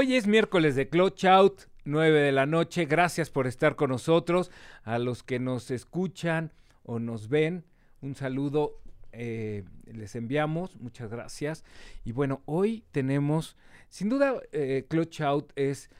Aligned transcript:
Hoy 0.00 0.14
es 0.14 0.26
miércoles 0.26 0.76
de 0.76 0.88
Clutch 0.88 1.26
Out, 1.26 1.64
9 1.84 2.22
de 2.22 2.32
la 2.32 2.46
noche. 2.46 2.86
Gracias 2.86 3.28
por 3.28 3.46
estar 3.46 3.76
con 3.76 3.90
nosotros. 3.90 4.50
A 4.82 4.98
los 4.98 5.22
que 5.22 5.38
nos 5.38 5.70
escuchan 5.70 6.54
o 6.84 6.98
nos 6.98 7.28
ven, 7.28 7.66
un 8.00 8.14
saludo 8.14 8.80
eh, 9.12 9.62
les 9.84 10.14
enviamos. 10.14 10.74
Muchas 10.76 11.10
gracias. 11.10 11.64
Y 12.02 12.12
bueno, 12.12 12.40
hoy 12.46 12.82
tenemos, 12.92 13.58
sin 13.90 14.08
duda, 14.08 14.40
eh, 14.52 14.86
Clutch 14.88 15.20
Out 15.20 15.52
es 15.54 15.90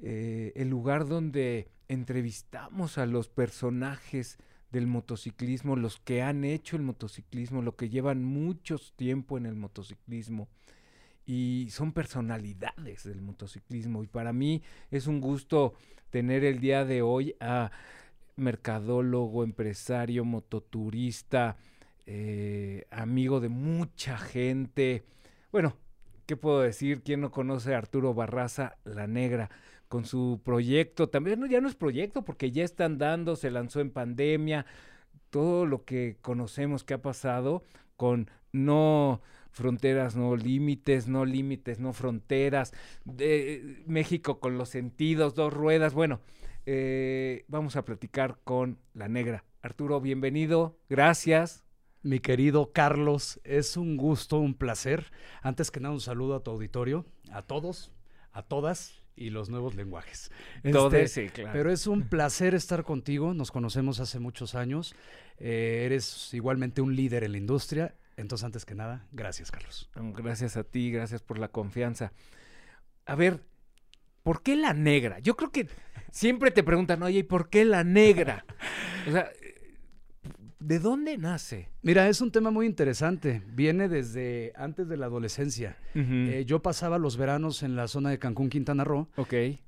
eh, 0.00 0.54
el 0.56 0.70
lugar 0.70 1.06
donde 1.06 1.68
entrevistamos 1.88 2.96
a 2.96 3.04
los 3.04 3.28
personajes 3.28 4.38
del 4.72 4.86
motociclismo, 4.86 5.76
los 5.76 5.98
que 5.98 6.22
han 6.22 6.44
hecho 6.44 6.76
el 6.76 6.82
motociclismo, 6.82 7.60
los 7.60 7.74
que 7.74 7.90
llevan 7.90 8.24
mucho 8.24 8.78
tiempo 8.96 9.36
en 9.36 9.44
el 9.44 9.54
motociclismo 9.54 10.48
y 11.30 11.70
son 11.70 11.92
personalidades 11.92 13.04
del 13.04 13.22
motociclismo. 13.22 14.02
Y 14.02 14.08
para 14.08 14.32
mí 14.32 14.64
es 14.90 15.06
un 15.06 15.20
gusto 15.20 15.74
tener 16.10 16.42
el 16.42 16.58
día 16.58 16.84
de 16.84 17.02
hoy 17.02 17.36
a 17.38 17.70
mercadólogo, 18.34 19.44
empresario, 19.44 20.24
mototurista, 20.24 21.56
eh, 22.04 22.84
amigo 22.90 23.38
de 23.38 23.48
mucha 23.48 24.18
gente. 24.18 25.04
Bueno, 25.52 25.76
¿qué 26.26 26.36
puedo 26.36 26.62
decir? 26.62 27.02
¿Quién 27.04 27.20
no 27.20 27.30
conoce 27.30 27.76
a 27.76 27.78
Arturo 27.78 28.12
Barraza, 28.12 28.78
La 28.82 29.06
Negra? 29.06 29.50
Con 29.86 30.06
su 30.06 30.40
proyecto, 30.44 31.10
también 31.10 31.48
ya 31.48 31.60
no 31.60 31.68
es 31.68 31.76
proyecto 31.76 32.22
porque 32.22 32.50
ya 32.50 32.64
está 32.64 32.86
andando, 32.86 33.36
se 33.36 33.52
lanzó 33.52 33.78
en 33.78 33.92
pandemia, 33.92 34.66
todo 35.30 35.64
lo 35.64 35.84
que 35.84 36.16
conocemos 36.22 36.82
que 36.82 36.94
ha 36.94 37.02
pasado 37.02 37.62
con 37.96 38.28
no 38.50 39.20
fronteras, 39.50 40.16
no 40.16 40.36
límites, 40.36 41.08
no 41.08 41.24
límites, 41.24 41.80
no 41.80 41.92
fronteras, 41.92 42.72
de 43.04 43.82
México 43.86 44.40
con 44.40 44.58
los 44.58 44.68
sentidos, 44.68 45.34
dos 45.34 45.52
ruedas. 45.52 45.94
Bueno, 45.94 46.20
eh, 46.66 47.44
vamos 47.48 47.76
a 47.76 47.84
platicar 47.84 48.38
con 48.44 48.78
la 48.94 49.08
negra. 49.08 49.44
Arturo, 49.62 50.00
bienvenido, 50.00 50.78
gracias. 50.88 51.64
Mi 52.02 52.20
querido 52.20 52.72
Carlos, 52.72 53.40
es 53.44 53.76
un 53.76 53.96
gusto, 53.96 54.38
un 54.38 54.54
placer. 54.54 55.12
Antes 55.42 55.70
que 55.70 55.80
nada, 55.80 55.92
un 55.92 56.00
saludo 56.00 56.36
a 56.36 56.42
tu 56.42 56.50
auditorio, 56.50 57.04
a 57.30 57.42
todos, 57.42 57.92
a 58.32 58.42
todas 58.42 59.02
y 59.16 59.28
los 59.28 59.50
nuevos 59.50 59.74
lenguajes. 59.74 60.30
Este, 60.62 61.08
sí, 61.08 61.28
claro. 61.28 61.50
Pero 61.52 61.70
es 61.70 61.86
un 61.86 62.08
placer 62.08 62.54
estar 62.54 62.84
contigo. 62.84 63.34
Nos 63.34 63.50
conocemos 63.50 64.00
hace 64.00 64.18
muchos 64.18 64.54
años. 64.54 64.94
Eh, 65.36 65.82
eres 65.84 66.32
igualmente 66.32 66.80
un 66.80 66.96
líder 66.96 67.24
en 67.24 67.32
la 67.32 67.38
industria 67.38 67.94
entonces, 68.20 68.44
antes 68.44 68.64
que 68.64 68.74
nada, 68.74 69.06
gracias, 69.12 69.50
Carlos. 69.50 69.90
Gracias 69.94 70.56
a 70.56 70.64
ti, 70.64 70.90
gracias 70.90 71.22
por 71.22 71.38
la 71.38 71.48
confianza. 71.48 72.12
A 73.06 73.14
ver, 73.14 73.42
¿por 74.22 74.42
qué 74.42 74.56
la 74.56 74.74
negra? 74.74 75.18
Yo 75.18 75.36
creo 75.36 75.50
que 75.50 75.68
siempre 76.12 76.50
te 76.50 76.62
preguntan, 76.62 77.02
oye, 77.02 77.20
¿y 77.20 77.22
por 77.22 77.48
qué 77.48 77.64
la 77.64 77.84
negra? 77.84 78.44
O 79.08 79.12
sea, 79.12 79.30
¿de 80.60 80.78
dónde 80.78 81.18
nace? 81.18 81.68
Mira, 81.82 82.08
es 82.08 82.20
un 82.20 82.30
tema 82.30 82.50
muy 82.50 82.66
interesante. 82.66 83.42
Viene 83.52 83.88
desde 83.88 84.52
antes 84.54 84.88
de 84.88 84.96
la 84.96 85.06
adolescencia. 85.06 85.78
Eh, 85.94 86.44
yo 86.46 86.60
pasaba 86.60 86.98
los 86.98 87.16
veranos 87.16 87.62
en 87.62 87.74
la 87.74 87.88
zona 87.88 88.10
de 88.10 88.18
Cancún, 88.18 88.50
Quintana 88.50 88.84
Roo, 88.84 89.08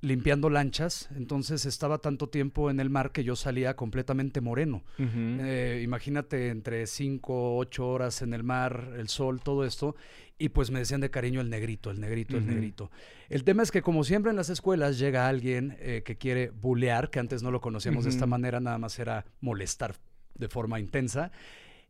limpiando 0.02 0.50
lanchas. 0.50 1.08
Entonces 1.16 1.64
estaba 1.64 1.98
tanto 1.98 2.28
tiempo 2.28 2.70
en 2.70 2.80
el 2.80 2.90
mar 2.90 3.12
que 3.12 3.24
yo 3.24 3.34
salía 3.34 3.74
completamente 3.74 4.40
moreno. 4.40 4.84
Eh, 4.98 5.80
imagínate 5.82 6.50
entre 6.50 6.86
5, 6.86 7.56
8 7.56 7.88
horas 7.88 8.22
en 8.22 8.34
el 8.34 8.44
mar, 8.44 8.92
el 8.96 9.08
sol, 9.08 9.40
todo 9.42 9.64
esto. 9.64 9.96
Y 10.38 10.50
pues 10.50 10.70
me 10.70 10.80
decían 10.80 11.00
de 11.00 11.10
cariño 11.10 11.40
el 11.40 11.50
negrito, 11.50 11.90
el 11.90 12.00
negrito, 12.00 12.36
el 12.36 12.46
negrito. 12.46 12.90
El 13.28 13.44
tema 13.44 13.62
es 13.62 13.70
que 13.70 13.80
como 13.80 14.04
siempre 14.04 14.30
en 14.30 14.36
las 14.36 14.50
escuelas 14.50 14.98
llega 14.98 15.28
alguien 15.28 15.76
eh, 15.78 16.02
que 16.04 16.16
quiere 16.16 16.50
bulear, 16.50 17.10
que 17.10 17.20
antes 17.20 17.42
no 17.42 17.50
lo 17.50 17.60
conocíamos 17.60 18.04
de 18.04 18.10
esta 18.10 18.26
manera, 18.26 18.60
nada 18.60 18.78
más 18.78 18.98
era 18.98 19.24
molestar 19.40 19.94
de 20.34 20.48
forma 20.48 20.80
intensa 20.80 21.32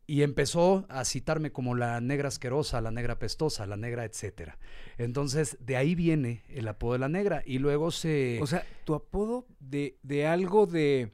y 0.06 0.22
empezó 0.22 0.84
a 0.88 1.04
citarme 1.04 1.52
como 1.52 1.74
la 1.74 2.00
negra 2.00 2.28
asquerosa, 2.28 2.80
la 2.80 2.90
negra 2.90 3.18
pestosa, 3.18 3.66
la 3.66 3.76
negra, 3.76 4.04
etcétera. 4.04 4.58
Entonces, 4.98 5.56
de 5.60 5.76
ahí 5.76 5.94
viene 5.94 6.42
el 6.48 6.66
apodo 6.68 6.94
de 6.94 6.98
la 6.98 7.08
negra 7.08 7.42
y 7.46 7.58
luego 7.58 7.90
se... 7.90 8.38
O 8.42 8.46
sea, 8.46 8.64
tu 8.84 8.94
apodo 8.94 9.46
de, 9.60 9.98
de 10.02 10.26
algo 10.26 10.66
de 10.66 11.12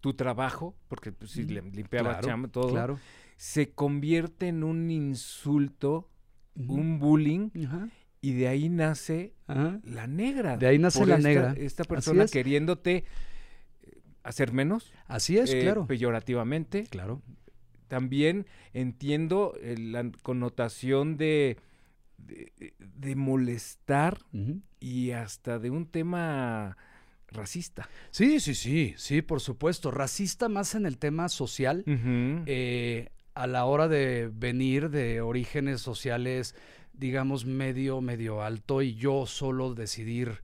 tu 0.00 0.14
trabajo, 0.14 0.74
porque 0.88 1.12
pues, 1.12 1.32
si 1.32 1.44
limpiaba 1.44 2.20
todo, 2.50 2.70
claro. 2.70 2.98
se 3.36 3.72
convierte 3.72 4.48
en 4.48 4.64
un 4.64 4.90
insulto, 4.90 6.08
un 6.54 6.98
bullying, 6.98 7.50
y 8.22 8.34
de 8.34 8.48
ahí 8.48 8.68
nace 8.68 9.34
la 9.46 10.06
negra. 10.06 10.56
De 10.56 10.66
ahí 10.66 10.78
nace 10.78 11.04
la 11.04 11.18
negra. 11.18 11.54
Esta 11.56 11.84
persona 11.84 12.26
queriéndote 12.26 13.04
hacer 14.22 14.52
menos. 14.52 14.92
Así 15.06 15.38
es, 15.38 15.52
eh, 15.52 15.60
claro. 15.60 15.86
Peyorativamente. 15.86 16.84
Claro. 16.84 17.22
También 17.88 18.46
entiendo 18.72 19.54
eh, 19.60 19.76
la 19.78 20.10
connotación 20.22 21.16
de, 21.16 21.58
de, 22.18 23.16
molestar 23.16 24.18
y 24.78 25.10
hasta 25.10 25.58
de 25.58 25.70
un 25.70 25.86
tema 25.86 26.76
racista. 27.28 27.88
Sí, 28.10 28.40
sí, 28.40 28.54
sí, 28.54 28.94
sí, 28.96 29.22
por 29.22 29.40
supuesto. 29.40 29.90
Racista 29.90 30.48
más 30.48 30.74
en 30.74 30.86
el 30.86 30.98
tema 30.98 31.28
social. 31.28 31.84
Eh, 31.86 33.08
a 33.34 33.46
la 33.46 33.64
hora 33.64 33.88
de 33.88 34.30
venir 34.32 34.90
de 34.90 35.20
orígenes 35.20 35.80
sociales, 35.80 36.54
digamos, 36.92 37.44
medio, 37.44 38.00
medio 38.00 38.42
alto, 38.42 38.82
y 38.82 38.94
yo 38.94 39.26
solo 39.26 39.74
decidir 39.74 40.42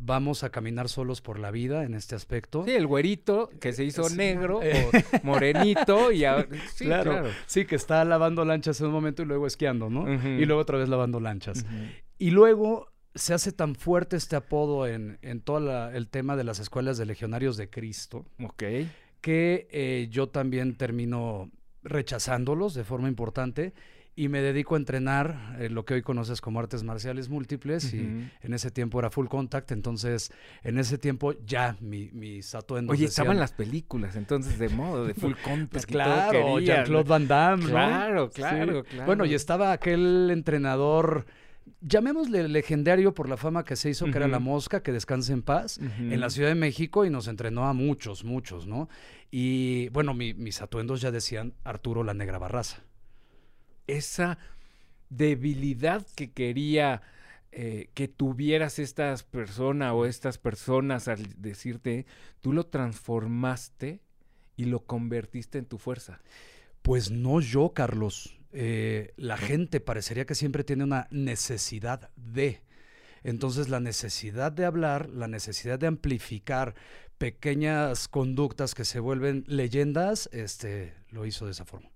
vamos 0.00 0.42
a 0.42 0.50
caminar 0.50 0.88
solos 0.88 1.20
por 1.20 1.38
la 1.38 1.50
vida 1.50 1.84
en 1.84 1.94
este 1.94 2.14
aspecto. 2.14 2.64
Sí, 2.64 2.72
el 2.72 2.86
güerito 2.86 3.50
que 3.60 3.72
se 3.72 3.84
hizo 3.84 4.08
negro 4.10 4.60
eh. 4.62 4.88
o 4.92 5.26
morenito 5.26 6.10
y 6.10 6.24
sí, 6.74 6.86
claro, 6.86 7.28
Sí, 7.46 7.66
que 7.66 7.76
está 7.76 8.04
lavando 8.04 8.44
lanchas 8.44 8.80
en 8.80 8.86
un 8.86 8.92
momento 8.92 9.22
y 9.22 9.26
luego 9.26 9.46
esquiando, 9.46 9.90
¿no? 9.90 10.10
Y 10.12 10.44
luego 10.46 10.62
otra 10.62 10.78
vez 10.78 10.88
lavando 10.88 11.20
lanchas. 11.20 11.64
Y 12.18 12.30
luego 12.30 12.90
se 13.14 13.34
hace 13.34 13.52
tan 13.52 13.74
fuerte 13.74 14.16
este 14.16 14.36
apodo 14.36 14.86
en, 14.86 15.18
en 15.22 15.40
todo 15.40 15.90
el 15.90 16.08
tema 16.08 16.36
de 16.36 16.44
las 16.44 16.58
escuelas 16.58 16.96
de 16.96 17.06
legionarios 17.06 17.56
de 17.56 17.68
Cristo. 17.68 18.24
Ok. 18.42 18.62
Que 19.20 19.68
eh, 19.70 20.08
yo 20.10 20.28
también 20.28 20.76
termino 20.76 21.50
rechazándolos 21.82 22.74
de 22.74 22.84
forma 22.84 23.08
importante 23.08 23.74
y 24.16 24.28
me 24.28 24.40
dedico 24.40 24.74
a 24.74 24.78
entrenar 24.78 25.56
eh, 25.58 25.70
lo 25.70 25.84
que 25.84 25.94
hoy 25.94 26.02
conoces 26.02 26.40
como 26.40 26.60
artes 26.60 26.82
marciales 26.82 27.28
múltiples 27.28 27.94
y 27.94 28.00
en 28.42 28.54
ese 28.54 28.70
tiempo 28.70 28.98
era 28.98 29.10
full 29.10 29.28
contact, 29.28 29.72
entonces 29.72 30.32
en 30.62 30.78
ese 30.78 30.98
tiempo 30.98 31.34
ya 31.46 31.76
mi, 31.80 32.10
mis 32.12 32.54
atuendos 32.54 32.94
Oye, 32.94 33.06
estaban 33.06 33.38
las 33.38 33.52
películas 33.52 34.16
entonces 34.16 34.58
de 34.58 34.68
modo, 34.68 35.06
de 35.06 35.14
full 35.14 35.32
contact. 35.44 35.72
Pues 35.72 35.86
claro, 35.86 36.58
Jean-Claude 36.58 37.08
Van 37.08 37.28
Damme, 37.28 37.66
Claro, 37.66 38.30
claro, 38.30 38.84
claro. 38.84 39.06
Bueno, 39.06 39.24
y 39.24 39.34
estaba 39.34 39.72
aquel 39.72 40.30
entrenador 40.30 41.26
llamémosle 41.80 42.48
legendario 42.48 43.14
por 43.14 43.28
la 43.28 43.36
fama 43.36 43.64
que 43.64 43.76
se 43.76 43.90
hizo, 43.90 44.06
que 44.06 44.18
era 44.18 44.28
La 44.28 44.38
Mosca, 44.38 44.82
que 44.82 44.92
descanse 44.92 45.32
en 45.32 45.42
paz, 45.42 45.78
en 45.78 46.20
la 46.20 46.30
Ciudad 46.30 46.48
de 46.48 46.54
México 46.54 47.04
y 47.04 47.10
nos 47.10 47.28
entrenó 47.28 47.66
a 47.66 47.72
muchos, 47.72 48.24
muchos, 48.24 48.66
¿no? 48.66 48.88
Y 49.30 49.88
bueno, 49.90 50.12
mis 50.14 50.60
atuendos 50.60 51.00
ya 51.00 51.10
decían 51.10 51.54
Arturo 51.64 52.02
la 52.02 52.12
Negra 52.12 52.38
Barraza 52.38 52.82
esa 53.96 54.38
debilidad 55.08 56.06
que 56.14 56.30
quería 56.32 57.02
eh, 57.52 57.90
que 57.94 58.06
tuvieras 58.06 58.78
estas 58.78 59.24
personas 59.24 59.92
o 59.92 60.06
estas 60.06 60.38
personas 60.38 61.08
al 61.08 61.26
decirte, 61.42 62.06
tú 62.40 62.52
lo 62.52 62.66
transformaste 62.66 64.00
y 64.56 64.66
lo 64.66 64.84
convertiste 64.84 65.58
en 65.58 65.66
tu 65.66 65.76
fuerza. 65.76 66.20
Pues 66.82 67.10
no 67.10 67.40
yo, 67.40 67.72
Carlos. 67.74 68.38
Eh, 68.52 69.12
la 69.16 69.36
gente 69.36 69.80
parecería 69.80 70.26
que 70.26 70.36
siempre 70.36 70.62
tiene 70.62 70.84
una 70.84 71.08
necesidad 71.10 72.10
de. 72.14 72.62
Entonces 73.24 73.68
la 73.68 73.80
necesidad 73.80 74.52
de 74.52 74.64
hablar, 74.64 75.08
la 75.08 75.26
necesidad 75.26 75.78
de 75.78 75.88
amplificar 75.88 76.76
pequeñas 77.18 78.06
conductas 78.06 78.74
que 78.74 78.84
se 78.84 79.00
vuelven 79.00 79.44
leyendas, 79.48 80.30
este, 80.32 80.94
lo 81.10 81.26
hizo 81.26 81.46
de 81.46 81.52
esa 81.52 81.64
forma 81.64 81.90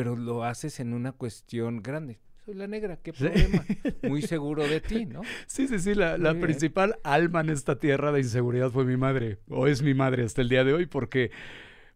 pero 0.00 0.16
lo 0.16 0.44
haces 0.44 0.80
en 0.80 0.94
una 0.94 1.12
cuestión 1.12 1.82
grande. 1.82 2.20
Soy 2.44 2.54
la 2.54 2.66
negra, 2.66 2.96
qué 2.96 3.12
problema. 3.12 3.64
Muy 4.02 4.22
seguro 4.22 4.66
de 4.66 4.80
ti, 4.80 5.04
¿no? 5.04 5.20
Sí, 5.46 5.68
sí, 5.68 5.78
sí. 5.78 5.94
La, 5.94 6.34
principal 6.40 6.98
alma 7.04 7.42
en 7.42 7.50
esta 7.50 7.78
tierra 7.78 8.10
de 8.10 8.20
inseguridad 8.20 8.70
fue 8.70 8.86
mi 8.86 8.96
madre, 8.96 9.38
o 9.48 9.66
es 9.66 9.82
mi 9.82 9.92
madre 9.92 10.24
hasta 10.24 10.40
el 10.40 10.48
día 10.48 10.64
de 10.64 10.72
hoy, 10.72 10.86
porque 10.86 11.30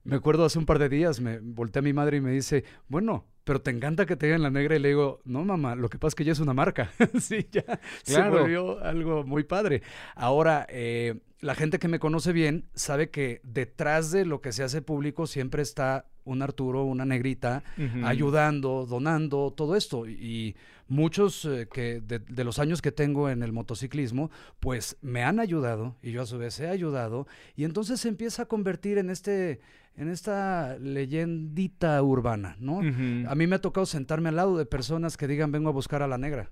me 0.03 0.17
acuerdo 0.17 0.45
hace 0.45 0.59
un 0.59 0.67
par 0.67 0.79
de 0.79 0.91
días, 0.91 1.21
me 1.21 1.39
volteé 1.39 1.81
a 1.81 1.83
mi 1.83 1.95
madre 1.95 2.19
y 2.19 2.21
me 2.21 2.31
dice, 2.31 2.65
bueno, 2.89 3.25
pero 3.45 3.63
te 3.63 3.71
encanta 3.71 4.05
que 4.05 4.17
te 4.17 4.27
digan 4.27 4.43
la 4.43 4.51
negra 4.51 4.77
y 4.77 4.81
le 4.81 4.89
digo, 4.89 5.23
no 5.25 5.45
mamá, 5.45 5.75
lo 5.75 5.89
que 5.89 5.99
pasa 5.99 6.09
es 6.09 6.15
que 6.15 6.25
ya 6.25 6.33
es 6.33 6.41
una 6.41 6.53
marca. 6.53 6.93
sí, 7.19 7.49
ya 7.51 7.81
se 8.03 8.29
volvió 8.29 8.81
algo 8.81 9.25
muy 9.25 9.45
padre. 9.45 9.83
Ahora, 10.15 10.67
eh, 10.69 11.21
la 11.41 11.55
gente 11.55 11.79
que 11.79 11.89
me 11.89 11.99
conoce 11.99 12.33
bien 12.33 12.69
sabe 12.75 13.09
que 13.09 13.41
detrás 13.45 14.11
de 14.11 14.27
lo 14.27 14.43
que 14.43 14.53
se 14.53 14.63
hace 14.63 14.83
público 14.83 15.27
siempre 15.27 15.63
está 15.63 16.07
un 16.25 16.43
Arturo, 16.43 16.85
una 16.85 17.05
negrita, 17.05 17.63
ayudando, 18.03 18.87
donando, 18.87 19.53
todo 19.53 19.77
esto. 19.77 20.07
Y 20.07 20.57
muchos 20.89 21.45
eh, 21.45 21.69
que 21.73 22.01
de, 22.01 22.45
los 22.45 22.59
años 22.59 22.83
que 22.83 22.93
tengo 22.93 23.31
en 23.31 23.43
el 23.43 23.53
motociclismo, 23.53 24.31
pues 24.61 24.97
me 25.01 25.23
han 25.23 25.41
ayudado 25.41 25.97
y 26.03 26.13
yo 26.13 26.23
a 26.23 26.27
su 26.27 26.39
vez 26.39 26.59
he 26.61 26.69
ayudado. 26.69 27.27
Y 27.57 27.65
entonces 27.65 28.01
se 28.01 28.09
empieza 28.09 28.43
a 28.43 28.47
convertir 28.47 28.99
en 28.99 29.11
este 29.11 29.61
en 29.97 30.09
esta 30.09 30.77
leyendita 30.79 32.03
urbana, 32.03 32.57
¿no? 32.59 32.81
A 32.81 33.35
mí 33.37 33.47
me 33.47 33.55
ha 33.55 33.61
tocado 33.61 33.87
sentarme 33.87 34.29
al 34.29 34.37
lado 34.37 34.59
de 34.59 34.67
personas 34.67 35.17
que 35.17 35.29
digan, 35.29 35.53
vengo 35.53 35.69
a 35.69 35.73
buscar 35.73 36.03
a 36.03 36.09
la 36.09 36.19
negra. 36.19 36.51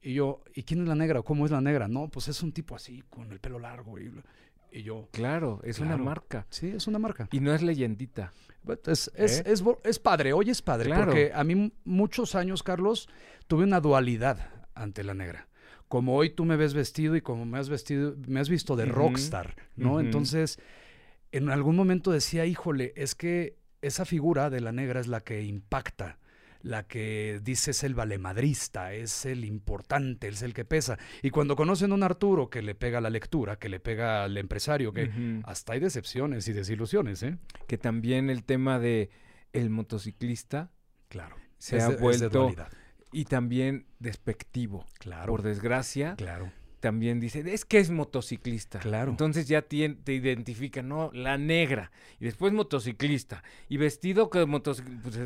Y 0.00 0.14
yo, 0.14 0.42
¿y 0.54 0.62
quién 0.62 0.82
es 0.82 0.88
la 0.88 0.94
negra? 0.94 1.22
¿Cómo 1.22 1.44
es 1.44 1.50
la 1.50 1.60
negra? 1.60 1.88
No, 1.88 2.08
pues 2.08 2.28
es 2.28 2.42
un 2.42 2.52
tipo 2.52 2.74
así, 2.74 3.02
con 3.10 3.32
el 3.32 3.40
pelo 3.40 3.58
largo. 3.58 3.98
Y, 3.98 4.10
y 4.74 4.82
yo. 4.82 5.08
Claro, 5.12 5.60
es 5.62 5.78
una 5.78 5.96
marca. 5.96 6.46
Sí, 6.50 6.68
es 6.68 6.86
una 6.86 6.98
marca. 6.98 7.28
Y 7.30 7.40
no 7.40 7.54
es 7.54 7.62
leyendita. 7.62 8.32
Es, 8.86 9.10
es, 9.14 9.40
¿Eh? 9.40 9.54
es, 9.84 9.98
padre, 9.98 10.32
hoy 10.32 10.50
es 10.50 10.62
padre. 10.62 10.92
Porque 10.94 11.30
a 11.32 11.44
mí 11.44 11.72
muchos 11.84 12.34
años, 12.34 12.62
Carlos, 12.62 13.08
tuve 13.46 13.64
una 13.64 13.80
dualidad 13.80 14.50
ante 14.74 15.04
la 15.04 15.14
negra. 15.14 15.48
Como 15.86 16.16
hoy 16.16 16.30
tú 16.30 16.44
me 16.44 16.56
ves 16.56 16.74
vestido 16.74 17.14
y 17.14 17.20
como 17.20 17.44
me 17.44 17.58
has 17.58 17.68
vestido, 17.68 18.16
me 18.26 18.40
has 18.40 18.48
visto 18.48 18.74
de 18.74 18.86
rockstar, 18.86 19.54
¿no? 19.76 20.00
Entonces, 20.00 20.58
en 21.30 21.50
algún 21.50 21.76
momento 21.76 22.10
decía, 22.10 22.44
híjole, 22.44 22.92
es 22.96 23.14
que 23.14 23.58
esa 23.80 24.04
figura 24.04 24.50
de 24.50 24.60
la 24.60 24.72
negra 24.72 24.98
es 24.98 25.06
la 25.06 25.20
que 25.20 25.42
impacta 25.42 26.18
la 26.64 26.84
que 26.84 27.40
dice 27.42 27.70
es 27.70 27.84
el 27.84 27.94
valemadrista, 27.94 28.92
es 28.94 29.26
el 29.26 29.44
importante, 29.44 30.28
es 30.28 30.42
el 30.42 30.54
que 30.54 30.64
pesa. 30.64 30.98
Y 31.22 31.30
cuando 31.30 31.56
conocen 31.56 31.92
a 31.92 31.94
un 31.94 32.02
Arturo 32.02 32.48
que 32.48 32.62
le 32.62 32.74
pega 32.74 33.00
la 33.00 33.10
lectura, 33.10 33.56
que 33.56 33.68
le 33.68 33.78
pega 33.78 34.24
al 34.24 34.36
empresario, 34.36 34.92
que 34.92 35.42
hasta 35.44 35.74
hay 35.74 35.80
decepciones 35.80 36.48
y 36.48 36.52
desilusiones, 36.52 37.22
¿eh? 37.22 37.38
Que 37.68 37.78
también 37.78 38.30
el 38.30 38.44
tema 38.44 38.78
de 38.78 39.10
el 39.52 39.70
motociclista, 39.70 40.70
claro, 41.08 41.36
se 41.58 41.80
ha 41.80 41.90
vuelto 41.90 42.54
y 43.12 43.26
también 43.26 43.86
despectivo. 43.98 44.86
Claro. 44.98 45.30
Por 45.30 45.42
desgracia. 45.42 46.16
Claro 46.16 46.50
también 46.84 47.18
dice, 47.18 47.42
es 47.46 47.64
que 47.64 47.78
es 47.78 47.90
motociclista. 47.90 48.78
Claro. 48.78 49.10
Entonces 49.10 49.48
ya 49.48 49.62
te, 49.62 49.88
te 49.88 50.12
identifican, 50.12 50.86
¿no? 50.86 51.10
La 51.14 51.38
negra. 51.38 51.90
Y 52.20 52.26
después 52.26 52.52
motociclista. 52.52 53.42
Y 53.70 53.78
vestido 53.78 54.28
que 54.28 54.44
motociclista. 54.44 55.00
Pues, 55.02 55.18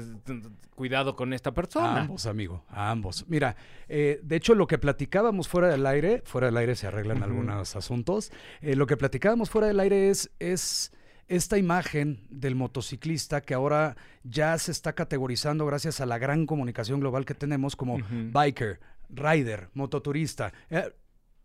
cuidado 0.77 1.17
con 1.17 1.33
esta 1.33 1.51
persona. 1.51 2.03
ambos, 2.03 2.27
amigo, 2.27 2.65
ambos. 2.69 3.25
Mira, 3.27 3.57
eh, 3.89 4.21
de 4.23 4.37
hecho, 4.37 4.55
lo 4.55 4.69
que 4.69 4.79
platicábamos 4.79 5.49
fuera 5.49 5.67
del 5.67 5.85
aire, 5.85 6.23
fuera 6.25 6.47
del 6.47 6.57
aire 6.59 6.77
se 6.77 6.87
arreglan 6.87 7.25
algunos 7.25 7.75
asuntos. 7.75 8.31
Eh, 8.61 8.77
lo 8.77 8.87
que 8.87 8.97
platicábamos 8.97 9.51
fuera 9.51 9.67
del 9.67 9.81
aire 9.81 10.11
es, 10.11 10.31
es 10.39 10.93
esta 11.27 11.59
imagen 11.59 12.21
del 12.31 12.55
motociclista 12.55 13.41
que 13.41 13.55
ahora 13.55 13.97
ya 14.23 14.57
se 14.59 14.71
está 14.71 14.93
categorizando 14.93 15.67
gracias 15.67 16.01
a 16.01 16.07
la 16.07 16.19
gran 16.19 16.47
comunicación 16.47 17.01
global 17.01 17.25
que 17.25 17.35
tenemos 17.35 17.75
como 17.75 17.99
biker, 18.31 18.79
rider, 19.11 19.71
mototurista. 19.75 20.53
Eh, 20.71 20.93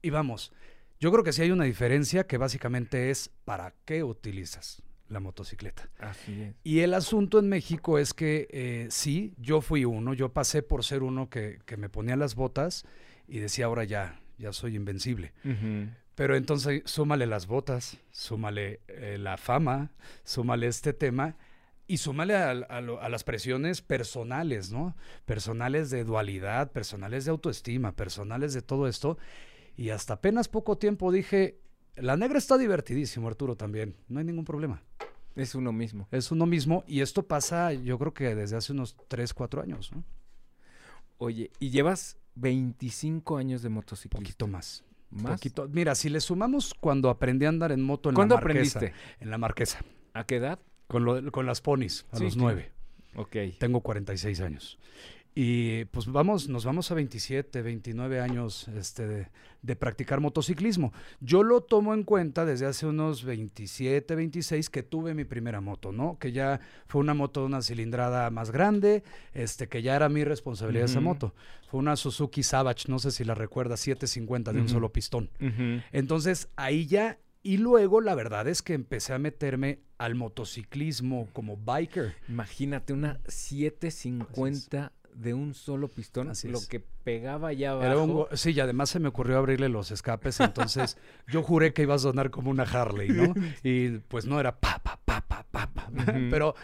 y 0.04 0.12
vamos, 0.12 0.52
yo 1.00 1.12
creo 1.12 1.24
que 1.24 1.34
sí 1.34 1.42
hay 1.42 1.52
una 1.52 1.64
diferencia 1.64 2.28
que 2.28 2.38
básicamente 2.38 3.10
es 3.10 3.32
para 3.46 3.74
qué 3.86 4.04
utilizas 4.04 4.84
la 5.10 5.20
motocicleta. 5.20 5.90
Así 5.98 6.42
es. 6.42 6.56
Y 6.64 6.80
el 6.82 6.94
asunto 6.94 7.40
en 7.40 7.50
México 7.50 7.98
es 7.98 8.14
que 8.14 8.48
eh, 8.52 8.88
sí, 8.90 9.34
yo 9.38 9.62
fui 9.62 9.86
uno, 9.86 10.14
yo 10.14 10.34
pasé 10.34 10.62
por 10.62 10.84
ser 10.84 11.04
uno 11.04 11.30
que, 11.30 11.60
me 11.78 11.90
ponía 11.90 12.16
las 12.16 12.36
botas 12.36 12.86
y 13.28 13.40
decía 13.40 13.66
ahora 13.66 13.86
ya, 13.86 14.20
ya 14.38 14.52
soy 14.54 14.76
invencible. 14.76 15.34
Pero 16.16 16.36
entonces 16.36 16.84
súmale 16.86 17.26
las 17.26 17.48
botas, 17.48 17.98
súmale 18.12 18.82
eh, 18.88 19.18
la 19.20 19.38
fama, 19.38 19.92
súmale 20.24 20.68
este 20.68 20.94
tema 20.94 21.38
y 21.88 21.98
súmale 21.98 22.36
a, 22.36 22.52
a, 22.52 23.10
las 23.10 23.24
presiones 23.24 23.82
personales, 23.82 24.72
¿no? 24.72 24.96
Personales 25.26 25.90
de 25.90 26.04
dualidad, 26.04 26.72
personales 26.72 27.26
de 27.26 27.32
autoestima, 27.32 27.94
personales 27.94 28.54
de 28.54 28.62
todo 28.62 28.88
esto. 28.88 29.18
Y 29.76 29.90
hasta 29.90 30.16
apenas 30.16 30.48
poco 30.48 30.78
tiempo 30.78 31.12
dije, 31.12 31.60
la 31.96 32.18
negra 32.18 32.38
está 32.38 32.58
divertidísimo, 32.58 33.28
Arturo, 33.28 33.56
también. 33.56 33.96
No 34.08 34.20
hay 34.20 34.26
ningún 34.26 34.46
problema. 34.46 34.84
Es 35.36 35.56
uno 35.56 35.72
mismo. 35.72 36.08
Es 36.12 36.32
uno 36.32 36.46
mismo. 36.46 36.84
Y 36.88 37.02
esto 37.02 37.24
pasa, 37.24 37.74
yo 37.74 37.98
creo 37.98 38.14
que 38.14 38.36
desde 38.36 38.56
hace 38.56 38.72
unos 38.72 38.96
3, 39.08 39.34
4 39.34 39.62
años. 39.64 39.92
¿no? 39.92 40.04
Oye, 41.18 41.52
y 41.60 41.72
llevas 41.72 42.18
25 42.36 43.38
años 43.38 43.62
de 43.62 43.70
motociclista. 43.70 44.20
Poquito 44.20 44.48
más. 44.48 44.84
¿Más? 45.10 45.34
Poquito. 45.34 45.68
Mira, 45.70 45.96
si 45.96 46.10
le 46.10 46.20
sumamos 46.20 46.74
cuando 46.74 47.10
aprendí 47.10 47.46
a 47.46 47.50
andar 47.50 47.72
en 47.72 47.82
moto 47.82 48.10
en 48.10 48.16
la 48.16 48.20
Marquesa. 48.20 48.30
¿Cuándo 48.30 48.36
aprendiste? 48.36 48.94
En 49.20 49.30
la 49.30 49.38
Marquesa. 49.38 49.80
¿A 50.14 50.26
qué 50.26 50.38
edad? 50.38 50.60
Con, 50.88 51.06
lo, 51.06 51.32
con 51.32 51.46
las 51.46 51.62
ponis, 51.62 52.06
a 52.12 52.20
los 52.20 52.36
9. 52.36 52.72
Ok. 53.16 53.36
Tengo 53.60 53.82
46 53.82 54.42
años. 54.42 54.80
Y 55.36 55.86
pues 55.86 56.06
vamos, 56.06 56.48
nos 56.48 56.64
vamos 56.64 56.92
a 56.92 56.94
27, 56.94 57.64
29 57.64 58.20
años 58.20 58.68
este, 58.68 59.28
de, 59.64 59.76
practicar 59.76 60.20
motociclismo. 60.20 60.94
Yo 61.22 61.42
lo 61.42 61.62
tomo 61.62 61.96
en 61.96 62.04
cuenta 62.04 62.46
desde 62.46 62.68
hace 62.68 62.86
unos 62.86 63.24
27, 63.24 64.16
26 64.16 64.70
que 64.70 64.84
tuve 64.84 65.16
mi 65.16 65.26
primera 65.26 65.60
moto, 65.60 65.92
¿no? 65.92 66.20
Que 66.20 66.32
ya 66.32 66.60
fue 66.86 67.02
una 67.02 67.16
moto 67.16 67.40
de 67.40 67.48
una 67.48 67.64
cilindrada 67.64 68.30
más 68.30 68.52
grande, 68.52 69.04
este, 69.34 69.68
que 69.68 69.82
ya 69.82 69.96
era 69.96 70.08
mi 70.08 70.24
responsabilidad 70.24 70.86
esa 70.86 71.00
moto. 71.00 71.34
Fue 71.68 71.80
una 71.80 71.96
Suzuki 71.96 72.44
Savage, 72.44 72.84
no 72.88 73.00
sé 73.00 73.10
si 73.10 73.24
la 73.24 73.34
recuerdas, 73.34 73.80
750 73.80 74.54
de 74.54 74.62
un 74.62 74.70
solo 74.70 74.94
pistón. 74.94 75.32
Entonces 75.92 76.50
ahí 76.56 76.86
ya 76.86 77.18
y 77.42 77.58
luego 77.58 78.00
la 78.00 78.16
verdad 78.16 78.48
es 78.48 78.62
que 78.62 78.74
empecé 78.74 79.14
a 79.14 79.20
meterme 79.20 79.80
al 79.98 80.16
motociclismo 80.16 81.28
como 81.34 81.58
biker. 81.58 82.16
Imagínate 82.30 82.94
una 82.94 83.20
750 83.28 84.94
de 85.16 85.34
un 85.34 85.54
solo 85.54 85.88
pistón, 85.88 86.32
lo 86.46 86.60
que 86.68 86.80
pegaba 86.80 87.54
ya 87.54 87.72
abajo. 87.72 88.28
sí, 88.34 88.52
y 88.52 88.60
además 88.60 88.90
se 88.90 89.00
me 89.00 89.08
ocurrió 89.08 89.38
abrirle 89.38 89.70
los 89.70 89.92
escapes, 89.92 90.40
entonces 90.40 90.98
yo 91.28 91.44
juré 91.44 91.74
que 91.74 91.84
iba 91.84 91.96
a 91.96 92.00
sonar 92.00 92.30
como 92.30 92.52
una 92.52 92.64
Harley, 92.64 93.10
¿no? 93.10 93.34
Y 93.64 94.00
pues 94.00 94.26
no 94.26 94.40
era 94.40 94.60
pa, 94.60 94.80
pa, 94.80 95.00
pa, 95.04 95.22
pa, 95.22 95.46
pa, 95.50 95.68
pa. 95.68 95.92
Pero 96.30 96.56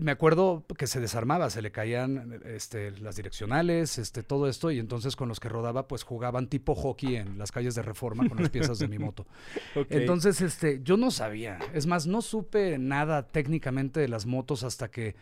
me 0.00 0.12
acuerdo 0.12 0.64
que 0.78 0.86
se 0.86 0.98
desarmaba, 0.98 1.50
se 1.50 1.60
le 1.60 1.70
caían 1.70 2.40
este, 2.46 2.90
las 2.92 3.16
direccionales, 3.16 3.98
este, 3.98 4.22
todo 4.22 4.48
esto, 4.48 4.70
y 4.70 4.78
entonces 4.78 5.14
con 5.14 5.28
los 5.28 5.40
que 5.40 5.48
rodaba, 5.48 5.86
pues 5.88 6.04
jugaban 6.04 6.48
tipo 6.48 6.74
hockey 6.74 7.16
en 7.16 7.38
las 7.38 7.52
calles 7.52 7.74
de 7.74 7.82
Reforma 7.82 8.26
con 8.28 8.38
las 8.38 8.48
piezas 8.48 8.78
de 8.78 8.88
mi 8.88 8.98
moto. 8.98 9.26
Entonces, 9.90 10.40
este, 10.40 10.80
yo 10.82 10.96
no 10.96 11.10
sabía, 11.10 11.58
es 11.74 11.86
más, 11.86 12.06
no 12.06 12.22
supe 12.22 12.78
nada 12.78 13.28
técnicamente 13.28 14.00
de 14.00 14.08
las 14.08 14.24
motos 14.24 14.62
hasta 14.62 14.90
que 14.90 15.16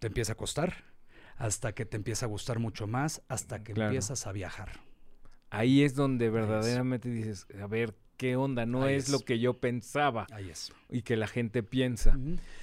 te 0.00 0.08
empieza 0.08 0.32
a 0.32 0.36
costar 0.36 0.93
hasta 1.36 1.72
que 1.72 1.84
te 1.84 1.96
empieza 1.96 2.26
a 2.26 2.28
gustar 2.28 2.58
mucho 2.58 2.86
más, 2.86 3.22
hasta 3.28 3.62
que 3.62 3.72
empiezas 3.72 4.26
a 4.26 4.32
viajar. 4.32 4.80
Ahí 5.50 5.82
es 5.82 5.94
donde 5.94 6.30
verdaderamente 6.30 7.08
dices, 7.08 7.46
a 7.60 7.66
ver, 7.66 7.94
¿qué 8.16 8.36
onda? 8.36 8.66
No 8.66 8.86
es, 8.88 9.08
lo 9.08 9.20
que 9.20 9.38
yo 9.38 9.54
pensaba. 9.54 10.26
Ahí 10.32 10.50
es. 10.50 10.72
Y 10.90 11.02
que 11.02 11.16
la 11.16 11.26
gente 11.26 11.62
piensa. 11.62 12.18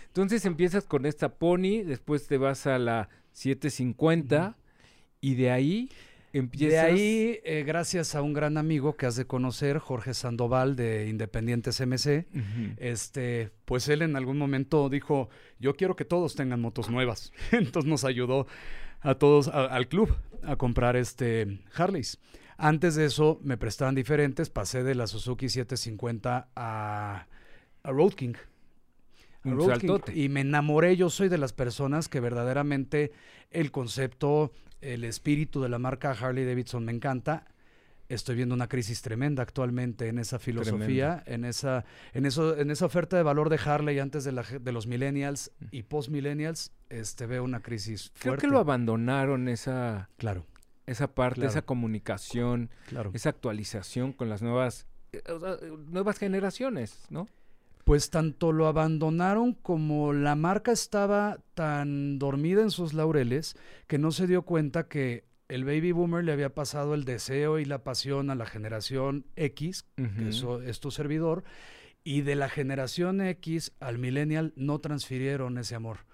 Entonces 0.08 0.46
empiezas 0.46 0.86
con 0.86 1.06
esta 1.06 1.36
Pony, 1.36 1.84
después 1.86 2.28
te 2.28 2.38
vas 2.38 2.68
a 2.68 2.78
la 2.80 3.10
750 3.32 4.58
y 5.22 5.36
de 5.36 5.52
ahí 5.52 5.90
de 6.34 6.80
ahí, 6.80 7.40
eh, 7.44 7.64
gracias 7.66 8.16
a 8.16 8.22
un 8.22 8.34
gran 8.34 8.58
amigo 8.58 8.96
que 8.96 9.06
has 9.06 9.16
de 9.16 9.26
conocer, 9.26 9.80
Jorge 9.80 10.14
Sandoval 10.14 10.76
de 10.76 11.10
Independientes 11.10 11.82
MC, 11.82 12.26
este, 12.78 13.52
pues 13.66 13.90
él 13.90 14.02
en 14.02 14.16
algún 14.16 14.38
momento 14.38 14.90
dijo, 14.90 15.30
yo 15.60 15.76
quiero 15.76 15.96
que 15.96 16.06
todos 16.06 16.36
tengan 16.36 16.62
motos 16.62 16.90
nuevas. 16.90 17.34
Entonces 17.52 17.90
nos 17.90 18.06
ayudó 18.06 18.48
a 19.02 19.16
todos, 19.16 19.50
al 19.50 19.88
club, 19.88 20.16
a 20.44 20.56
comprar 20.56 20.96
este 20.96 21.60
Harleys. 21.76 22.20
Antes 22.58 22.96
de 22.96 23.06
eso 23.06 23.40
me 23.44 23.58
prestaban 23.58 23.96
diferentes, 23.96 24.50
pasé 24.50 24.84
de 24.84 24.96
la 24.96 25.08
Suzuki 25.08 25.50
750 25.50 26.50
a, 26.56 27.28
a 27.84 27.92
Road 27.92 28.14
King. 28.14 28.34
y 30.14 30.30
me 30.30 30.42
enamoré, 30.42 30.96
yo 30.96 31.10
soy 31.10 31.28
de 31.28 31.40
las 31.40 31.52
personas 31.52 32.08
que 32.08 32.20
verdaderamente 32.20 33.12
el 33.50 33.72
concepto 33.72 34.52
el 34.82 35.04
espíritu 35.04 35.62
de 35.62 35.70
la 35.70 35.80
marca 35.80 36.12
Harley 36.12 36.46
Davidson 36.46 36.86
me 36.86 36.92
encanta. 36.92 37.46
Estoy 38.10 38.36
viendo 38.36 38.54
una 38.54 38.68
crisis 38.68 39.02
tremenda 39.02 39.42
actualmente 39.42 40.10
en 40.10 40.20
esa 40.20 40.38
filosofía, 40.38 41.24
en 41.26 41.46
esa, 41.46 41.86
en 42.14 42.26
eso, 42.26 42.58
en 42.58 42.70
esa 42.70 42.86
oferta 42.86 43.16
de 43.16 43.24
valor 43.24 43.50
de 43.50 43.58
Harley 43.64 44.00
antes 44.00 44.26
de, 44.26 44.34
la, 44.34 44.44
de 44.44 44.72
los 44.74 44.86
millennials 44.86 45.52
y 45.72 45.84
post 45.84 46.10
millennials. 46.10 46.74
Este 46.90 47.26
veo 47.26 47.42
una 47.42 47.62
crisis 47.62 48.12
fuerte. 48.14 48.22
Creo 48.22 48.38
que 48.38 48.48
lo 48.48 48.60
abandonaron 48.60 49.48
esa, 49.48 50.10
claro, 50.18 50.46
esa 50.88 51.16
parte, 51.16 51.46
esa 51.46 51.62
comunicación, 51.62 52.70
claro. 52.90 53.12
esa 53.14 53.30
actualización 53.30 54.12
con 54.12 54.28
las 54.28 54.42
nuevas, 54.42 54.88
eh, 55.14 55.22
nuevas 55.88 56.18
generaciones, 56.18 57.06
¿no? 57.10 57.30
Pues 57.84 58.10
tanto 58.10 58.52
lo 58.52 58.68
abandonaron 58.68 59.54
como 59.54 60.14
la 60.14 60.36
marca 60.36 60.72
estaba 60.72 61.40
tan 61.54 62.20
dormida 62.20 62.62
en 62.62 62.72
sus 62.72 62.94
laureles 62.94 63.56
que 63.88 63.98
no 63.98 64.12
se 64.12 64.28
dio 64.28 64.44
cuenta 64.44 64.88
que 64.88 65.26
el 65.48 65.66
baby 65.66 65.92
boomer 65.92 66.24
le 66.24 66.32
había 66.32 66.54
pasado 66.56 66.94
el 66.94 67.04
deseo 67.04 67.60
y 67.60 67.66
la 67.66 67.84
pasión 67.84 68.30
a 68.30 68.36
la 68.36 68.46
generación 68.46 69.26
X, 69.36 69.86
que 69.98 70.30
eso 70.30 70.62
es 70.62 70.80
tu 70.80 70.92
servidor, 70.92 71.44
y 72.06 72.22
de 72.22 72.36
la 72.36 72.48
generación 72.48 73.20
X 73.20 73.74
al 73.82 73.98
millennial 73.98 74.54
no 74.56 74.80
transfirieron 74.80 75.58
ese 75.58 75.76
amor. 75.76 76.06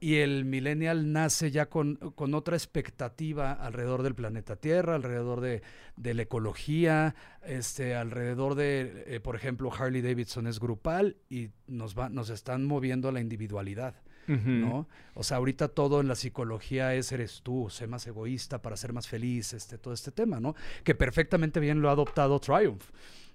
Y 0.00 0.16
el 0.16 0.46
millennial 0.46 1.12
nace 1.12 1.50
ya 1.50 1.68
con, 1.68 1.96
con, 1.96 2.32
otra 2.32 2.56
expectativa 2.56 3.52
alrededor 3.52 4.02
del 4.02 4.14
planeta 4.14 4.56
Tierra, 4.56 4.94
alrededor 4.94 5.42
de, 5.42 5.62
de 5.96 6.14
la 6.14 6.22
ecología, 6.22 7.14
este, 7.44 7.94
alrededor 7.94 8.54
de, 8.54 9.04
eh, 9.06 9.20
por 9.20 9.36
ejemplo, 9.36 9.70
Harley 9.70 10.00
Davidson 10.00 10.46
es 10.46 10.58
grupal 10.58 11.18
y 11.28 11.50
nos, 11.66 11.98
va, 11.98 12.08
nos 12.08 12.30
están 12.30 12.64
moviendo 12.64 13.10
a 13.10 13.12
la 13.12 13.20
individualidad. 13.20 13.94
¿no? 14.26 14.86
O 15.14 15.24
sea, 15.24 15.38
ahorita 15.38 15.66
todo 15.66 16.00
en 16.00 16.06
la 16.06 16.14
psicología 16.14 16.94
es 16.94 17.10
eres 17.10 17.40
tú, 17.42 17.66
sé 17.68 17.88
más 17.88 18.06
egoísta 18.06 18.62
para 18.62 18.76
ser 18.76 18.92
más 18.92 19.08
feliz, 19.08 19.52
este, 19.54 19.76
todo 19.76 19.92
este 19.92 20.12
tema, 20.12 20.38
¿no? 20.38 20.54
Que 20.84 20.94
perfectamente 20.94 21.58
bien 21.58 21.82
lo 21.82 21.88
ha 21.88 21.92
adoptado 21.92 22.38
Triumph. 22.38 22.90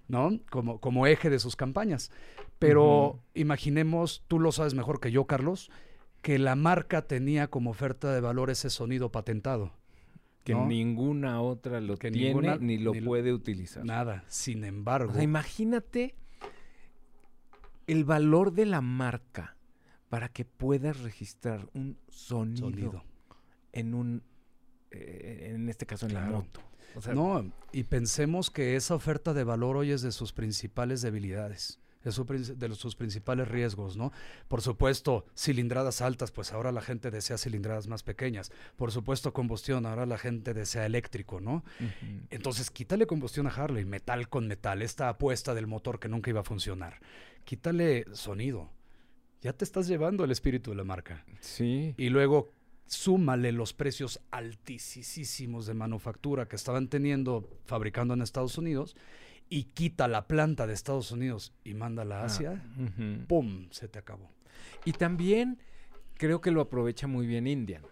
¿no? 0.07 0.39
Como, 0.49 0.79
como 0.79 1.05
eje 1.05 1.29
de 1.29 1.39
sus 1.39 1.57
campañas. 1.57 2.11
Pero 2.59 3.19
imaginemos, 3.33 4.23
tú 4.29 4.39
lo 4.39 4.53
sabes 4.53 4.73
mejor 4.73 5.01
que 5.01 5.11
yo, 5.11 5.25
Carlos, 5.25 5.69
que 6.25 6.39
la 6.39 6.55
marca 6.55 7.03
tenía 7.03 7.51
como 7.51 7.69
oferta 7.69 8.11
de 8.11 8.19
valor 8.19 8.49
ese 8.49 8.71
sonido 8.71 9.11
patentado. 9.11 9.73
Que 10.43 10.55
ninguna 10.55 11.39
otra 11.39 11.79
lo 11.81 11.97
tiene 11.97 12.57
ni 12.57 12.79
lo 12.79 12.93
puede 12.93 13.31
utilizar. 13.31 13.85
Nada. 13.85 14.23
Sin 14.27 14.63
embargo. 14.63 15.21
imagínate 15.21 16.15
el 17.85 18.05
valor 18.05 18.53
de 18.53 18.65
la 18.65 18.81
marca 18.81 19.55
para 20.09 20.29
que 20.29 20.45
puedas 20.45 20.99
registrar 21.01 21.69
un 21.75 21.95
sonido, 22.09 23.03
en 23.71 23.93
un, 23.93 24.23
eh, 24.89 25.51
en 25.53 25.69
este 25.69 25.85
caso 25.85 26.07
en 26.07 26.15
la 26.15 26.25
moto. 26.25 26.59
no, 27.13 27.51
y 27.71 27.83
pensemos 27.83 28.49
que 28.49 28.75
esa 28.75 28.95
oferta 28.95 29.35
de 29.35 29.43
valor 29.43 29.77
hoy 29.77 29.91
es 29.91 30.01
de 30.01 30.11
sus 30.11 30.33
principales 30.33 31.03
debilidades 31.03 31.79
de, 32.05 32.75
sus 32.75 32.95
principales 32.95 33.47
riesgos, 33.47 33.97
¿no? 33.97 34.11
Por 34.47 34.61
supuesto, 34.61 35.25
cilindradas 35.35 36.01
altas, 36.01 36.31
pues 36.31 36.53
ahora 36.53 36.71
la 36.71 36.81
gente 36.81 37.11
desea 37.11 37.37
cilindradas 37.37 37.87
más 37.87 38.03
pequeñas. 38.03 38.51
Por 38.75 38.91
supuesto, 38.91 39.33
combustión, 39.33 39.85
ahora 39.85 40.05
la 40.05 40.17
gente 40.17 40.53
desea 40.53 40.85
eléctrico, 40.85 41.41
¿no? 41.41 41.63
Entonces, 42.29 42.69
quítale 42.69 43.07
combustión 43.07 43.47
a 43.47 43.49
Harley, 43.49 43.85
metal 43.85 44.29
con 44.29 44.47
metal, 44.47 44.81
esta 44.81 45.09
apuesta 45.09 45.53
del 45.53 45.67
motor 45.67 45.99
que 45.99 46.07
nunca 46.07 46.29
iba 46.29 46.41
a 46.41 46.43
funcionar. 46.43 46.99
Quítale 47.43 48.05
sonido. 48.13 48.69
Ya 49.41 49.53
te 49.53 49.65
estás 49.65 49.87
llevando 49.87 50.23
el 50.23 50.31
espíritu 50.31 50.71
de 50.71 50.77
la 50.77 50.83
marca. 50.83 51.25
Sí. 51.39 51.93
Y 51.97 52.09
luego 52.09 52.51
súmale 52.87 53.51
los 53.51 53.73
precios 53.73 54.19
altísimos 54.31 55.65
de 55.65 55.73
manufactura 55.73 56.47
que 56.47 56.55
estaban 56.55 56.87
teniendo 56.87 57.49
fabricando 57.65 58.13
en 58.13 58.21
Estados 58.21 58.57
Unidos 58.57 58.95
y 59.49 59.65
quita 59.65 60.07
la 60.07 60.27
planta 60.27 60.67
de 60.67 60.73
Estados 60.73 61.11
Unidos 61.11 61.53
y 61.63 61.73
mándala 61.73 62.19
a 62.19 62.21
ah, 62.23 62.25
Asia, 62.25 62.63
¡pum! 63.27 63.67
Se 63.71 63.87
te 63.87 63.99
acabó. 63.99 64.29
Y 64.85 64.93
también 64.93 65.59
creo 66.15 66.41
que 66.41 66.51
lo 66.51 66.61
aprovecha 66.61 67.07
muy 67.07 67.27
bien 67.27 67.47
Indian. 67.47 67.83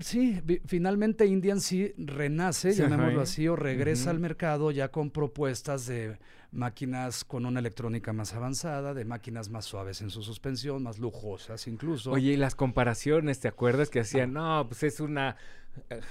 sí, 0.00 0.40
finalmente 0.66 1.26
Indian 1.26 1.60
sí 1.60 1.92
renace, 1.96 2.72
llamémoslo 2.72 3.20
así, 3.20 3.48
o 3.48 3.56
regresa 3.56 4.10
al 4.10 4.20
mercado 4.20 4.70
ya 4.70 4.90
con 4.90 5.10
propuestas 5.10 5.86
de 5.86 6.18
máquinas 6.50 7.24
con 7.24 7.44
una 7.44 7.60
electrónica 7.60 8.12
más 8.12 8.32
avanzada, 8.34 8.94
de 8.94 9.04
máquinas 9.04 9.50
más 9.50 9.64
suaves 9.64 10.00
en 10.00 10.10
su 10.10 10.22
suspensión, 10.22 10.82
más 10.82 10.98
lujosas 10.98 11.66
incluso. 11.66 12.12
Oye, 12.12 12.32
y 12.32 12.36
las 12.36 12.54
comparaciones, 12.54 13.40
¿te 13.40 13.48
acuerdas 13.48 13.90
que 13.90 14.00
hacían? 14.00 14.32
No, 14.32 14.64
pues 14.68 14.82
es 14.84 15.00
una 15.00 15.36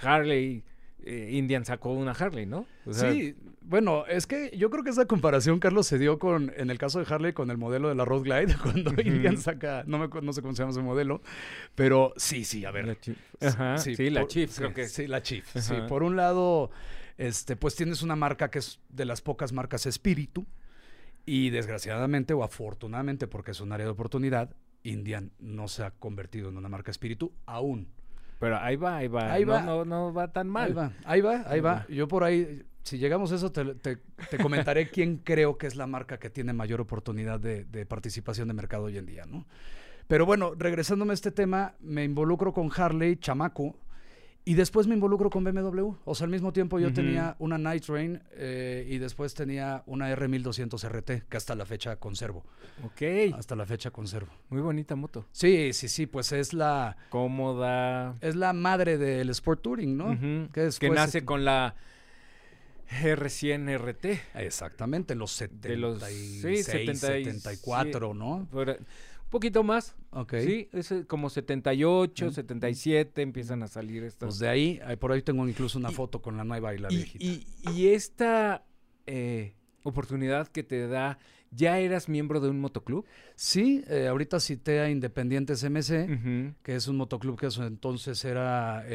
Harley 0.01 0.63
eh, 1.04 1.30
Indian 1.34 1.66
sacó 1.66 1.92
una 1.92 2.12
Harley, 2.12 2.46
¿no? 2.46 2.66
sí, 2.92 3.36
bueno, 3.62 4.06
es 4.06 4.27
que 4.27 4.56
yo 4.58 4.70
creo 4.70 4.84
que 4.84 4.92
esa 4.92 5.06
comparación, 5.06 5.60
Carlos, 5.60 5.88
se 5.88 5.98
dio 5.98 6.20
con, 6.20 6.54
en 6.56 6.70
el 6.70 6.77
caso 6.77 7.00
de 7.00 7.13
Harley, 7.13 7.34
con 7.34 7.51
el 7.51 7.58
modelo 7.58 7.89
de 7.89 7.96
la 7.96 8.06
Road 8.06 8.24
Glide, 8.24 8.56
cuando 8.63 8.94
Indian 9.01 9.38
saca, 9.38 9.84
no, 9.86 10.00
me, 10.00 10.08
no 10.22 10.34
sé 10.34 10.42
cómo 10.42 10.54
se 10.54 10.63
llama 10.63 10.72
ese 10.72 10.82
modelo, 10.82 11.22
pero 11.75 12.13
sí, 12.16 12.46
sí, 12.46 12.63
a 12.66 12.72
ver. 12.72 12.98
Ajá, 13.42 13.77
sí, 13.77 14.10
la 14.10 14.25
Chief, 14.27 14.56
creo 14.56 14.74
que. 14.74 14.88
Sí, 14.88 15.08
la 15.08 15.22
Chief. 15.22 15.46
Sí, 15.56 15.75
por 15.89 16.04
un 16.04 16.16
lado, 16.16 16.72
este, 17.18 17.56
pues 17.56 17.75
tienes 17.75 18.01
una 18.01 18.16
marca 18.16 18.50
que 18.50 18.60
es 18.60 18.80
de 18.89 19.06
las 19.06 19.22
pocas 19.22 19.51
marcas 19.51 19.86
espíritu, 19.86 20.46
y 21.27 21.50
desgraciadamente 21.50 22.34
o 22.34 22.44
afortunadamente, 22.44 23.27
porque 23.27 23.51
es 23.51 23.60
un 23.60 23.74
área 23.74 23.86
de 23.86 23.92
oportunidad, 23.92 24.56
Indian 24.84 25.34
no 25.39 25.68
se 25.68 25.84
ha 25.84 25.92
convertido 25.92 26.48
en 26.48 26.58
una 26.58 26.70
marca 26.70 26.89
espíritu 26.89 27.34
aún. 27.46 27.89
Pero 28.39 28.58
ahí 28.60 28.75
va, 28.75 28.98
ahí 28.98 29.08
va. 29.08 29.32
Ahí 29.32 29.46
no, 29.46 29.53
va. 29.53 29.62
No, 29.62 29.86
no, 29.86 30.13
va 30.13 30.32
tan 30.32 30.48
mal. 30.48 30.67
Ahí 30.67 30.74
va, 30.74 30.91
ahí 31.06 31.22
va, 31.22 31.44
ahí, 31.48 31.60
va. 31.60 31.86
Yo 31.89 32.08
por 32.08 32.24
ahí, 32.24 32.63
si 32.84 32.98
llegamos 32.98 33.32
a 33.32 33.36
eso, 33.36 33.51
te, 33.51 33.75
te, 33.75 33.98
comentaré 34.41 34.89
quién 34.91 35.17
creo 35.17 35.58
que 35.58 35.67
es 35.67 35.75
la 35.75 35.88
marca 35.88 36.20
que 36.20 36.29
tiene 36.29 36.53
mayor 36.53 36.82
oportunidad 36.82 37.39
de, 37.39 37.65
de, 37.65 37.86
participación 37.86 38.48
de 38.48 38.53
mercado 38.53 38.86
hoy 38.86 38.98
en 38.98 39.06
día, 39.06 39.25
¿no? 39.25 39.46
Pero 40.08 40.25
bueno, 40.25 40.53
regresándome 40.58 41.12
a 41.12 41.15
este 41.15 41.32
tema, 41.32 41.74
me 41.79 42.03
involucro 42.03 42.53
con 42.53 42.70
Harley, 42.74 43.17
chamaco, 43.17 43.75
y 44.48 44.54
después 44.54 44.88
me 44.88 44.94
involucro 44.94 45.30
con 45.30 45.44
BMW. 45.44 45.92
O 46.06 46.16
sea, 46.16 46.24
al 46.24 46.32
mismo 46.32 46.54
tiempo 46.54 46.80
yo 46.80 46.94
tenía 46.94 47.36
una 47.39 47.58
Night 47.58 47.84
Train 47.84 48.24
eh, 48.32 48.88
y 48.89 48.98
después 48.98 49.34
tenía 49.34 49.84
una 49.88 50.10
R1200 50.16 50.88
RT, 50.88 51.27
que 51.27 51.36
hasta 51.36 51.54
la 51.54 51.66
fecha 51.66 51.98
conservo. 51.98 52.46
Ok. 52.86 53.34
Hasta 53.38 53.58
la 53.58 53.66
fecha 53.66 53.92
conservo. 53.92 54.32
Muy 54.48 54.62
bonita 54.62 54.96
moto. 54.96 55.25
Sí, 55.34 55.74
sí, 55.74 55.89
sí, 55.89 56.06
pues 56.06 56.32
es 56.32 56.54
la... 56.54 56.96
Cómoda. 57.10 58.16
Es 58.22 58.38
la 58.38 58.54
madre 58.54 58.98
del 58.98 59.30
Sport 59.32 59.63
Touring, 59.63 59.98
¿no? 59.98 60.18
que, 60.54 60.70
que, 60.80 60.89
nace 60.92 61.25
con 61.25 61.44
la 61.44 61.75
R100 62.89 63.77
RT. 63.80 64.06
Exactamente, 64.36 65.13
los 65.16 65.32
76, 65.32 66.66
74, 66.66 68.13
¿no? 68.13 68.48
Un 68.50 68.77
poquito 69.29 69.63
más. 69.63 69.96
Ok. 70.12 70.36
Sí, 70.39 70.69
es 70.72 70.91
eh, 70.91 71.05
como 71.05 71.29
78, 71.29 72.31
77 72.31 73.22
empiezan 73.22 73.63
a 73.63 73.67
salir 73.67 74.03
estas. 74.03 74.27
Pues 74.27 74.39
de 74.39 74.50
ahí, 74.50 74.79
por 75.00 75.12
ahí 75.12 75.22
tengo 75.22 75.48
incluso 75.48 75.77
una 75.77 75.91
foto 75.91 76.22
con 76.22 76.38
la 76.38 76.43
nueva 76.43 76.74
y 76.74 76.77
la 76.77 76.89
viejita. 76.89 77.24
Y, 77.24 77.88
esta 77.88 78.65
eh, 79.05 79.53
oportunidad 79.84 80.48
que 80.48 80.63
te 80.63 80.88
da, 80.88 81.19
¿ya 81.51 81.79
eras 81.79 82.10
miembro 82.10 82.39
de 82.39 82.50
un 82.50 82.60
motoclub? 82.60 83.05
Sí, 83.36 83.84
eh, 83.88 84.07
ahorita 84.07 84.39
cité 84.39 84.79
a 84.79 84.89
Independientes 84.89 85.63
MC, 85.63 86.55
que 86.63 86.75
es 86.75 86.88
un 86.88 86.98
motoclub 86.98 87.39
que 87.39 87.48
entonces 87.63 88.24
era 88.25 88.86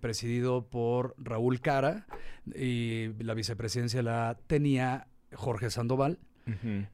presidido 0.00 0.68
por 0.68 1.14
Raúl 1.18 1.60
Cara 1.60 2.06
y 2.46 3.08
la 3.22 3.34
vicepresidencia 3.34 4.02
la 4.02 4.38
tenía 4.46 5.08
Jorge 5.32 5.70
Sandoval. 5.70 6.18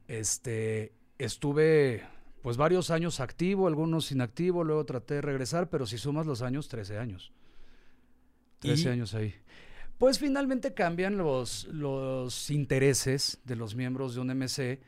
Este, 0.07 0.93
estuve 1.17 2.03
pues 2.45 2.57
varios 2.57 2.91
años 2.91 3.21
activo, 3.21 3.65
algunos 3.65 4.11
inactivo, 4.11 4.63
luego 4.63 4.85
traté 4.85 5.15
de 5.15 5.21
regresar, 5.21 5.67
pero 5.67 5.87
si 5.87 5.97
sumas 5.97 6.27
los 6.27 6.43
años, 6.43 6.67
13 6.67 6.99
años. 6.99 7.31
13 8.59 8.91
años 8.91 9.15
ahí. 9.15 9.33
Pues 9.97 10.19
finalmente 10.19 10.75
cambian 10.75 11.17
los, 11.17 11.63
los 11.69 12.51
intereses 12.51 13.39
de 13.45 13.55
los 13.55 13.73
miembros 13.73 14.13
de 14.13 14.21
un 14.21 14.27
MC 14.27 14.79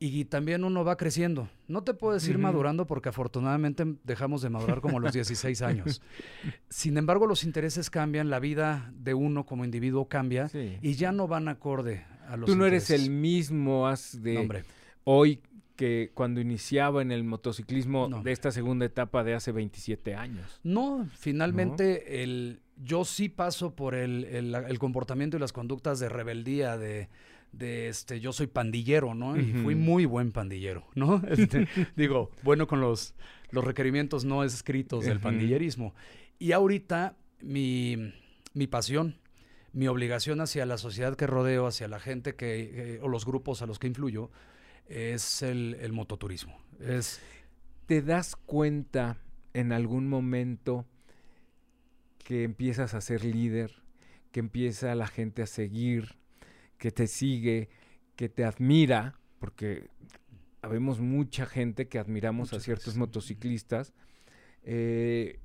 y 0.00 0.24
también 0.24 0.64
uno 0.64 0.84
va 0.84 0.96
creciendo. 0.96 1.48
No 1.68 1.84
te 1.84 1.94
puedes 1.94 2.26
ir 2.26 2.38
madurando 2.38 2.88
porque 2.88 3.10
afortunadamente 3.10 3.84
dejamos 4.02 4.42
de 4.42 4.50
madurar 4.50 4.80
como 4.80 4.98
a 4.98 5.00
los 5.00 5.12
16 5.12 5.62
años. 5.62 6.02
Sin 6.70 6.98
embargo, 6.98 7.28
los 7.28 7.44
intereses 7.44 7.88
cambian, 7.88 8.30
la 8.30 8.40
vida 8.40 8.92
de 8.96 9.14
uno 9.14 9.46
como 9.46 9.64
individuo 9.64 10.08
cambia 10.08 10.50
y 10.82 10.94
ya 10.94 11.12
no 11.12 11.28
van 11.28 11.46
acorde 11.46 12.04
a 12.28 12.36
los 12.36 12.50
Tú 12.50 12.56
no 12.56 12.66
eres 12.66 12.90
el 12.90 13.10
mismo 13.10 13.88
de 14.12 14.64
hoy 15.04 15.40
que 15.76 16.10
cuando 16.14 16.40
iniciaba 16.40 17.02
en 17.02 17.12
el 17.12 17.22
motociclismo 17.22 18.08
de 18.22 18.32
esta 18.32 18.50
segunda 18.50 18.86
etapa 18.86 19.22
de 19.22 19.34
hace 19.34 19.52
27 19.52 20.14
años. 20.14 20.60
No, 20.64 21.08
finalmente 21.12 22.22
El, 22.22 22.60
yo 22.82 23.04
sí 23.04 23.28
paso 23.28 23.74
por 23.74 23.94
el, 23.94 24.24
el, 24.24 24.78
comportamiento 24.78 25.36
y 25.36 25.40
las 25.40 25.52
conductas 25.52 26.00
de 26.00 26.08
rebeldía, 26.08 26.76
de, 26.76 27.08
de 27.52 27.88
este, 27.88 28.20
yo 28.20 28.32
soy 28.32 28.46
pandillero, 28.46 29.14
¿no? 29.14 29.36
Y 29.36 29.52
fui 29.52 29.74
muy 29.74 30.04
buen 30.06 30.32
pandillero, 30.32 30.86
¿no? 30.94 31.22
Este, 31.28 31.68
digo, 31.96 32.30
bueno 32.42 32.66
con 32.66 32.80
los, 32.80 33.14
los 33.50 33.64
requerimientos 33.64 34.24
no 34.24 34.44
escritos 34.44 35.04
del 35.04 35.20
pandillerismo. 35.20 35.94
Y 36.38 36.52
ahorita 36.52 37.16
mi, 37.40 38.12
mi 38.54 38.66
pasión, 38.66 39.16
mi 39.72 39.88
obligación 39.88 40.40
hacia 40.40 40.64
la 40.66 40.78
sociedad 40.78 41.16
que 41.16 41.26
rodeo, 41.26 41.66
hacia 41.66 41.88
la 41.88 42.00
gente 42.00 42.34
que, 42.34 42.94
eh, 42.94 43.00
o 43.02 43.08
los 43.08 43.26
grupos 43.26 43.62
a 43.62 43.66
los 43.66 43.78
que 43.78 43.86
influyo, 43.86 44.30
es 44.88 45.42
el, 45.42 45.92
mototurismo. 45.92 46.58
Es, 46.80 47.20
¿Te 47.86 48.02
das 48.02 48.36
cuenta 48.36 49.18
en 49.54 49.72
algún 49.72 50.08
momento 50.08 50.86
que 52.18 52.44
empiezas 52.44 52.94
a 52.94 53.00
ser 53.00 53.24
líder, 53.24 53.82
que 54.32 54.40
empieza 54.40 54.94
la 54.94 55.06
gente 55.06 55.42
a 55.42 55.46
seguir, 55.46 56.16
que 56.78 56.90
te 56.90 57.06
sigue, 57.06 57.68
que 58.16 58.28
te 58.28 58.44
admira, 58.44 59.18
porque 59.38 59.88
habemos 60.62 61.00
mucha 61.00 61.46
gente 61.46 61.88
que 61.88 61.98
admiramos 61.98 62.52
a 62.52 62.60
ciertos 62.60 62.96
motociclistas. 62.96 63.92
Eh, 64.64 65.38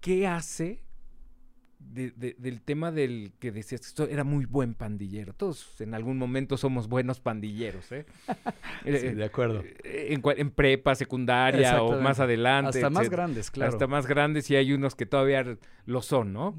¿Qué 0.00 0.26
hace 0.26 0.82
del 1.80 2.60
tema 2.62 2.92
del 2.92 3.32
que 3.40 3.50
decías 3.50 3.80
que 3.80 3.86
esto 3.86 4.06
era 4.06 4.22
muy 4.22 4.44
buen 4.44 4.74
pandillero. 4.74 5.32
Todos 5.32 5.80
en 5.80 5.94
algún 5.94 6.18
momento 6.18 6.56
somos 6.56 6.88
buenos 6.88 7.20
pandilleros, 7.20 7.90
¿eh? 7.90 8.06
sí, 8.84 8.90
eh, 8.90 9.14
de 9.14 9.24
acuerdo. 9.24 9.64
Eh, 9.84 10.16
en, 10.36 10.50
prepa, 10.50 10.94
secundaria 10.94 11.82
o 11.82 12.00
más 12.00 12.20
adelante. 12.20 12.78
Hasta 12.78 12.90
más 12.90 13.08
grandes, 13.08 13.50
claro. 13.50 13.72
Hasta 13.72 13.86
más 13.86 14.06
grandes 14.06 14.50
y 14.50 14.56
hay 14.56 14.72
unos 14.72 14.94
que 14.94 15.06
todavía 15.06 15.58
lo 15.86 16.02
son, 16.02 16.32
¿no? 16.32 16.54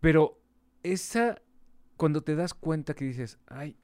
Pero 0.00 0.40
esa, 0.82 1.40
cuando 1.96 2.22
te 2.22 2.36
das 2.36 2.54
cuenta 2.54 2.94
que 2.94 3.04
dices, 3.04 3.38
ay, 3.46 3.76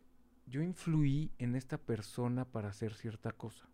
yo 0.47 0.63
influí 0.63 1.33
en 1.39 1.57
esta 1.57 1.79
persona 1.79 2.45
para 2.45 2.69
hacer 2.69 2.95
cierta 2.95 3.33
cosa, 3.33 3.69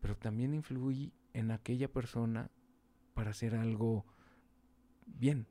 pero 0.00 0.16
también 0.16 0.54
influí 0.54 1.12
en 1.32 1.50
aquella 1.50 1.88
persona 1.88 2.50
para 3.14 3.30
hacer 3.30 3.54
algo 3.54 4.06
bien. 5.18 5.46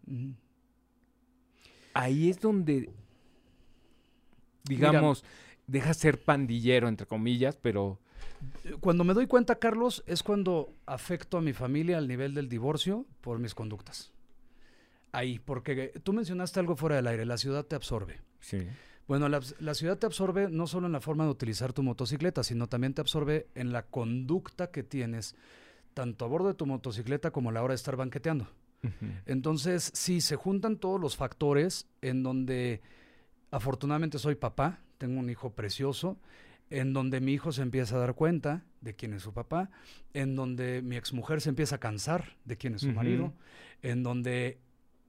Ahí 1.94 2.30
es 2.30 2.40
donde, 2.40 2.92
digamos, 4.66 5.24
deja 5.66 5.94
ser 5.94 6.22
pandillero, 6.22 6.88
entre 6.88 7.08
comillas, 7.08 7.58
pero... 7.58 8.00
Cuando 8.82 9.04
me 9.04 9.16
doy 9.16 9.26
cuenta, 9.26 9.56
Carlos, 9.56 10.04
es 10.06 10.22
cuando 10.22 10.74
afecto 10.86 11.38
a 11.38 11.42
mi 11.42 11.54
familia 11.54 11.98
al 11.98 12.08
nivel 12.08 12.36
del 12.36 12.50
divorcio 12.50 13.06
por 13.22 13.40
mis 13.40 13.56
conductas. 13.56 14.12
Ahí, 15.12 15.40
porque 15.40 15.94
tú 16.04 16.14
mencionaste 16.14 16.60
algo 16.60 16.76
fuera 16.76 16.98
del 16.98 17.08
aire, 17.08 17.26
la 17.26 17.38
ciudad 17.38 17.66
te 17.66 17.76
absorbe. 17.76 18.22
Sí. 18.40 18.68
Bueno, 19.08 19.30
la, 19.30 19.42
la, 19.60 19.74
ciudad 19.74 19.98
te 19.98 20.06
absorbe 20.06 20.50
no 20.50 20.68
solo 20.68 20.86
en 20.86 20.94
la 20.94 21.02
forma 21.02 21.24
de 21.24 21.32
utilizar 21.32 21.74
tu 21.74 21.82
motocicleta, 21.82 22.44
sino 22.44 22.68
también 22.68 22.94
te 22.94 23.02
absorbe 23.02 23.48
en 23.56 23.72
la 23.72 23.84
conducta 23.84 24.70
que 24.70 24.84
tienes, 24.84 25.36
tanto 25.94 26.26
a 26.26 26.28
bordo 26.28 26.50
de 26.50 26.54
tu 26.54 26.66
motocicleta 26.66 27.32
como 27.32 27.50
a 27.50 27.54
la 27.54 27.64
hora 27.64 27.72
de 27.72 27.78
estar 27.78 27.96
banqueteando. 27.96 28.48
Entonces, 29.26 29.92
sí, 29.94 30.22
se 30.22 30.36
juntan 30.36 30.78
todos 30.78 31.00
los 31.00 31.18
factores 31.18 31.88
en 32.02 32.24
donde 32.24 32.82
afortunadamente 33.52 34.20
soy 34.20 34.36
papá, 34.36 34.80
tengo 34.98 35.20
un 35.20 35.30
hijo 35.30 35.52
precioso, 35.52 36.18
en 36.70 36.94
donde 36.94 37.22
mi 37.22 37.34
hijo 37.34 37.52
se 37.52 37.62
empieza 37.62 37.96
a 37.96 38.00
dar 38.00 38.14
cuenta 38.14 38.64
de 38.82 38.94
quién 38.94 39.14
es 39.14 39.24
su 39.24 39.34
papá, 39.34 39.70
en 40.14 40.36
donde 40.36 40.82
mi 40.82 40.96
exmujer 40.96 41.42
se 41.42 41.50
empieza 41.50 41.76
a 41.76 41.80
cansar 41.80 42.38
de 42.46 42.58
quién 42.58 42.76
es 42.76 42.82
su 42.82 42.92
marido, 42.92 43.34
en 43.82 44.04
donde 44.04 44.60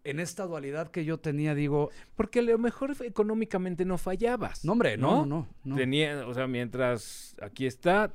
en 0.05 0.21
esta 0.21 0.47
dualidad 0.47 0.91
que 0.91 1.05
yo 1.05 1.19
tenía, 1.19 1.55
digo... 1.55 1.91
Porque 2.15 2.39
a 2.39 2.43
lo 2.43 2.57
mejor 2.59 2.97
económicamente 3.05 3.85
no 3.85 3.99
fallabas. 3.99 4.65
No, 4.65 4.73
hombre, 4.73 4.97
no, 4.97 5.27
no, 5.27 5.49
no. 5.65 5.77
Tenía, 5.77 6.27
o 6.27 6.33
sea, 6.33 6.47
mientras 6.47 7.37
aquí 7.43 7.67
está, 7.67 8.13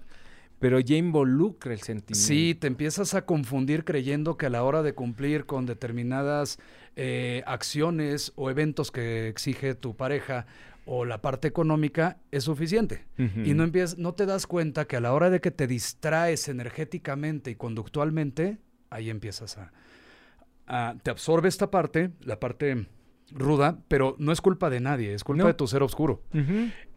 pero 0.63 0.79
ya 0.79 0.95
involucra 0.95 1.73
el 1.73 1.81
sentimiento. 1.81 2.25
Sí, 2.25 2.55
te 2.55 2.67
empiezas 2.67 3.15
a 3.15 3.25
confundir 3.25 3.83
creyendo 3.83 4.37
que 4.37 4.45
a 4.45 4.49
la 4.49 4.63
hora 4.63 4.81
de 4.81 4.95
cumplir 4.95 5.45
con 5.45 5.65
determinadas 5.65 6.57
eh, 6.95 7.43
acciones 7.45 8.31
o 8.37 8.49
eventos 8.49 8.89
que 8.89 9.27
exige 9.27 9.75
tu 9.75 9.97
pareja 9.97 10.45
o 10.85 11.03
la 11.03 11.21
parte 11.21 11.49
económica 11.49 12.15
es 12.31 12.45
suficiente. 12.45 13.03
Y 13.17 13.53
no, 13.55 13.65
empiezas, 13.65 13.97
no 13.97 14.13
te 14.13 14.25
das 14.25 14.47
cuenta 14.47 14.85
que 14.85 14.95
a 14.95 15.01
la 15.01 15.11
hora 15.11 15.29
de 15.29 15.41
que 15.41 15.51
te 15.51 15.67
distraes 15.67 16.47
energéticamente 16.47 17.51
y 17.51 17.55
conductualmente, 17.55 18.57
ahí 18.89 19.09
empiezas 19.09 19.57
a... 19.57 20.95
te 21.03 21.11
absorbe 21.11 21.49
esta 21.49 21.71
parte, 21.71 22.11
la 22.21 22.39
parte 22.39 22.87
ruda, 23.31 23.79
pero 23.87 24.15
no 24.19 24.31
es 24.31 24.41
culpa 24.41 24.69
de 24.69 24.79
nadie, 24.79 25.13
es 25.13 25.23
culpa 25.23 25.47
de 25.47 25.53
tu 25.53 25.67
ser 25.67 25.83
oscuro. 25.83 26.23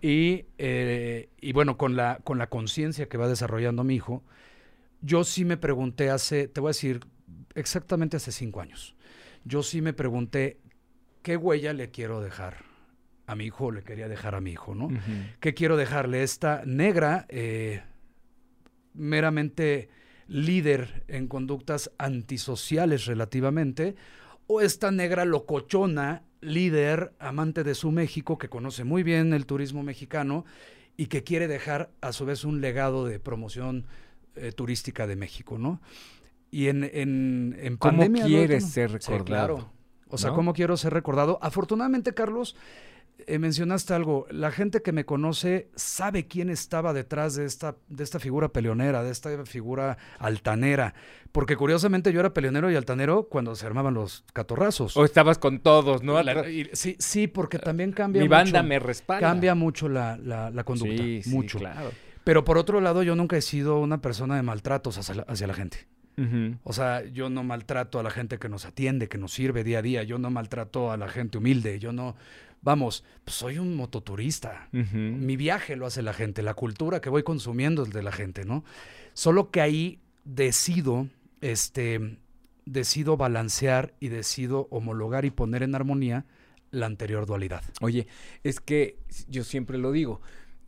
y, 0.03 0.47
eh, 0.59 1.31
y, 1.41 1.53
bueno, 1.53 1.77
con 1.77 1.97
la, 1.97 2.21
con 2.25 2.39
la 2.39 2.49
conciencia 2.49 3.09
que 3.09 3.19
va 3.19 3.29
desarrollando 3.29 3.85
mi 3.85 3.95
hijo, 3.95 4.23
yo 5.01 5.25
sí 5.25 5.45
me 5.45 5.57
pregunté 5.57 6.11
hace, 6.11 6.49
te 6.49 6.61
voy 6.61 6.69
a 6.69 6.71
decir, 6.71 7.01
exactamente 7.55 8.17
hace 8.17 8.33
cinco 8.33 8.61
años, 8.61 8.97
yo 9.45 9.63
sí 9.63 9.81
me 9.81 9.93
pregunté 9.93 10.59
qué 11.23 11.37
huella 11.37 11.73
le 11.73 11.91
quiero 11.91 12.21
dejar 12.21 12.65
a 13.27 13.35
mi 13.35 13.47
hijo, 13.47 13.71
le 13.73 13.83
quería 13.83 14.09
dejar 14.09 14.35
a 14.35 14.41
mi 14.41 14.53
hijo, 14.53 14.75
¿no? 14.75 14.89
¿Qué 15.41 15.55
quiero 15.55 15.77
dejarle? 15.77 16.23
Esta 16.23 16.63
negra, 16.65 17.27
eh, 17.29 17.83
meramente 18.95 19.89
líder 20.29 21.05
en 21.09 21.29
conductas 21.29 21.91
antisociales 21.99 23.07
relativamente, 23.07 23.97
o 24.47 24.61
esta 24.61 24.91
negra 24.91 25.25
locochona, 25.25 26.23
líder, 26.41 27.13
amante 27.19 27.65
de 27.65 27.75
su 27.75 27.91
México, 27.91 28.39
que 28.39 28.49
conoce 28.49 28.85
muy 28.85 29.03
bien 29.03 29.33
el 29.33 29.47
turismo 29.47 29.83
mexicano 29.83 30.45
y 30.97 31.07
que 31.07 31.25
quiere 31.25 31.49
dejar 31.49 31.91
a 32.01 32.13
su 32.13 32.25
vez 32.25 32.45
un 32.45 32.61
legado 32.61 33.07
de 33.07 33.19
promoción 33.19 33.87
eh, 34.37 34.53
turística 34.53 35.07
de 35.07 35.17
México, 35.17 35.59
¿no? 35.59 35.81
Y 36.51 36.69
en, 36.69 36.85
en, 36.85 37.57
en 37.61 37.77
¿Cómo 37.77 38.03
quieres 38.11 38.71
ser 38.71 38.93
recordado? 38.93 39.25
claro. 39.25 39.73
O 40.09 40.19
sea, 40.19 40.33
¿cómo 40.33 40.53
quiero 40.53 40.77
ser 40.77 40.93
recordado? 40.93 41.39
Afortunadamente, 41.43 42.15
Carlos, 42.15 42.55
eh, 43.27 43.39
mencionaste 43.39 43.95
algo, 43.95 44.27
la 44.31 44.51
gente 44.51 44.83
que 44.83 44.93
me 44.93 45.05
conoce 45.05 45.69
sabe 45.75 46.27
quién 46.27 46.51
estaba 46.51 46.93
detrás 46.93 47.35
de 47.35 47.45
esta, 47.45 47.77
de 47.89 48.05
esta 48.05 48.21
figura 48.21 48.49
peleonera, 48.49 49.03
de 49.03 49.11
esta 49.11 49.45
figura 49.47 49.97
altanera, 50.19 50.95
porque 51.33 51.57
curiosamente 51.57 52.13
yo 52.13 52.21
era 52.21 52.35
peleonero 52.35 52.71
y 52.71 52.77
altanero 52.77 53.29
cuando 53.29 53.55
se 53.55 53.67
armaban 53.67 53.95
los 53.95 54.25
catorrazos. 54.33 54.97
O 54.97 55.05
estabas 55.05 55.39
con 55.39 55.61
todos, 55.61 56.03
¿no? 56.03 56.17
sí, 56.73 56.97
sí, 56.99 57.27
porque 57.27 57.59
también 57.59 57.93
cambia 57.93 58.23
Mi 58.23 58.29
banda 58.29 58.63
me 58.63 58.79
respalda. 58.79 59.27
Cambia 59.27 59.55
mucho 59.55 59.89
la, 59.89 60.17
la, 60.17 60.65
conducta, 60.65 61.03
mucho. 61.29 61.59
claro. 61.59 61.91
Pero 62.27 62.45
por 62.45 62.59
otro 62.59 62.81
lado, 62.81 63.05
yo 63.05 63.15
nunca 63.15 63.37
he 63.37 63.41
sido 63.41 63.79
una 63.79 64.03
persona 64.03 64.35
de 64.35 64.43
maltratos 64.43 64.99
hacia 64.99 65.47
la, 65.47 65.55
gente. 65.55 65.87
O 66.65 66.73
sea, 66.73 67.05
yo 67.05 67.31
no 67.31 67.45
maltrato 67.45 68.01
a 68.01 68.03
la 68.03 68.11
gente 68.11 68.39
que 68.39 68.49
nos 68.49 68.65
atiende, 68.65 69.09
que 69.09 69.17
nos 69.17 69.33
sirve 69.33 69.63
día 69.63 69.79
a 69.79 69.83
día. 69.83 70.03
Yo 70.03 70.19
no 70.19 70.29
maltrato 70.29 70.91
a 70.91 70.97
la 70.97 71.07
gente 71.07 71.39
humilde. 71.39 71.79
Yo 71.79 71.93
no, 71.93 72.17
vamos, 72.67 73.05
pues 73.25 73.37
soy 73.37 73.59
un 73.59 73.77
mototurista. 73.77 74.69
Mi 74.73 75.37
viaje 75.37 75.77
lo 75.77 75.87
hace 75.87 76.03
la 76.03 76.13
gente, 76.13 76.43
la 76.43 76.55
cultura 76.55 77.01
que 77.01 77.09
voy 77.09 77.23
consumiendo 77.23 77.85
es 77.85 77.91
de 77.91 78.03
la 78.03 78.11
gente, 78.11 78.45
¿no? 78.45 78.65
Solo 79.15 79.53
que 79.53 79.61
ahí 79.61 80.01
decido, 80.25 81.09
este, 81.41 82.19
decido 82.65 83.17
balancear 83.17 83.95
y 84.01 84.09
decido 84.09 84.67
homologar 84.73 85.25
y 85.25 85.31
poner 85.31 85.63
en 85.63 85.77
armonía 85.77 86.27
la 86.73 86.87
anterior 86.87 87.25
dualidad. 87.25 87.63
Oye, 87.81 88.09
es 88.43 88.59
que 88.59 88.99
yo 89.29 89.45
siempre 89.45 89.79
lo 89.79 89.93
digo, 89.93 90.21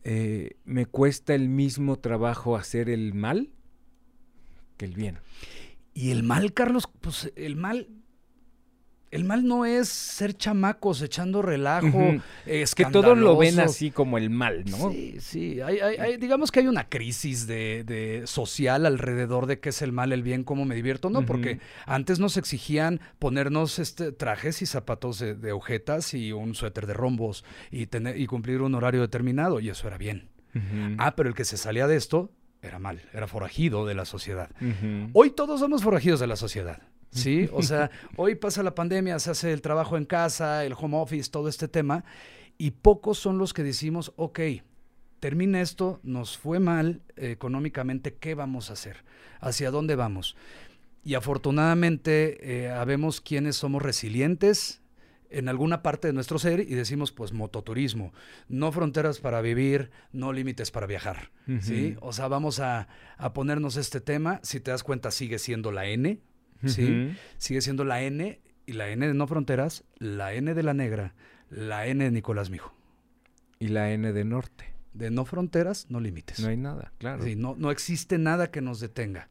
eh, 0.05 0.55
me 0.63 0.85
cuesta 0.85 1.35
el 1.35 1.49
mismo 1.49 1.99
trabajo 1.99 2.55
hacer 2.55 2.89
el 2.89 3.13
mal 3.13 3.49
que 4.77 4.85
el 4.85 4.93
bien. 4.93 5.19
Y 5.93 6.11
el 6.11 6.23
mal, 6.23 6.53
Carlos, 6.53 6.89
pues 7.01 7.33
el 7.35 7.57
mal 7.57 7.89
el 9.11 9.23
mal 9.23 9.45
no 9.45 9.65
es 9.65 9.89
ser 9.89 10.35
chamacos 10.35 11.01
echando 11.01 11.41
relajo. 11.41 12.15
Es 12.45 12.75
que 12.75 12.85
todos 12.85 13.17
lo 13.17 13.37
ven 13.37 13.59
así 13.59 13.91
como 13.91 14.17
el 14.17 14.29
mal, 14.29 14.65
¿no? 14.65 14.91
Sí, 14.91 15.17
sí. 15.19 15.61
Hay, 15.61 16.17
digamos 16.17 16.51
que 16.51 16.59
hay 16.59 16.67
una 16.67 16.89
crisis 16.89 17.47
de, 17.47 18.23
social 18.25 18.85
alrededor 18.85 19.45
de 19.45 19.59
qué 19.59 19.69
es 19.69 19.81
el 19.81 19.91
mal, 19.91 20.11
el 20.11 20.23
bien, 20.23 20.43
cómo 20.43 20.65
me 20.65 20.75
divierto, 20.75 21.09
¿no? 21.09 21.25
Porque 21.25 21.59
antes 21.85 22.19
nos 22.19 22.37
exigían 22.37 22.99
ponernos 23.19 23.79
este, 23.79 24.11
trajes 24.11 24.61
y 24.61 24.65
zapatos 24.65 25.19
de, 25.19 25.35
de 25.35 25.51
ojetas 25.51 26.13
y 26.13 26.31
un 26.31 26.55
suéter 26.55 26.85
de 26.85 26.93
rombos 26.93 27.43
y, 27.71 27.87
tener, 27.87 28.19
y 28.19 28.27
cumplir 28.27 28.61
un 28.61 28.75
horario 28.75 29.01
determinado, 29.01 29.59
y 29.59 29.69
eso 29.69 29.87
era 29.87 29.97
bien. 29.97 30.29
Ah, 30.97 31.15
pero 31.15 31.29
el 31.29 31.35
que 31.35 31.45
se 31.45 31.57
salía 31.57 31.87
de 31.87 31.95
esto 31.95 32.31
era 32.61 32.79
mal, 32.79 33.01
era 33.13 33.27
forajido 33.27 33.85
de 33.85 33.95
la 33.95 34.05
sociedad. 34.05 34.49
Hoy 35.13 35.31
todos 35.31 35.59
somos 35.59 35.83
forajidos 35.83 36.19
de 36.19 36.27
la 36.27 36.35
sociedad. 36.35 36.81
¿Sí? 37.11 37.49
O 37.53 37.61
sea, 37.61 37.91
hoy 38.15 38.35
pasa 38.35 38.63
la 38.63 38.75
pandemia, 38.75 39.19
se 39.19 39.31
hace 39.31 39.51
el 39.53 39.61
trabajo 39.61 39.97
en 39.97 40.05
casa, 40.05 40.65
el 40.65 40.73
home 40.77 40.97
office, 40.97 41.29
todo 41.29 41.47
este 41.47 41.67
tema, 41.67 42.03
y 42.57 42.71
pocos 42.71 43.17
son 43.17 43.37
los 43.37 43.53
que 43.53 43.63
decimos, 43.63 44.13
ok, 44.15 44.39
termina 45.19 45.61
esto, 45.61 45.99
nos 46.03 46.37
fue 46.37 46.59
mal 46.59 47.01
económicamente, 47.15 48.15
¿qué 48.15 48.35
vamos 48.35 48.69
a 48.69 48.73
hacer? 48.73 49.03
¿Hacia 49.39 49.71
dónde 49.71 49.95
vamos? 49.95 50.35
Y 51.03 51.15
afortunadamente 51.15 52.65
eh, 52.65 52.69
habemos 52.69 53.21
quienes 53.21 53.55
somos 53.55 53.81
resilientes 53.81 54.81
en 55.29 55.47
alguna 55.47 55.81
parte 55.83 56.07
de 56.07 56.13
nuestro 56.13 56.39
ser 56.39 56.59
y 56.59 56.73
decimos, 56.73 57.11
pues, 57.11 57.33
mototurismo, 57.33 58.13
no 58.47 58.71
fronteras 58.71 59.19
para 59.19 59.41
vivir, 59.41 59.91
no 60.11 60.33
límites 60.33 60.71
para 60.71 60.87
viajar, 60.87 61.31
¿sí? 61.61 61.95
O 62.01 62.13
sea, 62.13 62.27
vamos 62.27 62.59
a, 62.59 62.87
a 63.17 63.33
ponernos 63.33 63.77
este 63.77 64.01
tema, 64.01 64.39
si 64.43 64.59
te 64.59 64.71
das 64.71 64.83
cuenta 64.83 65.11
sigue 65.11 65.37
siendo 65.37 65.71
la 65.71 65.85
N, 65.85 66.19
¿sí? 66.65 67.15
Sigue 67.37 67.61
siendo 67.61 67.83
la 67.83 68.01
N 68.01 68.39
y 68.65 68.73
la 68.73 68.89
N 68.89 69.07
de 69.07 69.13
No 69.13 69.27
Fronteras, 69.27 69.83
la 69.97 70.33
N 70.33 70.53
de 70.53 70.63
la 70.63 70.73
Negra, 70.73 71.15
la 71.49 71.87
N 71.87 72.03
de 72.03 72.11
Nicolás 72.11 72.49
Mijo. 72.49 72.73
Y 73.59 73.67
la 73.67 73.91
N 73.91 74.11
de 74.13 74.23
Norte. 74.23 74.65
De 74.93 75.11
No 75.11 75.25
Fronteras, 75.25 75.87
no 75.89 75.99
límites. 75.99 76.39
No 76.39 76.49
hay 76.49 76.57
nada, 76.57 76.91
claro. 76.97 77.23
no, 77.37 77.55
no 77.57 77.71
existe 77.71 78.17
nada 78.17 78.51
que 78.51 78.61
nos 78.61 78.79
detenga. 78.79 79.29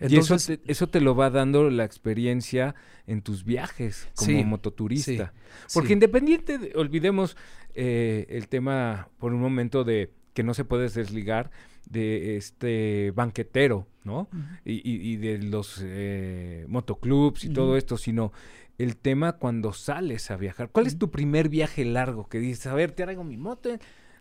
Entonces, 0.00 0.48
y 0.48 0.52
eso 0.52 0.62
te, 0.62 0.72
eso 0.72 0.88
te, 0.88 1.00
lo 1.00 1.16
va 1.16 1.28
dando 1.30 1.70
la 1.70 1.84
experiencia 1.84 2.76
en 3.06 3.20
tus 3.20 3.44
viajes 3.44 4.08
como 4.14 4.44
mototurista. 4.44 5.32
Porque 5.74 5.92
independiente, 5.92 6.72
olvidemos 6.76 7.36
eh, 7.74 8.26
el 8.28 8.48
tema 8.48 9.08
por 9.18 9.34
un 9.34 9.40
momento 9.40 9.82
de 9.82 10.12
que 10.34 10.44
no 10.44 10.54
se 10.54 10.64
puede 10.64 10.88
desligar 10.88 11.50
de 11.90 12.36
este 12.36 13.12
banquetero, 13.14 13.86
¿no? 14.04 14.28
y, 14.64 15.16
de 15.16 15.38
los 15.38 15.80
eh, 15.82 16.64
motoclubs 16.68 17.44
y 17.44 17.50
todo 17.50 17.76
esto, 17.76 17.96
sino 17.96 18.32
el 18.78 18.96
tema 18.96 19.34
cuando 19.34 19.72
sales 19.72 20.30
a 20.30 20.36
viajar. 20.36 20.70
¿Cuál 20.70 20.86
es 20.86 20.98
tu 20.98 21.10
primer 21.10 21.48
viaje 21.48 21.84
largo 21.84 22.28
que 22.28 22.38
dices, 22.38 22.66
a 22.66 22.74
ver, 22.74 22.92
te 22.92 23.02
traigo 23.02 23.24
mi 23.24 23.36
moto, 23.36 23.70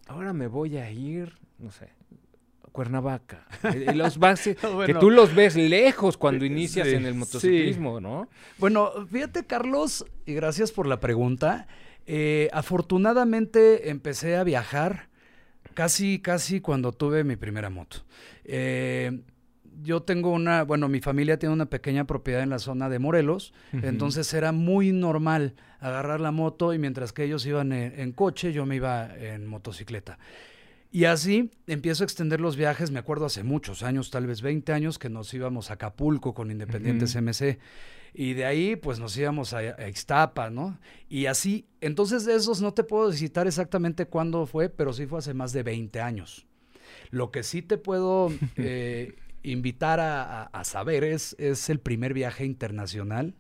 ahora 0.08 0.34
me 0.34 0.48
voy 0.48 0.78
a 0.78 0.90
ir, 0.92 1.38
no 1.60 1.72
sé, 1.72 1.90
a 2.64 2.72
Cuernavaca? 2.72 3.48
Eh, 3.64 3.94
los 3.94 4.18
que 4.86 4.94
tú 5.00 5.12
los 5.12 5.36
ves 5.36 5.56
lejos 5.56 6.18
cuando 6.18 6.46
inicias 6.46 6.88
en 6.88 7.06
el 7.06 7.14
motociclismo, 7.14 8.00
¿no? 8.00 8.30
Bueno, 8.58 8.92
fíjate, 9.12 9.46
Carlos, 9.46 10.06
y 10.26 10.34
gracias 10.34 10.72
por 10.72 10.88
la 10.88 11.00
pregunta. 11.00 11.68
Eh, 12.08 12.50
afortunadamente 12.54 13.90
empecé 13.90 14.38
a 14.38 14.44
viajar 14.44 15.10
casi, 15.78 16.18
casi 16.18 16.60
cuando 16.60 16.92
tuve 16.92 17.24
mi 17.24 17.36
primera 17.36 17.70
moto. 17.70 17.98
Eh, 18.46 19.22
yo 19.84 20.02
tengo 20.02 20.32
una, 20.32 20.64
bueno, 20.64 20.90
mi 20.90 21.02
familia 21.02 21.38
tiene 21.38 21.54
una 21.54 21.68
pequeña 21.68 22.08
propiedad 22.08 22.42
en 22.42 22.50
la 22.50 22.58
zona 22.58 22.90
de 22.90 22.98
Morelos, 22.98 23.54
entonces 23.72 24.34
era 24.34 24.52
muy 24.52 24.92
normal 24.92 25.54
agarrar 25.80 26.20
la 26.20 26.32
moto 26.32 26.74
y 26.74 26.80
mientras 26.80 27.14
que 27.14 27.26
ellos 27.26 27.46
iban 27.46 27.72
en, 27.74 28.12
coche, 28.12 28.54
yo 28.54 28.66
me 28.66 28.78
iba 28.78 29.16
en 29.16 29.46
motocicleta. 29.46 30.18
Y 30.92 31.04
así 31.04 31.52
empiezo 31.68 32.04
a 32.04 32.06
extender 32.06 32.42
los 32.42 32.56
viajes, 32.56 32.90
me 32.90 32.98
acuerdo 32.98 33.28
hace 33.28 33.44
muchos 33.44 33.84
años, 33.84 34.10
tal 34.10 34.26
vez 34.26 34.42
20 34.42 34.74
años, 34.74 34.98
que 34.98 35.10
nos 35.10 35.32
íbamos 35.32 35.70
a 35.70 35.76
Acapulco 35.76 36.34
con 36.34 36.50
Independientes 36.50 37.16
MC. 37.16 37.60
Y 38.14 38.34
de 38.34 38.46
ahí, 38.46 38.76
pues 38.76 39.00
nos 39.00 39.16
íbamos 39.18 39.54
a, 39.54 39.60
a, 39.60 39.88
Ixtapa, 39.88 40.50
¿no? 40.50 40.80
Y 41.10 41.28
así, 41.28 41.68
entonces 41.82 42.26
de 42.26 42.36
esos 42.36 42.62
no 42.62 42.74
te 42.74 42.84
puedo 42.84 43.12
citar 43.12 43.48
exactamente 43.48 44.06
cuándo 44.06 44.46
fue, 44.46 44.70
pero 44.70 44.94
sí 44.94 45.06
fue 45.06 45.20
hace 45.20 45.34
más 45.34 45.54
de 45.54 45.64
20 45.64 46.02
años. 46.02 46.48
Lo 47.10 47.32
que 47.32 47.44
sí 47.44 47.62
te 47.62 47.78
puedo 47.78 48.32
eh, 48.58 49.16
invitar 49.44 50.00
a, 50.00 50.64
saber 50.64 51.04
es, 51.04 51.36
es 51.40 51.70
el 51.70 51.80
primer 51.80 52.14
viaje 52.14 52.46
internacional 52.46 53.36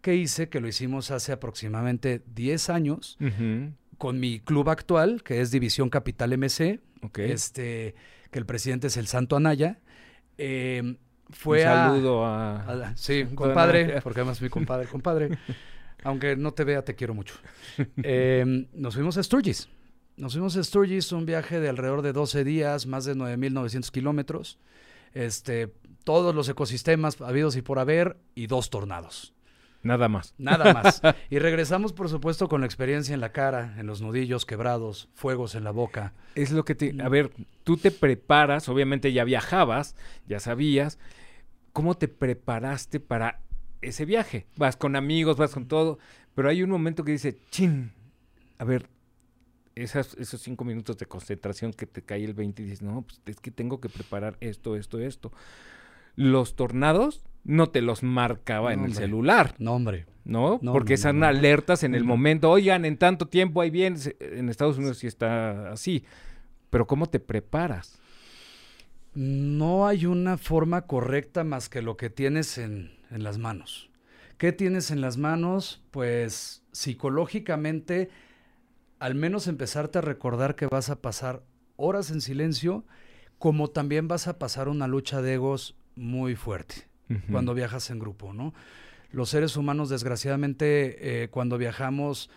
que 0.00 0.14
hice, 0.14 0.48
que 0.48 0.60
lo 0.60 0.68
hicimos 0.68 1.10
hace 1.10 1.32
aproximadamente 1.32 2.22
10 2.34 2.70
años, 2.70 3.18
con 3.98 4.18
mi 4.18 4.40
club 4.40 4.70
actual, 4.70 5.22
que 5.22 5.40
es 5.40 5.50
División 5.50 5.90
Capital 5.90 6.36
MC, 6.38 6.80
este, 7.16 7.94
que 8.30 8.38
el 8.38 8.46
presidente 8.46 8.86
es 8.86 8.96
el 8.96 9.06
Santo 9.06 9.36
Anaya. 9.36 9.78
Eh, 10.38 10.96
fue 11.32 11.58
Un 11.58 11.64
saludo 11.64 12.26
a, 12.26 12.92
Sí, 12.96 13.24
compadre, 13.34 14.00
porque 14.02 14.20
además 14.20 14.40
mi 14.40 14.48
compadre, 14.48 14.86
compadre. 14.86 15.38
Aunque 16.02 16.34
no 16.36 16.52
te 16.52 16.64
vea, 16.64 16.82
te 16.82 16.94
quiero 16.94 17.14
mucho. 17.14 17.34
Eh, 18.02 18.66
nos 18.72 18.94
fuimos 18.94 19.18
a 19.18 19.22
Sturgis. 19.22 19.68
Nos 20.16 20.32
fuimos 20.32 20.56
a 20.56 20.64
Sturgis, 20.64 21.12
un 21.12 21.26
viaje 21.26 21.60
de 21.60 21.68
alrededor 21.68 22.02
de 22.02 22.12
12 22.12 22.44
días, 22.44 22.86
más 22.86 23.04
de 23.04 23.14
9.900 23.14 23.90
kilómetros 23.90 24.58
este, 25.14 25.72
todos 26.04 26.34
los 26.34 26.48
ecosistemas 26.48 27.20
habidos 27.20 27.56
y 27.56 27.62
por 27.62 27.78
haber 27.78 28.16
y 28.34 28.46
dos 28.46 28.70
tornados. 28.70 29.34
Nada 29.82 30.08
más. 30.08 30.34
Nada 30.36 30.74
más. 30.74 31.00
y 31.30 31.38
regresamos, 31.38 31.92
por 31.92 32.08
supuesto, 32.08 32.48
con 32.48 32.60
la 32.60 32.66
experiencia 32.66 33.14
en 33.14 33.20
la 33.20 33.32
cara, 33.32 33.74
en 33.78 33.86
los 33.86 34.02
nudillos 34.02 34.44
quebrados, 34.44 35.08
fuegos 35.14 35.54
en 35.54 35.64
la 35.64 35.70
boca. 35.70 36.12
Es 36.34 36.52
lo 36.52 36.64
que 36.64 36.74
te... 36.74 36.94
A 37.02 37.08
ver, 37.08 37.32
tú 37.64 37.76
te 37.76 37.90
preparas, 37.90 38.68
obviamente 38.68 39.12
ya 39.12 39.24
viajabas, 39.24 39.96
ya 40.26 40.38
sabías. 40.38 40.98
¿Cómo 41.72 41.96
te 41.96 42.08
preparaste 42.08 43.00
para 43.00 43.40
ese 43.80 44.04
viaje? 44.04 44.46
Vas 44.56 44.76
con 44.76 44.96
amigos, 44.96 45.36
vas 45.36 45.54
con 45.54 45.66
todo, 45.66 45.98
pero 46.34 46.48
hay 46.48 46.62
un 46.62 46.70
momento 46.70 47.04
que 47.04 47.12
dice, 47.12 47.38
chin, 47.50 47.92
a 48.58 48.64
ver, 48.64 48.88
esos 49.74 50.40
cinco 50.42 50.64
minutos 50.64 50.98
de 50.98 51.06
concentración 51.06 51.72
que 51.72 51.86
te 51.86 52.02
cae 52.02 52.24
el 52.24 52.34
20 52.34 52.62
y 52.62 52.64
dices, 52.66 52.82
no, 52.82 53.02
pues 53.02 53.20
es 53.24 53.40
que 53.40 53.50
tengo 53.50 53.80
que 53.80 53.88
preparar 53.88 54.36
esto, 54.40 54.76
esto, 54.76 54.98
esto. 54.98 55.32
Los 56.16 56.56
tornados 56.56 57.24
no 57.44 57.68
te 57.68 57.80
los 57.80 58.02
marcaba 58.02 58.72
en 58.72 58.84
el 58.84 58.94
celular. 58.94 59.54
No, 59.58 59.74
hombre. 59.74 60.06
¿No? 60.24 60.60
Porque 60.60 60.94
están 60.94 61.24
alertas 61.24 61.82
en 61.82 61.94
el 61.94 62.04
momento. 62.04 62.50
Oigan, 62.50 62.84
en 62.84 62.96
tanto 62.96 63.26
tiempo 63.26 63.60
ahí 63.60 63.70
bien. 63.70 63.96
En 64.20 64.48
Estados 64.48 64.78
Unidos 64.78 64.98
sí 64.98 65.06
está 65.06 65.72
así. 65.72 66.04
Pero 66.68 66.86
¿cómo 66.86 67.06
te 67.06 67.18
preparas? 67.18 67.98
No 69.14 69.86
hay 69.86 70.06
una 70.06 70.38
forma 70.38 70.82
correcta 70.82 71.42
más 71.42 71.68
que 71.68 71.82
lo 71.82 71.96
que 71.96 72.10
tienes 72.10 72.58
en, 72.58 72.92
en 73.10 73.24
las 73.24 73.38
manos. 73.38 73.90
¿Qué 74.38 74.52
tienes 74.52 74.90
en 74.90 75.00
las 75.00 75.16
manos? 75.16 75.82
Pues 75.90 76.62
psicológicamente 76.70 78.10
al 79.00 79.14
menos 79.14 79.48
empezarte 79.48 79.98
a 79.98 80.02
recordar 80.02 80.54
que 80.54 80.66
vas 80.66 80.90
a 80.90 81.00
pasar 81.00 81.42
horas 81.76 82.10
en 82.10 82.20
silencio, 82.20 82.84
como 83.38 83.68
también 83.68 84.06
vas 84.06 84.28
a 84.28 84.38
pasar 84.38 84.68
una 84.68 84.86
lucha 84.86 85.22
de 85.22 85.34
egos 85.34 85.74
muy 85.96 86.36
fuerte 86.36 86.89
cuando 87.30 87.54
viajas 87.54 87.90
en 87.90 87.98
grupo, 87.98 88.32
¿no? 88.32 88.54
Los 89.12 89.30
seres 89.30 89.56
humanos, 89.56 89.88
desgraciadamente, 89.88 91.22
eh, 91.24 91.28
cuando 91.28 91.58
viajamos, 91.58 92.30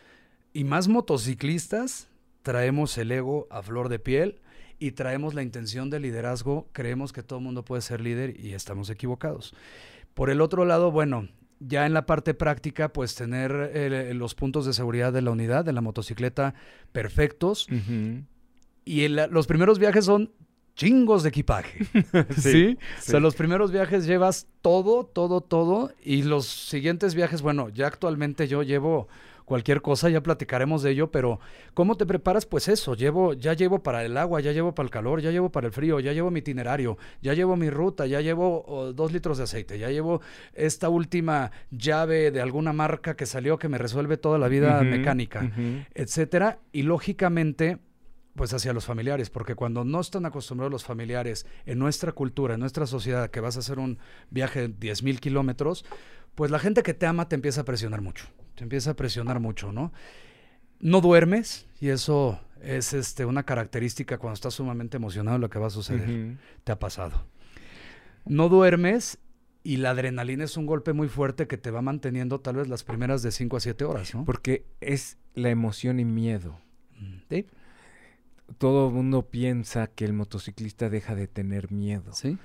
y 0.53 0.63
más 0.63 0.87
motociclistas, 0.87 2.07
traemos 2.41 2.97
el 2.97 3.11
ego 3.11 3.47
a 3.51 3.61
flor 3.61 3.89
de 3.89 3.99
piel 3.99 4.41
y 4.79 4.91
traemos 4.91 5.33
la 5.33 5.43
intención 5.43 5.89
de 5.89 5.99
liderazgo, 5.99 6.67
creemos 6.71 7.13
que 7.13 7.23
todo 7.23 7.39
el 7.39 7.45
mundo 7.45 7.63
puede 7.63 7.81
ser 7.81 8.01
líder 8.01 8.39
y 8.39 8.53
estamos 8.53 8.89
equivocados. 8.89 9.53
Por 10.13 10.29
el 10.29 10.41
otro 10.41 10.65
lado, 10.65 10.91
bueno, 10.91 11.29
ya 11.59 11.85
en 11.85 11.93
la 11.93 12.05
parte 12.05 12.33
práctica, 12.33 12.89
pues 12.89 13.15
tener 13.15 13.71
eh, 13.73 14.13
los 14.13 14.35
puntos 14.35 14.65
de 14.65 14.73
seguridad 14.73 15.13
de 15.13 15.21
la 15.21 15.31
unidad, 15.31 15.63
de 15.63 15.73
la 15.73 15.81
motocicleta, 15.81 16.53
perfectos. 16.91 17.67
Y 18.85 19.07
los 19.07 19.47
primeros 19.47 19.79
viajes 19.79 20.05
son 20.05 20.31
chingos 20.75 21.23
de 21.23 21.29
equipaje. 21.29 21.85
sí, 22.37 22.77
O 22.99 23.01
sea, 23.01 23.19
los 23.19 23.35
primeros 23.35 23.71
viajes 23.71 24.05
llevas 24.05 24.47
todo, 24.61 25.05
todo, 25.05 25.41
todo. 25.41 25.91
Y 26.03 26.23
los 26.23 26.47
siguientes 26.47 27.15
viajes, 27.15 27.41
bueno, 27.41 27.69
ya 27.69 27.87
actualmente 27.87 28.47
yo 28.47 28.63
llevo 28.63 29.07
cualquier 29.45 29.81
cosa, 29.81 30.09
ya 30.09 30.21
platicaremos 30.21 30.83
de 30.83 30.91
ello, 30.91 31.11
pero 31.11 31.39
¿cómo 31.73 31.95
te 31.95 32.05
preparas? 32.05 32.45
Pues 32.45 32.67
eso, 32.67 32.95
llevo, 32.95 33.33
ya 33.33 33.53
llevo 33.53 33.83
para 33.83 34.03
el 34.03 34.17
agua, 34.17 34.41
ya 34.41 34.51
llevo 34.51 34.73
para 34.73 34.85
el 34.85 34.89
calor, 34.89 35.21
ya 35.21 35.31
llevo 35.31 35.51
para 35.51 35.67
el 35.67 35.73
frío, 35.73 35.99
ya 35.99 36.13
llevo 36.13 36.31
mi 36.31 36.39
itinerario, 36.39 36.97
ya 37.21 37.33
llevo 37.33 37.55
mi 37.55 37.69
ruta, 37.69 38.05
ya 38.05 38.21
llevo 38.21 38.63
oh, 38.67 38.93
dos 38.93 39.11
litros 39.11 39.37
de 39.37 39.43
aceite, 39.43 39.77
ya 39.77 39.89
llevo 39.89 40.21
esta 40.53 40.89
última 40.89 41.51
llave 41.71 42.31
de 42.31 42.41
alguna 42.41 42.73
marca 42.73 43.15
que 43.15 43.25
salió 43.25 43.57
que 43.57 43.69
me 43.69 43.77
resuelve 43.77 44.17
toda 44.17 44.37
la 44.37 44.47
vida 44.47 44.81
mecánica, 44.81 45.51
etcétera. 45.93 46.59
Y 46.71 46.83
lógicamente 46.83 47.79
pues 48.35 48.53
hacia 48.53 48.73
los 48.73 48.85
familiares, 48.85 49.29
porque 49.29 49.55
cuando 49.55 49.83
no 49.83 49.99
están 49.99 50.25
acostumbrados 50.25 50.71
los 50.71 50.83
familiares 50.83 51.45
en 51.65 51.79
nuestra 51.79 52.11
cultura, 52.11 52.55
en 52.55 52.59
nuestra 52.59 52.87
sociedad, 52.87 53.29
que 53.29 53.39
vas 53.39 53.57
a 53.57 53.59
hacer 53.59 53.79
un 53.79 53.99
viaje 54.29 54.67
de 54.67 54.67
10 54.69 55.03
mil 55.03 55.19
kilómetros, 55.19 55.85
pues 56.35 56.49
la 56.49 56.59
gente 56.59 56.81
que 56.83 56.93
te 56.93 57.05
ama 57.05 57.29
te 57.29 57.35
empieza 57.35 57.61
a 57.61 57.65
presionar 57.65 58.01
mucho 58.01 58.25
te 58.55 58.63
empieza 58.63 58.91
a 58.91 58.93
presionar 58.95 59.39
mucho, 59.39 59.71
¿no? 59.71 59.91
No 60.79 61.01
duermes 61.01 61.67
y 61.79 61.89
eso 61.89 62.39
es 62.61 62.93
este, 62.93 63.25
una 63.25 63.43
característica 63.43 64.17
cuando 64.17 64.35
estás 64.35 64.55
sumamente 64.55 64.97
emocionado 64.97 65.37
de 65.37 65.41
lo 65.41 65.49
que 65.49 65.59
va 65.59 65.67
a 65.67 65.71
suceder. 65.71 66.37
Te 66.63 66.71
ha 66.71 66.79
pasado. 66.79 67.25
No 68.25 68.49
duermes 68.49 69.19
y 69.63 69.77
la 69.77 69.91
adrenalina 69.91 70.43
es 70.43 70.57
un 70.57 70.65
golpe 70.65 70.93
muy 70.93 71.07
fuerte 71.07 71.47
que 71.47 71.57
te 71.57 71.71
va 71.71 71.81
manteniendo 71.81 72.41
tal 72.41 72.57
vez 72.57 72.67
las 72.67 72.83
primeras 72.83 73.21
de 73.23 73.31
5 73.31 73.57
a 73.57 73.59
7 73.59 73.85
horas, 73.85 74.13
¿no? 74.13 74.25
Porque 74.25 74.65
es 74.81 75.17
la 75.35 75.49
emoción 75.49 75.99
y 75.99 76.05
miedo. 76.05 76.59
¿Sí? 77.29 77.47
Todo 78.57 78.87
el 78.87 78.93
mundo 78.93 79.29
piensa 79.29 79.87
que 79.87 80.05
el 80.05 80.13
motociclista 80.13 80.89
deja 80.89 81.15
de 81.15 81.27
tener 81.27 81.71
miedo. 81.71 82.13
Sí. 82.13 82.37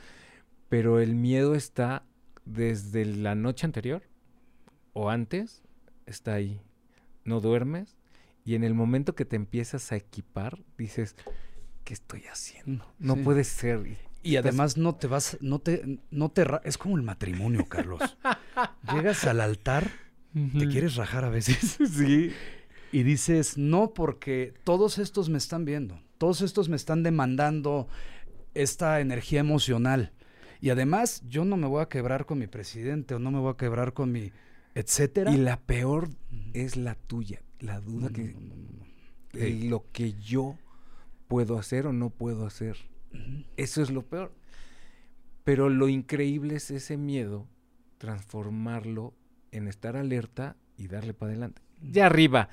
Pero 0.69 1.01
el 1.01 1.15
miedo 1.15 1.55
está 1.55 2.05
desde 2.45 3.05
la 3.05 3.35
noche 3.35 3.67
anterior 3.67 4.03
o 4.93 5.11
antes 5.11 5.63
está 6.07 6.35
ahí. 6.35 6.61
No 7.25 7.41
duermes 7.41 7.99
y 8.49 8.55
en 8.55 8.65
el 8.65 8.73
momento 8.73 9.15
que 9.15 9.27
te 9.27 9.37
empiezas 9.37 9.93
a 9.93 9.97
equipar, 9.97 10.59
dices, 10.79 11.17
¿qué 11.85 11.93
estoy 11.93 12.23
haciendo? 12.33 12.91
No 12.99 13.17
puede 13.17 13.45
ser. 13.45 13.99
Y 14.23 14.37
además 14.37 14.79
no 14.79 14.95
te 14.95 15.07
vas, 15.07 15.37
no 15.43 15.59
te, 15.59 16.01
no 16.11 16.31
te, 16.31 16.47
es 16.65 16.79
como 16.79 16.97
el 16.97 17.03
matrimonio, 17.03 17.67
Carlos. 17.69 18.01
Llegas 18.93 19.27
al 19.27 19.43
altar, 19.43 19.91
te 20.33 20.67
quieres 20.67 20.97
rajar 20.97 21.27
a 21.27 21.29
veces. 21.29 21.77
Sí. 21.91 22.33
Y 22.93 23.03
dices, 23.03 23.59
no, 23.59 23.93
porque 23.93 24.55
todos 24.65 24.99
estos 24.99 25.29
me 25.29 25.39
están 25.39 25.65
viendo, 25.65 26.01
todos 26.17 26.41
estos 26.41 26.69
me 26.69 26.77
están 26.77 27.03
demandando 27.03 27.89
esta 28.55 29.01
energía 29.01 29.41
emocional. 29.41 30.13
Y 30.61 30.71
además, 30.71 31.23
yo 31.29 31.45
no 31.45 31.57
me 31.57 31.67
voy 31.67 31.83
a 31.83 31.89
quebrar 31.89 32.27
con 32.27 32.39
mi 32.39 32.47
presidente 32.47 33.15
o 33.15 33.19
no 33.19 33.31
me 33.31 33.39
voy 33.39 33.53
a 33.53 33.57
quebrar 33.57 33.93
con 33.93 34.11
mi 34.11 34.33
etcétera. 34.79 35.33
Y 35.33 35.39
la 35.39 35.59
peor 35.59 36.11
es 36.53 36.77
la 36.77 36.95
tuya, 36.95 37.43
la 37.59 37.81
duda 37.81 38.11
que 38.11 38.35
lo 39.69 39.85
que 39.93 40.13
yo 40.15 40.57
puedo 41.27 41.59
hacer 41.59 41.87
o 41.87 41.93
no 41.93 42.11
puedo 42.11 42.47
hacer. 42.47 42.77
Eso 43.57 43.83
es 43.83 43.91
lo 43.91 44.03
peor. 44.03 44.33
Pero 45.45 45.69
lo 45.69 45.89
increíble 45.89 46.57
es 46.57 46.71
ese 46.71 46.97
miedo, 46.97 47.49
transformarlo 47.99 49.15
en 49.51 49.67
estar 49.67 49.97
alerta 49.97 50.57
y 50.77 50.89
darle 50.89 51.15
para 51.15 51.33
adelante. 51.33 51.63
Ya 51.83 52.07
arriba, 52.07 52.49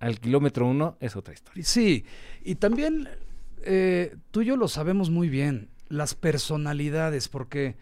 al 0.00 0.18
kilómetro 0.18 0.66
uno, 0.66 0.96
es 0.98 1.14
otra 1.14 1.34
historia. 1.34 1.62
Sí, 1.62 2.04
y 2.42 2.56
también 2.56 3.08
eh, 3.62 4.16
tú 4.30 4.42
y 4.42 4.46
yo 4.46 4.56
lo 4.56 4.66
sabemos 4.66 5.10
muy 5.10 5.28
bien, 5.28 5.68
las 5.88 6.14
personalidades, 6.14 7.28
porque 7.28 7.76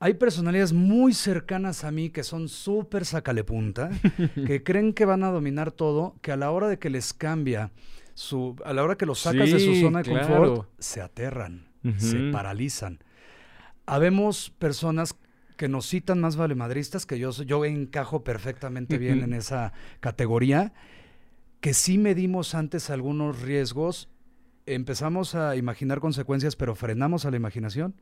hay 0.00 0.14
personalidades 0.14 0.72
muy 0.72 1.14
cercanas 1.14 1.84
a 1.84 1.90
mí 1.90 2.10
que 2.10 2.24
son 2.24 2.48
súper 2.48 3.04
punta, 3.46 3.90
que 4.46 4.62
creen 4.62 4.92
que 4.92 5.04
van 5.04 5.22
a 5.22 5.30
dominar 5.30 5.70
todo, 5.72 6.16
que 6.20 6.32
a 6.32 6.36
la 6.36 6.50
hora 6.50 6.68
de 6.68 6.78
que 6.78 6.90
les 6.90 7.14
cambia, 7.14 7.70
su, 8.14 8.56
a 8.64 8.72
la 8.72 8.82
hora 8.82 8.96
que 8.96 9.06
los 9.06 9.20
sacas 9.20 9.50
de 9.50 9.60
su 9.60 9.74
zona 9.76 10.02
de 10.02 10.10
confort, 10.10 10.68
se 10.78 11.00
aterran, 11.00 11.68
se 11.96 12.30
paralizan. 12.32 12.98
Habemos 13.86 14.50
personas 14.50 15.16
que 15.56 15.68
nos 15.68 15.88
citan 15.88 16.20
más 16.20 16.36
valemadristas, 16.36 17.06
que 17.06 17.18
yo, 17.18 17.30
yo 17.30 17.64
encajo 17.64 18.24
perfectamente 18.24 18.98
bien 18.98 19.22
en 19.22 19.32
esa 19.34 19.72
categoría, 20.00 20.72
que 21.64 21.72
sí 21.72 21.96
medimos 21.96 22.54
antes 22.54 22.90
algunos 22.90 23.40
riesgos, 23.40 24.10
empezamos 24.66 25.34
a 25.34 25.56
imaginar 25.56 25.98
consecuencias, 25.98 26.56
pero 26.56 26.74
frenamos 26.74 27.24
a 27.24 27.30
la 27.30 27.38
imaginación 27.38 27.94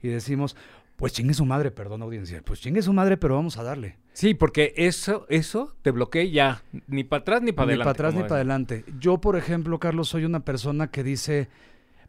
y 0.00 0.08
decimos, 0.08 0.56
pues 0.96 1.12
chingue 1.12 1.34
su 1.34 1.44
madre, 1.44 1.70
perdón 1.70 2.00
audiencia, 2.00 2.40
pues 2.42 2.60
chingue 2.62 2.80
su 2.80 2.94
madre, 2.94 3.18
pero 3.18 3.34
vamos 3.34 3.58
a 3.58 3.64
darle. 3.64 3.98
Sí, 4.14 4.32
porque 4.32 4.72
eso, 4.78 5.26
eso 5.28 5.76
te 5.82 5.90
bloquea 5.90 6.24
ya, 6.24 6.62
ni 6.86 7.04
para 7.04 7.20
atrás 7.20 7.42
ni 7.42 7.52
para 7.52 7.64
adelante. 7.66 7.80
Ni 7.80 7.84
para 7.84 7.90
atrás 7.90 8.14
ni 8.14 8.22
para 8.22 8.36
adelante. 8.36 8.84
Yo, 8.98 9.20
por 9.20 9.36
ejemplo, 9.36 9.78
Carlos, 9.78 10.08
soy 10.08 10.24
una 10.24 10.40
persona 10.40 10.90
que 10.90 11.04
dice, 11.04 11.50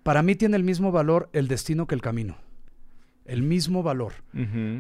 para 0.04 0.24
mí 0.24 0.36
tiene 0.36 0.56
el 0.56 0.64
mismo 0.64 0.94
valor 0.94 1.30
el 1.34 1.50
destino 1.50 1.86
que 1.86 1.96
el 1.96 2.02
camino 2.02 2.38
el 3.26 3.42
mismo 3.42 3.84
valor. 3.84 4.14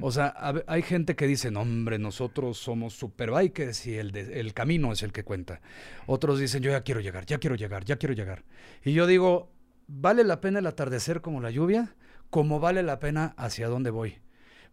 O 0.01 0.11
sea, 0.11 0.33
hay 0.67 0.81
gente 0.81 1.15
que 1.15 1.27
dice, 1.27 1.51
no, 1.51 1.61
hombre, 1.61 1.99
nosotros 1.99 2.57
somos 2.57 2.93
superbikers 2.93 3.87
y 3.87 3.95
el, 3.95 4.15
el 4.15 4.53
camino 4.53 4.91
es 4.91 5.03
el 5.03 5.11
que 5.11 5.23
cuenta. 5.23 5.61
Otros 6.05 6.39
dicen, 6.39 6.61
yo 6.61 6.71
ya 6.71 6.81
quiero 6.81 7.01
llegar, 7.01 7.25
ya 7.25 7.37
quiero 7.37 7.55
llegar, 7.55 7.85
ya 7.85 7.97
quiero 7.97 8.13
llegar. 8.13 8.43
Y 8.83 8.93
yo 8.93 9.07
digo, 9.07 9.51
¿vale 9.87 10.23
la 10.23 10.41
pena 10.41 10.59
el 10.59 10.67
atardecer 10.67 11.21
como 11.21 11.41
la 11.41 11.51
lluvia? 11.51 11.95
Como 12.29 12.59
vale 12.59 12.83
la 12.83 12.99
pena 12.99 13.33
hacia 13.37 13.67
dónde 13.67 13.91
voy. 13.91 14.17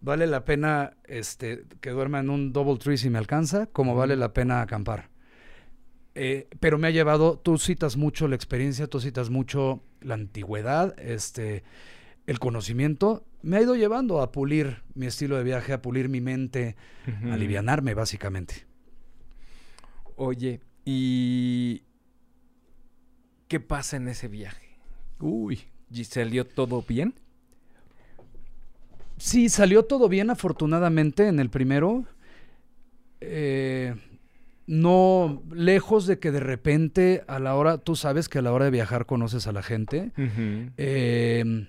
¿Vale 0.00 0.26
la 0.26 0.44
pena 0.44 0.96
este, 1.04 1.64
que 1.80 1.90
duerma 1.90 2.20
en 2.20 2.30
un 2.30 2.52
double 2.52 2.78
tree 2.78 2.96
si 2.96 3.10
me 3.10 3.18
alcanza? 3.18 3.66
Como 3.66 3.94
vale 3.94 4.16
la 4.16 4.32
pena 4.32 4.62
acampar. 4.62 5.10
Eh, 6.14 6.48
pero 6.58 6.78
me 6.78 6.88
ha 6.88 6.90
llevado, 6.90 7.38
tú 7.38 7.58
citas 7.58 7.96
mucho 7.96 8.26
la 8.26 8.34
experiencia, 8.34 8.86
tú 8.86 8.98
citas 8.98 9.30
mucho 9.30 9.82
la 10.00 10.14
antigüedad, 10.14 10.98
este, 10.98 11.62
el 12.30 12.38
conocimiento 12.38 13.26
me 13.42 13.56
ha 13.56 13.60
ido 13.60 13.74
llevando 13.74 14.22
a 14.22 14.30
pulir 14.30 14.84
mi 14.94 15.06
estilo 15.06 15.36
de 15.36 15.42
viaje, 15.42 15.72
a 15.72 15.82
pulir 15.82 16.08
mi 16.08 16.20
mente, 16.20 16.76
a 17.28 17.34
alivianarme 17.34 17.92
básicamente. 17.92 18.66
Oye, 20.14 20.60
¿y 20.84 21.82
qué 23.48 23.58
pasa 23.58 23.96
en 23.96 24.06
ese 24.06 24.28
viaje? 24.28 24.78
Uy. 25.18 25.58
¿Y 25.90 26.04
salió 26.04 26.46
todo 26.46 26.84
bien? 26.86 27.14
Sí, 29.16 29.48
salió 29.48 29.86
todo 29.86 30.08
bien 30.08 30.30
afortunadamente 30.30 31.26
en 31.26 31.40
el 31.40 31.50
primero. 31.50 32.04
Eh, 33.20 33.96
no 34.68 35.42
lejos 35.50 36.06
de 36.06 36.20
que 36.20 36.30
de 36.30 36.38
repente 36.38 37.24
a 37.26 37.40
la 37.40 37.56
hora, 37.56 37.78
tú 37.78 37.96
sabes 37.96 38.28
que 38.28 38.38
a 38.38 38.42
la 38.42 38.52
hora 38.52 38.66
de 38.66 38.70
viajar 38.70 39.06
conoces 39.06 39.48
a 39.48 39.52
la 39.52 39.64
gente. 39.64 40.12
eh, 40.76 41.66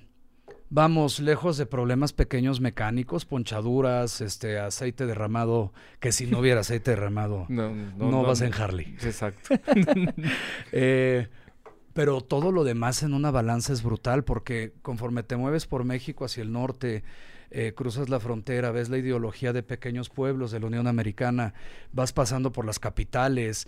vamos 0.71 1.19
lejos 1.19 1.57
de 1.57 1.67
problemas 1.67 2.13
pequeños 2.13 2.61
mecánicos, 2.61 3.25
ponchaduras, 3.25 4.21
este 4.21 4.57
aceite 4.57 5.05
derramado, 5.05 5.73
que 5.99 6.11
si 6.11 6.25
no 6.25 6.39
hubiera 6.39 6.61
aceite 6.61 6.91
derramado, 6.91 7.45
no, 7.49 8.23
vas 8.23 8.41
en 8.41 8.53
Harley. 8.53 8.95
Exacto. 9.03 9.49
Eh, 10.71 11.27
pero 11.93 12.21
todo 12.21 12.51
lo 12.53 12.63
demás 12.63 13.03
en 13.03 13.13
una 13.13 13.31
balanza 13.31 13.73
es 13.73 13.83
brutal 13.83 14.23
porque 14.23 14.73
conforme 14.81 15.23
te 15.23 15.35
mueves 15.35 15.67
por 15.67 15.83
México 15.83 16.23
hacia 16.23 16.43
el 16.43 16.51
norte, 16.51 17.03
eh, 17.49 17.73
cruzas 17.75 18.07
la 18.07 18.21
frontera, 18.21 18.71
ves 18.71 18.87
la 18.87 18.97
ideología 18.97 19.51
de 19.51 19.63
pequeños 19.63 20.09
pueblos 20.09 20.51
de 20.51 20.61
la 20.61 20.67
Unión 20.67 20.87
Americana, 20.87 21.53
vas 21.91 22.13
pasando 22.13 22.53
por 22.53 22.65
las 22.65 22.79
capitales, 22.79 23.67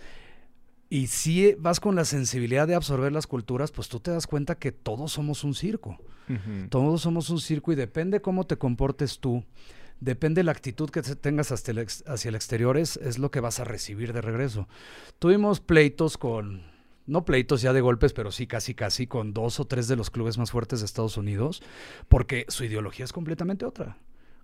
y 0.94 1.08
si 1.08 1.54
vas 1.54 1.80
con 1.80 1.96
la 1.96 2.04
sensibilidad 2.04 2.68
de 2.68 2.76
absorber 2.76 3.10
las 3.10 3.26
culturas, 3.26 3.72
pues 3.72 3.88
tú 3.88 3.98
te 3.98 4.12
das 4.12 4.28
cuenta 4.28 4.60
que 4.60 4.70
todos 4.70 5.10
somos 5.10 5.42
un 5.42 5.52
circo. 5.52 5.98
Todos 6.68 7.00
somos 7.00 7.30
un 7.30 7.40
circo 7.40 7.72
y 7.72 7.74
depende 7.74 8.22
cómo 8.22 8.46
te 8.46 8.58
comportes 8.58 9.18
tú, 9.18 9.44
depende 9.98 10.44
la 10.44 10.52
actitud 10.52 10.90
que 10.90 11.02
tengas 11.02 11.50
hacia 11.50 12.28
el 12.28 12.34
exterior, 12.36 12.78
es, 12.78 12.96
es 12.98 13.18
lo 13.18 13.32
que 13.32 13.40
vas 13.40 13.58
a 13.58 13.64
recibir 13.64 14.12
de 14.12 14.20
regreso. 14.20 14.68
Tuvimos 15.18 15.58
pleitos 15.58 16.16
con, 16.16 16.62
no 17.06 17.24
pleitos 17.24 17.60
ya 17.60 17.72
de 17.72 17.80
golpes, 17.80 18.12
pero 18.12 18.30
sí 18.30 18.46
casi 18.46 18.76
casi 18.76 19.08
con 19.08 19.34
dos 19.34 19.58
o 19.58 19.64
tres 19.64 19.88
de 19.88 19.96
los 19.96 20.10
clubes 20.10 20.38
más 20.38 20.52
fuertes 20.52 20.78
de 20.78 20.86
Estados 20.86 21.16
Unidos, 21.16 21.60
porque 22.06 22.46
su 22.46 22.62
ideología 22.62 23.04
es 23.04 23.12
completamente 23.12 23.64
otra. 23.64 23.98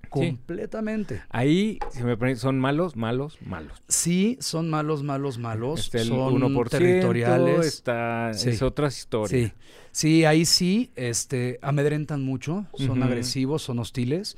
Completamente. 0.09 1.23
Ahí, 1.29 1.79
si 1.91 2.03
me 2.03 2.17
ponen, 2.17 2.37
son 2.37 2.59
malos, 2.59 2.97
malos, 2.97 3.39
malos. 3.43 3.81
Sí, 3.89 4.37
son 4.41 4.69
malos, 4.69 5.03
malos, 5.03 5.39
malos. 5.39 5.81
Este, 5.81 6.05
son 6.05 6.65
territoriales. 6.69 7.67
Está, 7.67 8.31
Es 8.31 8.61
otra 8.63 8.89
historia. 8.89 9.49
Sí. 9.49 9.53
sí, 9.93 10.25
ahí 10.25 10.45
sí, 10.45 10.91
este, 10.97 11.59
amedrentan 11.63 12.23
mucho, 12.23 12.67
son 12.75 13.03
agresivos, 13.03 13.63
son 13.63 13.79
hostiles. 13.79 14.37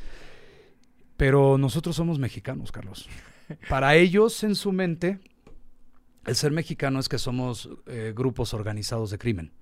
Pero 1.16 1.56
nosotros 1.56 1.96
somos 1.96 2.18
mexicanos, 2.18 2.72
Carlos. 2.72 3.08
Para 3.68 3.94
ellos, 3.94 4.42
en 4.44 4.54
su 4.54 4.72
mente, 4.72 5.20
el 6.26 6.36
ser 6.36 6.52
mexicano 6.52 7.00
es 7.00 7.08
que 7.08 7.18
somos 7.18 7.70
eh, 7.86 8.12
grupos 8.14 8.54
organizados 8.54 9.10
de 9.10 9.18
crimen. 9.18 9.52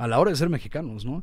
A 0.00 0.08
la 0.08 0.18
hora 0.18 0.32
de 0.32 0.36
ser 0.36 0.48
mexicanos, 0.48 1.04
¿no? 1.04 1.22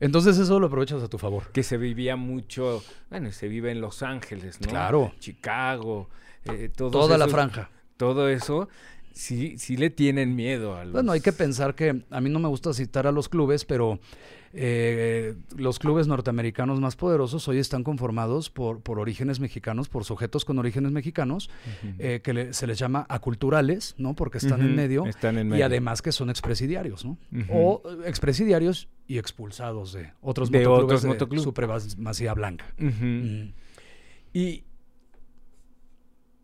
Entonces 0.00 0.38
eso 0.38 0.60
lo 0.60 0.66
aprovechas 0.68 1.02
a 1.02 1.08
tu 1.08 1.18
favor. 1.18 1.50
Que 1.52 1.62
se 1.62 1.76
vivía 1.76 2.16
mucho, 2.16 2.82
bueno, 3.10 3.32
se 3.32 3.48
vive 3.48 3.70
en 3.70 3.80
Los 3.80 4.02
Ángeles, 4.02 4.60
¿no? 4.60 4.68
Claro. 4.68 5.12
Chicago, 5.18 6.08
eh, 6.44 6.70
toda 6.74 7.18
la 7.18 7.28
franja. 7.28 7.70
Todo 7.96 8.28
eso, 8.28 8.68
sí, 9.18 9.58
sí 9.58 9.76
le 9.76 9.90
tienen 9.90 10.36
miedo 10.36 10.76
a 10.76 10.84
los... 10.84 10.92
Bueno, 10.92 11.10
hay 11.10 11.20
que 11.20 11.32
pensar 11.32 11.74
que 11.74 12.04
a 12.08 12.20
mí 12.20 12.30
no 12.30 12.38
me 12.38 12.48
gusta 12.48 12.72
citar 12.72 13.06
a 13.08 13.12
los 13.12 13.28
clubes, 13.28 13.64
pero 13.64 13.98
eh, 14.52 15.34
los 15.56 15.80
clubes 15.80 16.06
norteamericanos 16.06 16.80
más 16.80 16.94
poderosos 16.94 17.46
hoy 17.48 17.58
están 17.58 17.82
conformados 17.82 18.48
por, 18.48 18.80
por 18.80 19.00
orígenes 19.00 19.40
mexicanos, 19.40 19.88
por 19.88 20.04
sujetos 20.04 20.44
con 20.44 20.60
orígenes 20.60 20.92
mexicanos, 20.92 21.50
eh, 21.98 22.20
que 22.22 22.54
se 22.54 22.66
les 22.68 22.78
llama 22.78 23.06
aculturales, 23.08 23.96
¿no? 23.98 24.14
Porque 24.14 24.38
están, 24.38 24.60
en 24.62 24.76
medio, 24.76 25.04
y 25.56 25.62
además 25.62 26.00
que 26.00 26.12
son 26.12 26.30
expresidiarios, 26.30 27.04
¿no? 27.04 27.18
O 27.52 27.82
expresidiarios 28.06 28.88
y 29.08 29.18
expulsados 29.18 29.92
de 29.92 30.12
otros 30.20 30.50
de 30.50 30.60
motoclubes 30.60 31.04
otros 31.04 31.30
de 31.30 31.38
supremacía 31.40 32.34
blanca. 32.34 32.66
Y 34.32 34.62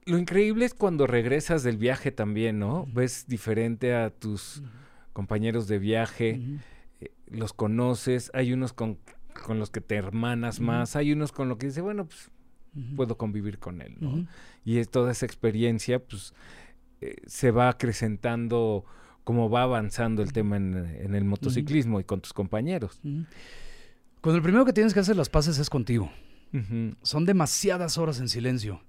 lo 0.06 0.18
increíble 0.18 0.64
es 0.64 0.74
cuando 0.74 1.06
regresas 1.06 1.62
del 1.62 1.78
viaje 1.78 2.10
también, 2.10 2.58
¿no? 2.58 2.86
Ves 2.92 3.26
diferente 3.26 3.94
a 3.94 4.10
tus 4.10 4.62
compañeros 5.12 5.66
de 5.68 5.78
viaje. 5.78 6.40
Eh, 7.00 7.10
los 7.28 7.52
conoces, 7.52 8.30
hay 8.34 8.52
unos 8.52 8.72
con, 8.72 8.98
los 9.48 9.70
que 9.70 9.80
te 9.80 9.96
hermanas 9.96 10.60
más, 10.60 10.96
hay 10.96 11.12
unos 11.12 11.32
con 11.32 11.48
los 11.48 11.58
que 11.58 11.66
dices, 11.66 11.82
bueno, 11.82 12.06
pues 12.06 12.30
puedo 12.96 13.16
convivir 13.16 13.58
con 13.58 13.80
él, 13.80 13.96
¿no? 14.00 14.26
Y 14.64 14.78
es 14.78 14.90
toda 14.90 15.12
esa 15.12 15.26
experiencia, 15.26 16.04
pues, 16.04 16.34
eh, 17.00 17.16
se 17.26 17.50
va 17.50 17.68
acrecentando 17.68 18.84
como 19.22 19.48
va 19.48 19.62
avanzando 19.62 20.22
el 20.22 20.32
tema 20.32 20.56
en, 20.56 21.14
el 21.14 21.24
motociclismo 21.24 21.98
y 21.98 22.04
con 22.04 22.20
tus 22.20 22.34
compañeros. 22.34 23.00
Cuando 24.20 24.36
el 24.36 24.42
primero 24.42 24.66
que 24.66 24.72
tienes 24.74 24.92
que 24.92 25.00
hacer 25.00 25.16
las 25.16 25.30
paces 25.30 25.58
es 25.58 25.70
contigo. 25.70 26.10
Son 27.02 27.24
demasiadas 27.24 27.98
horas 27.98 28.20
en 28.20 28.28
silencio. 28.28 28.82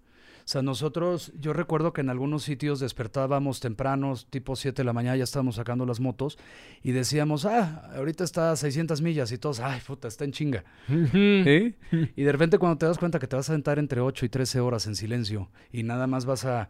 O 0.46 0.48
sea, 0.48 0.62
nosotros, 0.62 1.34
yo 1.40 1.54
recuerdo 1.54 1.92
que 1.92 2.02
en 2.02 2.12
algunos 2.12 2.44
sitios 2.44 2.80
despertábamos 2.80 3.62
tempranos, 3.62 4.28
tipo 4.30 4.56
7 4.56 4.80
de 4.80 4.84
la 4.84 4.94
mañana, 4.94 5.18
ya 5.18 5.24
estábamos 5.24 5.56
sacando 5.56 5.88
las 5.88 6.00
motos 6.00 6.38
y 6.84 6.92
decíamos, 6.92 7.48
ah, 7.48 7.92
ahorita 7.96 8.24
está 8.24 8.52
a 8.52 8.56
600 8.56 9.02
millas 9.02 9.32
y 9.32 9.40
todos, 9.40 9.60
ay, 9.60 9.82
puta, 9.86 10.08
está 10.08 10.24
en 10.24 10.34
chinga. 10.34 10.64
Y 11.02 12.24
de 12.24 12.32
repente 12.32 12.60
cuando 12.60 12.78
te 12.78 12.86
das 12.86 13.00
cuenta 13.00 13.18
que 13.18 13.26
te 13.26 13.36
vas 13.36 13.50
a 13.50 13.54
sentar 13.54 13.80
entre 13.80 14.02
8 14.02 14.24
y 14.24 14.30
13 14.30 14.60
horas 14.60 14.86
en 14.86 14.96
silencio 14.96 15.50
y 15.74 15.82
nada 15.82 16.06
más 16.06 16.26
vas 16.26 16.46
a 16.46 16.70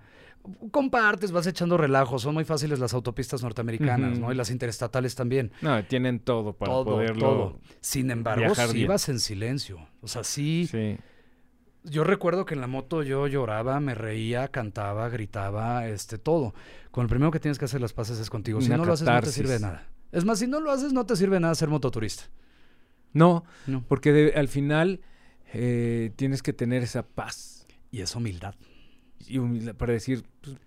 compartes, 0.71 1.33
vas 1.33 1.45
echando 1.45 1.75
relajos. 1.75 2.21
Son 2.21 2.33
muy 2.33 2.45
fáciles 2.45 2.79
las 2.79 2.93
autopistas 2.93 3.43
norteamericanas, 3.43 4.17
¿no? 4.17 4.31
Y 4.31 4.35
las 4.35 4.51
interestatales 4.51 5.15
también. 5.15 5.51
No, 5.61 5.83
tienen 5.83 6.19
todo 6.21 6.53
para 6.53 6.71
poderlo. 6.71 7.19
Todo. 7.19 7.59
Sin 7.81 8.09
embargo, 8.09 8.55
sí 8.55 8.85
vas 8.85 9.09
en 9.09 9.19
silencio. 9.19 9.85
O 9.99 10.07
sea, 10.07 10.23
sí. 10.23 10.65
Sí. 10.71 10.95
Yo 11.85 12.03
recuerdo 12.03 12.45
que 12.45 12.55
en 12.55 12.61
la 12.61 12.67
moto 12.67 13.03
yo 13.03 13.27
lloraba, 13.27 13.79
me 13.79 13.95
reía, 13.95 14.47
cantaba, 14.47 15.07
gritaba, 15.09 15.87
este, 15.87 16.17
todo. 16.17 16.53
Con 16.91 17.03
el 17.03 17.09
primero 17.09 17.31
que 17.31 17.39
tienes 17.39 17.59
que 17.59 17.65
hacer 17.65 17.81
las 17.81 17.93
paces 17.93 18.19
es 18.19 18.29
contigo. 18.29 18.59
Si 18.61 18.69
no 18.69 18.83
lo 18.83 18.93
haces, 18.93 19.07
no 19.07 19.21
te 19.21 19.31
sirve 19.31 19.53
de 19.53 19.59
nada. 19.59 19.87
Es 20.11 20.25
más, 20.25 20.39
si 20.39 20.47
no 20.47 20.59
lo 20.59 20.71
haces, 20.71 20.93
no 20.93 21.05
te 21.05 21.15
sirve 21.15 21.39
nada 21.39 21.53
ser 21.55 21.69
mototurista. 21.69 22.23
No, 23.13 23.45
no. 23.67 23.83
porque 23.87 24.33
al 24.35 24.47
final 24.49 25.01
eh, 25.53 26.11
tienes 26.15 26.41
que 26.41 26.53
tener 26.53 26.83
esa 26.83 27.03
paz. 27.03 27.65
Y 27.91 28.01
esa 28.01 28.17
humildad. 28.17 28.55
Y 29.27 29.37
humildad 29.37 29.75
para 29.75 29.93
decir, 29.93 30.25
pues, 30.41 30.57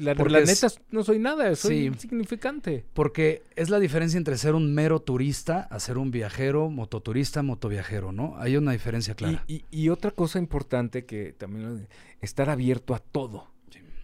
La, 0.00 0.14
neta 0.14 0.68
no 0.90 1.04
soy 1.04 1.18
nada, 1.18 1.54
soy 1.54 1.86
insignificante. 1.86 2.84
Porque 2.94 3.42
es 3.54 3.68
la 3.68 3.78
diferencia 3.78 4.16
entre 4.16 4.38
ser 4.38 4.54
un 4.54 4.74
mero 4.74 5.00
turista 5.00 5.60
a 5.70 5.78
ser 5.78 5.98
un 5.98 6.10
viajero, 6.10 6.70
mototurista, 6.70 7.42
motoviajero, 7.42 8.12
¿no? 8.12 8.34
Hay 8.38 8.56
una 8.56 8.72
diferencia 8.72 9.14
clara. 9.14 9.44
Y, 9.46 9.88
otra 9.90 10.12
cosa 10.12 10.38
importante 10.38 11.04
que 11.04 11.32
también 11.32 11.88
estar 12.20 12.48
abierto 12.48 12.94
a 12.94 12.98
todo. 12.98 13.48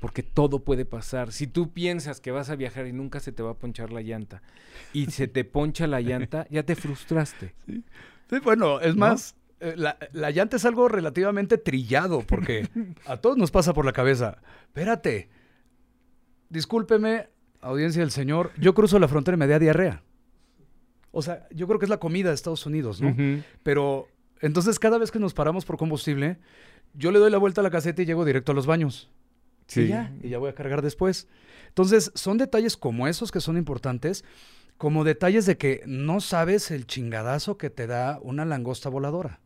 Porque 0.00 0.22
todo 0.22 0.62
puede 0.62 0.84
pasar. 0.84 1.32
Si 1.32 1.46
tú 1.46 1.72
piensas 1.72 2.20
que 2.20 2.30
vas 2.30 2.50
a 2.50 2.56
viajar 2.56 2.86
y 2.86 2.92
nunca 2.92 3.18
se 3.18 3.32
te 3.32 3.42
va 3.42 3.52
a 3.52 3.54
ponchar 3.54 3.92
la 3.92 4.02
llanta 4.02 4.42
y 4.92 5.06
se 5.06 5.26
te 5.26 5.44
poncha 5.44 5.86
la 5.86 6.00
llanta, 6.00 6.46
ya 6.50 6.62
te 6.62 6.76
frustraste. 6.76 7.54
Sí, 8.28 8.40
bueno, 8.42 8.80
es 8.80 8.96
más, 8.96 9.36
eh, 9.60 9.74
la, 9.76 9.96
la, 10.12 10.32
llanta 10.32 10.56
es 10.56 10.64
algo 10.64 10.88
relativamente 10.88 11.58
trillado 11.58 12.22
porque 12.26 12.68
a 13.06 13.18
todos 13.18 13.36
nos 13.36 13.52
pasa 13.52 13.72
por 13.72 13.86
la 13.86 13.92
cabeza. 13.92 14.38
Espérate, 14.66 15.28
discúlpeme, 16.48 17.28
audiencia 17.60 18.00
del 18.00 18.10
señor, 18.10 18.52
yo 18.58 18.74
cruzo 18.74 18.98
la 18.98 19.08
frontera 19.08 19.36
y 19.36 19.38
me 19.38 19.46
da 19.46 19.58
diarrea. 19.58 20.02
O 21.10 21.22
sea, 21.22 21.48
yo 21.50 21.66
creo 21.66 21.78
que 21.78 21.86
es 21.86 21.90
la 21.90 21.98
comida 21.98 22.28
de 22.28 22.34
Estados 22.34 22.66
Unidos, 22.66 23.00
¿no? 23.00 23.14
Pero 23.62 24.08
entonces 24.40 24.78
cada 24.78 24.98
vez 24.98 25.10
que 25.10 25.18
nos 25.18 25.34
paramos 25.34 25.64
por 25.64 25.78
combustible, 25.78 26.38
yo 26.94 27.10
le 27.10 27.18
doy 27.18 27.30
la 27.30 27.38
vuelta 27.38 27.60
a 27.60 27.64
la 27.64 27.70
caseta 27.70 28.02
y 28.02 28.06
llego 28.06 28.24
directo 28.24 28.52
a 28.52 28.54
los 28.54 28.66
baños. 28.66 29.10
Sí. 29.66 29.82
Y 29.82 29.88
ya, 29.88 30.14
y 30.22 30.28
ya 30.28 30.38
voy 30.38 30.50
a 30.50 30.54
cargar 30.54 30.82
después. 30.82 31.28
Entonces, 31.68 32.12
son 32.14 32.38
detalles 32.38 32.76
como 32.76 33.08
esos 33.08 33.32
que 33.32 33.40
son 33.40 33.56
importantes, 33.56 34.24
como 34.76 35.04
detalles 35.04 35.46
de 35.46 35.56
que 35.56 35.82
no 35.86 36.20
sabes 36.20 36.70
el 36.70 36.86
chingadazo 36.86 37.58
que 37.58 37.70
te 37.70 37.86
da 37.86 38.18
una 38.22 38.44
langosta 38.44 38.88
voladora. 38.88 39.40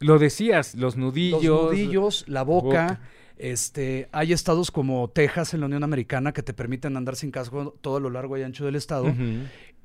Lo 0.00 0.18
decías, 0.18 0.74
los 0.74 0.96
nudillos. 0.96 1.44
Los 1.44 1.64
nudillos, 1.70 2.24
la 2.28 2.42
boca. 2.42 3.00
Este, 3.36 4.08
hay 4.12 4.32
estados 4.32 4.70
como 4.70 5.08
Texas 5.10 5.54
en 5.54 5.60
la 5.60 5.66
Unión 5.66 5.84
Americana 5.84 6.32
que 6.32 6.42
te 6.42 6.52
permiten 6.54 6.96
andar 6.96 7.16
sin 7.16 7.30
casco 7.30 7.74
todo 7.80 8.00
lo 8.00 8.10
largo 8.10 8.36
y 8.38 8.42
ancho 8.42 8.64
del 8.64 8.76
estado. 8.76 9.12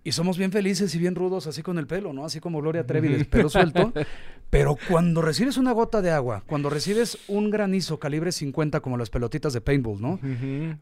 Y 0.04 0.14
somos 0.14 0.38
bien 0.38 0.54
felices 0.54 0.96
y 0.96 1.00
bien 1.00 1.16
rudos 1.16 1.48
así 1.48 1.62
con 1.62 1.78
el 1.78 1.86
pelo, 1.86 2.14
¿no? 2.14 2.24
Así 2.24 2.40
como 2.40 2.62
Gloria 2.62 2.86
Trevi, 2.86 3.10
de 3.10 3.26
pelo 3.26 3.50
suelto. 3.50 3.92
Pero 4.50 4.78
cuando 4.88 5.22
recibes 5.22 5.58
una 5.58 5.74
gota 5.74 6.02
de 6.02 6.12
agua, 6.12 6.44
cuando 6.48 6.70
recibes 6.70 7.18
un 7.28 7.50
granizo 7.50 8.00
calibre 8.00 8.32
50 8.32 8.80
como 8.80 8.96
las 8.96 9.10
pelotitas 9.10 9.52
de 9.52 9.60
paintball, 9.60 10.02
¿no? 10.02 10.20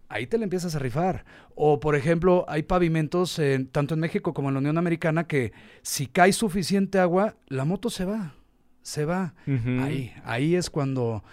Ahí 0.10 0.28
te 0.28 0.38
le 0.38 0.44
empiezas 0.44 0.76
a 0.76 0.80
rifar. 0.80 1.26
O, 1.56 1.80
por 1.80 1.96
ejemplo, 1.96 2.46
hay 2.48 2.62
pavimentos, 2.62 3.42
tanto 3.72 3.96
en 3.96 4.00
México 4.00 4.36
como 4.36 4.50
en 4.50 4.54
la 4.54 4.60
Unión 4.60 4.78
Americana, 4.78 5.26
que 5.26 5.54
si 5.82 6.06
cae 6.06 6.32
suficiente 6.32 7.00
agua, 7.00 7.36
la 7.48 7.66
moto 7.66 7.90
se 7.90 8.06
va. 8.06 8.36
Se 8.84 9.06
va. 9.06 9.34
Ahí, 9.82 10.14
ahí 10.24 10.56
es 10.56 10.70
cuando 10.70 11.24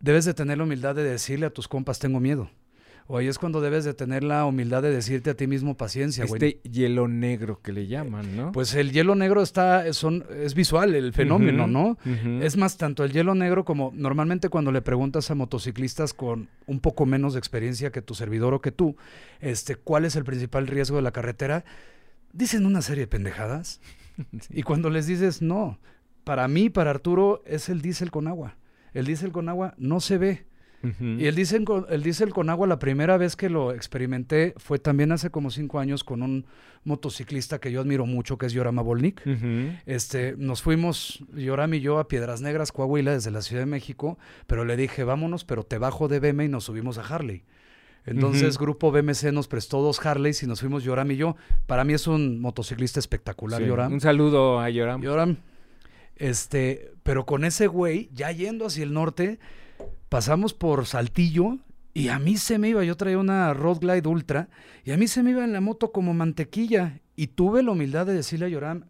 debes 0.00 0.24
de 0.24 0.34
tener 0.34 0.58
la 0.58 0.64
humildad 0.64 0.94
de 0.94 1.04
decirle 1.04 1.46
a 1.46 1.50
tus 1.50 1.68
compas, 1.68 1.98
tengo 1.98 2.20
miedo. 2.20 2.50
O 3.10 3.16
ahí 3.16 3.26
es 3.26 3.38
cuando 3.38 3.62
debes 3.62 3.86
de 3.86 3.94
tener 3.94 4.22
la 4.22 4.44
humildad 4.44 4.82
de 4.82 4.90
decirte 4.90 5.30
a 5.30 5.34
ti 5.34 5.46
mismo 5.46 5.78
paciencia, 5.78 6.26
güey. 6.26 6.44
Este 6.44 6.68
hielo 6.68 7.08
negro 7.08 7.58
que 7.62 7.72
le 7.72 7.86
llaman, 7.86 8.36
¿no? 8.36 8.52
Pues 8.52 8.74
el 8.74 8.92
hielo 8.92 9.14
negro 9.14 9.40
está, 9.40 9.90
son, 9.94 10.26
es 10.42 10.54
visual 10.54 10.94
el 10.94 11.14
fenómeno, 11.14 11.66
¿no? 11.66 11.96
Es 12.42 12.58
más, 12.58 12.76
tanto 12.76 13.04
el 13.04 13.12
hielo 13.12 13.34
negro 13.34 13.64
como 13.64 13.92
normalmente 13.94 14.50
cuando 14.50 14.72
le 14.72 14.82
preguntas 14.82 15.30
a 15.30 15.34
motociclistas 15.34 16.12
con 16.12 16.50
un 16.66 16.80
poco 16.80 17.06
menos 17.06 17.32
de 17.32 17.38
experiencia 17.38 17.90
que 17.90 18.02
tu 18.02 18.14
servidor 18.14 18.52
o 18.52 18.60
que 18.60 18.72
tú, 18.72 18.94
este, 19.40 19.76
¿cuál 19.76 20.04
es 20.04 20.14
el 20.14 20.24
principal 20.24 20.66
riesgo 20.66 20.96
de 20.96 21.02
la 21.02 21.12
carretera? 21.12 21.64
Dicen 22.34 22.66
una 22.66 22.82
serie 22.82 23.04
de 23.04 23.08
pendejadas. 23.08 23.80
Y 24.50 24.64
cuando 24.64 24.90
les 24.90 25.06
dices, 25.06 25.40
no, 25.40 25.78
para 26.24 26.46
mí, 26.48 26.70
para 26.70 26.90
Arturo, 26.90 27.40
es 27.46 27.68
el 27.68 27.80
diésel 27.80 28.10
con 28.10 28.26
agua. 28.26 28.56
El 28.94 29.06
diésel 29.06 29.32
con 29.32 29.48
agua 29.48 29.74
no 29.78 30.00
se 30.00 30.18
ve. 30.18 30.46
Y 31.00 31.26
el 31.26 31.34
diésel, 31.34 31.64
con, 31.64 31.86
el 31.88 32.04
diésel 32.04 32.30
con 32.30 32.50
agua, 32.50 32.68
la 32.68 32.78
primera 32.78 33.16
vez 33.16 33.34
que 33.34 33.50
lo 33.50 33.72
experimenté 33.72 34.54
fue 34.58 34.78
también 34.78 35.10
hace 35.10 35.28
como 35.28 35.50
cinco 35.50 35.80
años 35.80 36.04
con 36.04 36.22
un 36.22 36.46
motociclista 36.84 37.58
que 37.58 37.72
yo 37.72 37.80
admiro 37.80 38.06
mucho, 38.06 38.38
que 38.38 38.46
es 38.46 38.52
Yorama 38.52 38.82
Volnik. 38.82 39.20
este, 39.86 40.36
nos 40.38 40.62
fuimos, 40.62 41.24
Yoram 41.34 41.74
y 41.74 41.80
yo, 41.80 41.98
a 41.98 42.06
Piedras 42.06 42.42
Negras, 42.42 42.70
Coahuila, 42.70 43.12
desde 43.12 43.32
la 43.32 43.42
Ciudad 43.42 43.62
de 43.62 43.66
México, 43.66 44.18
pero 44.46 44.64
le 44.64 44.76
dije, 44.76 45.02
vámonos, 45.02 45.44
pero 45.44 45.64
te 45.64 45.78
bajo 45.78 46.06
de 46.06 46.20
BM 46.20 46.44
y 46.44 46.48
nos 46.48 46.64
subimos 46.64 46.96
a 46.98 47.02
Harley. 47.02 47.42
Entonces, 48.06 48.56
Grupo 48.56 48.90
BMC 48.90 49.32
nos 49.32 49.48
prestó 49.48 49.82
dos 49.82 50.04
Harleys 50.04 50.42
y 50.42 50.46
nos 50.46 50.60
fuimos 50.60 50.82
Yoram 50.82 51.10
y 51.10 51.16
yo. 51.16 51.36
Para 51.66 51.84
mí 51.84 51.92
es 51.92 52.06
un 52.06 52.40
motociclista 52.40 53.00
espectacular, 53.00 53.62
Yoram. 53.62 53.92
Un 53.92 54.00
saludo 54.00 54.60
a 54.60 54.70
Yoram. 54.70 55.02
Yoram. 55.02 55.36
Este, 56.16 56.92
pero 57.08 57.24
con 57.24 57.44
ese 57.44 57.68
güey, 57.68 58.10
ya 58.12 58.30
yendo 58.32 58.66
hacia 58.66 58.82
el 58.82 58.92
norte, 58.92 59.38
pasamos 60.10 60.52
por 60.52 60.84
Saltillo 60.84 61.56
y 61.94 62.08
a 62.08 62.18
mí 62.18 62.36
se 62.36 62.58
me 62.58 62.68
iba, 62.68 62.84
yo 62.84 62.98
traía 62.98 63.16
una 63.16 63.54
Road 63.54 63.78
Glide 63.78 64.06
Ultra 64.06 64.50
y 64.84 64.90
a 64.90 64.98
mí 64.98 65.08
se 65.08 65.22
me 65.22 65.30
iba 65.30 65.42
en 65.42 65.54
la 65.54 65.62
moto 65.62 65.90
como 65.90 66.12
mantequilla 66.12 67.00
y 67.16 67.28
tuve 67.28 67.62
la 67.62 67.70
humildad 67.70 68.04
de 68.04 68.12
decirle 68.12 68.44
a 68.44 68.48
Yoram, 68.50 68.84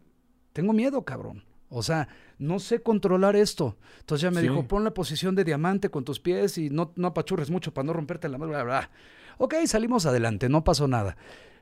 tengo 0.51 0.73
miedo, 0.73 1.05
cabrón. 1.05 1.45
O 1.69 1.81
sea, 1.81 2.09
no 2.39 2.59
sé 2.59 2.83
controlar 2.83 3.37
esto. 3.37 3.77
Entonces 4.01 4.23
ya 4.23 4.31
me 4.31 4.41
dijo, 4.41 4.67
pon 4.67 4.83
la 4.83 4.93
posición 4.93 5.33
de 5.33 5.45
diamante 5.45 5.89
con 5.89 6.03
tus 6.03 6.19
pies 6.19 6.57
y 6.57 6.69
no, 6.69 6.91
no 6.97 7.07
apachurres 7.07 7.49
mucho 7.49 7.73
para 7.73 7.85
no 7.85 7.93
romperte 7.93 8.27
la 8.27 8.37
mano, 8.37 8.51
bla, 8.51 8.63
bla. 8.63 8.89
Ok, 9.37 9.55
salimos 9.65 10.05
adelante, 10.05 10.49
no 10.49 10.65
pasó 10.65 10.89
nada. 10.89 11.15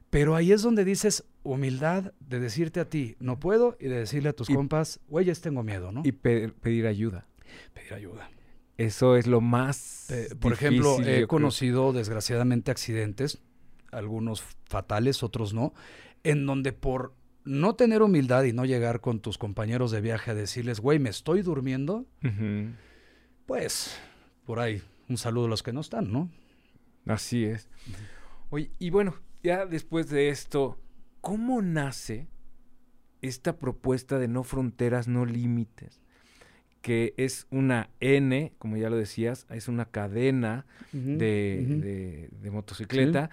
Pero 0.09 0.35
ahí 0.35 0.51
es 0.51 0.61
donde 0.61 0.85
dices 0.85 1.25
humildad 1.43 2.13
de 2.19 2.39
decirte 2.39 2.79
a 2.79 2.89
ti, 2.89 3.15
no 3.19 3.39
puedo, 3.39 3.77
y 3.79 3.87
de 3.87 3.99
decirle 3.99 4.29
a 4.29 4.33
tus 4.33 4.47
compas, 4.47 4.99
güeyes, 5.07 5.41
tengo 5.41 5.63
miedo, 5.63 5.91
¿no? 5.91 6.01
Y 6.05 6.11
pedir 6.11 6.87
ayuda. 6.87 7.27
Pedir 7.73 7.93
ayuda. 7.93 8.29
Eso 8.77 9.15
es 9.15 9.27
lo 9.27 9.41
más. 9.41 10.07
por 10.39 10.53
ejemplo, 10.53 10.97
he 11.03 11.25
conocido 11.27 11.93
desgraciadamente 11.93 12.71
accidentes, 12.71 13.39
algunos 13.91 14.43
fatales, 14.65 15.23
otros 15.23 15.53
no, 15.53 15.73
en 16.23 16.45
donde 16.45 16.73
por 16.73 17.13
no 17.43 17.75
tener 17.75 18.01
humildad 18.01 18.43
y 18.43 18.53
no 18.53 18.65
llegar 18.65 18.99
con 18.99 19.19
tus 19.19 19.37
compañeros 19.37 19.91
de 19.91 20.01
viaje 20.01 20.31
a 20.31 20.35
decirles, 20.35 20.79
güey, 20.79 20.99
me 20.99 21.09
estoy 21.09 21.41
durmiendo, 21.41 22.05
pues 23.45 23.97
por 24.45 24.59
ahí 24.59 24.81
un 25.09 25.17
saludo 25.17 25.45
a 25.45 25.49
los 25.49 25.63
que 25.63 25.73
no 25.73 25.81
están, 25.81 26.11
¿no? 26.11 26.29
Así 27.05 27.45
es. 27.45 27.69
Oye, 28.49 28.71
y 28.79 28.89
bueno, 28.89 29.15
ya 29.43 29.65
después 29.65 30.09
de 30.09 30.29
esto, 30.29 30.77
¿cómo 31.21 31.61
nace 31.61 32.27
esta 33.21 33.57
propuesta 33.57 34.19
de 34.19 34.27
no 34.27 34.43
fronteras, 34.43 35.07
no 35.07 35.25
límites? 35.25 36.01
Que 36.81 37.13
es 37.17 37.47
una 37.49 37.89
N, 37.99 38.53
como 38.57 38.77
ya 38.77 38.89
lo 38.89 38.97
decías, 38.97 39.45
es 39.49 39.67
una 39.67 39.85
cadena 39.85 40.65
de, 40.91 42.29
motocicleta. 42.51 43.29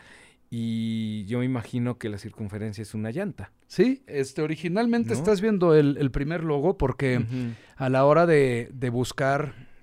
Y 0.51 1.25
yo 1.27 1.41
me 1.41 1.45
imagino 1.45 1.99
que 1.99 2.09
la 2.09 2.19
circunferencia 2.19 2.83
es 2.83 2.95
una 2.95 3.11
llanta. 3.11 3.53
Sí, 3.67 4.03
este, 4.07 4.41
originalmente 4.43 5.13
estás 5.13 5.41
viendo 5.41 5.75
el, 5.75 6.11
primer 6.11 6.45
logo 6.45 6.79
porque 6.79 7.25
a 7.77 7.89
la 7.89 8.05
hora 8.05 8.27
de, 8.27 8.71
de 8.73 8.91
buscar 8.91 9.74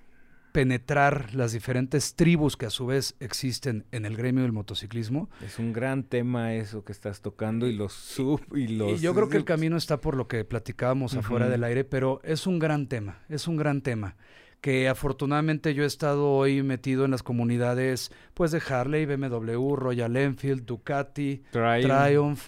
penetrar 0.52 1.34
las 1.34 1.52
diferentes 1.52 2.14
tribus 2.14 2.56
que 2.56 2.66
a 2.66 2.70
su 2.70 2.86
vez 2.86 3.16
existen 3.20 3.86
en 3.90 4.04
el 4.04 4.16
gremio 4.16 4.42
del 4.42 4.52
motociclismo. 4.52 5.30
Es 5.44 5.58
un 5.58 5.72
gran 5.72 6.04
tema 6.04 6.54
eso 6.54 6.84
que 6.84 6.92
estás 6.92 7.22
tocando 7.22 7.66
y 7.66 7.74
los 7.74 7.94
sub 7.94 8.40
y 8.54 8.68
los... 8.68 9.00
Y 9.00 9.02
yo 9.02 9.14
creo 9.14 9.28
que 9.28 9.38
el 9.38 9.44
camino 9.44 9.76
está 9.76 10.00
por 10.00 10.16
lo 10.16 10.28
que 10.28 10.44
platicábamos 10.44 11.14
afuera 11.14 11.48
del 11.48 11.64
aire, 11.64 11.84
pero 11.84 12.20
es 12.22 12.46
un 12.46 12.58
gran 12.58 12.86
tema, 12.86 13.18
es 13.28 13.48
un 13.48 13.56
gran 13.56 13.80
tema 13.80 14.16
que 14.60 14.88
afortunadamente 14.88 15.74
yo 15.74 15.82
he 15.82 15.86
estado 15.86 16.30
hoy 16.30 16.62
metido 16.62 17.04
en 17.04 17.10
las 17.10 17.24
comunidades 17.24 18.12
pues 18.32 18.52
de 18.52 18.62
Harley, 18.66 19.06
BMW, 19.06 19.74
Royal 19.74 20.16
Enfield, 20.16 20.64
Ducati, 20.64 21.42
Triumph, 21.50 21.90
Triumph 21.90 22.40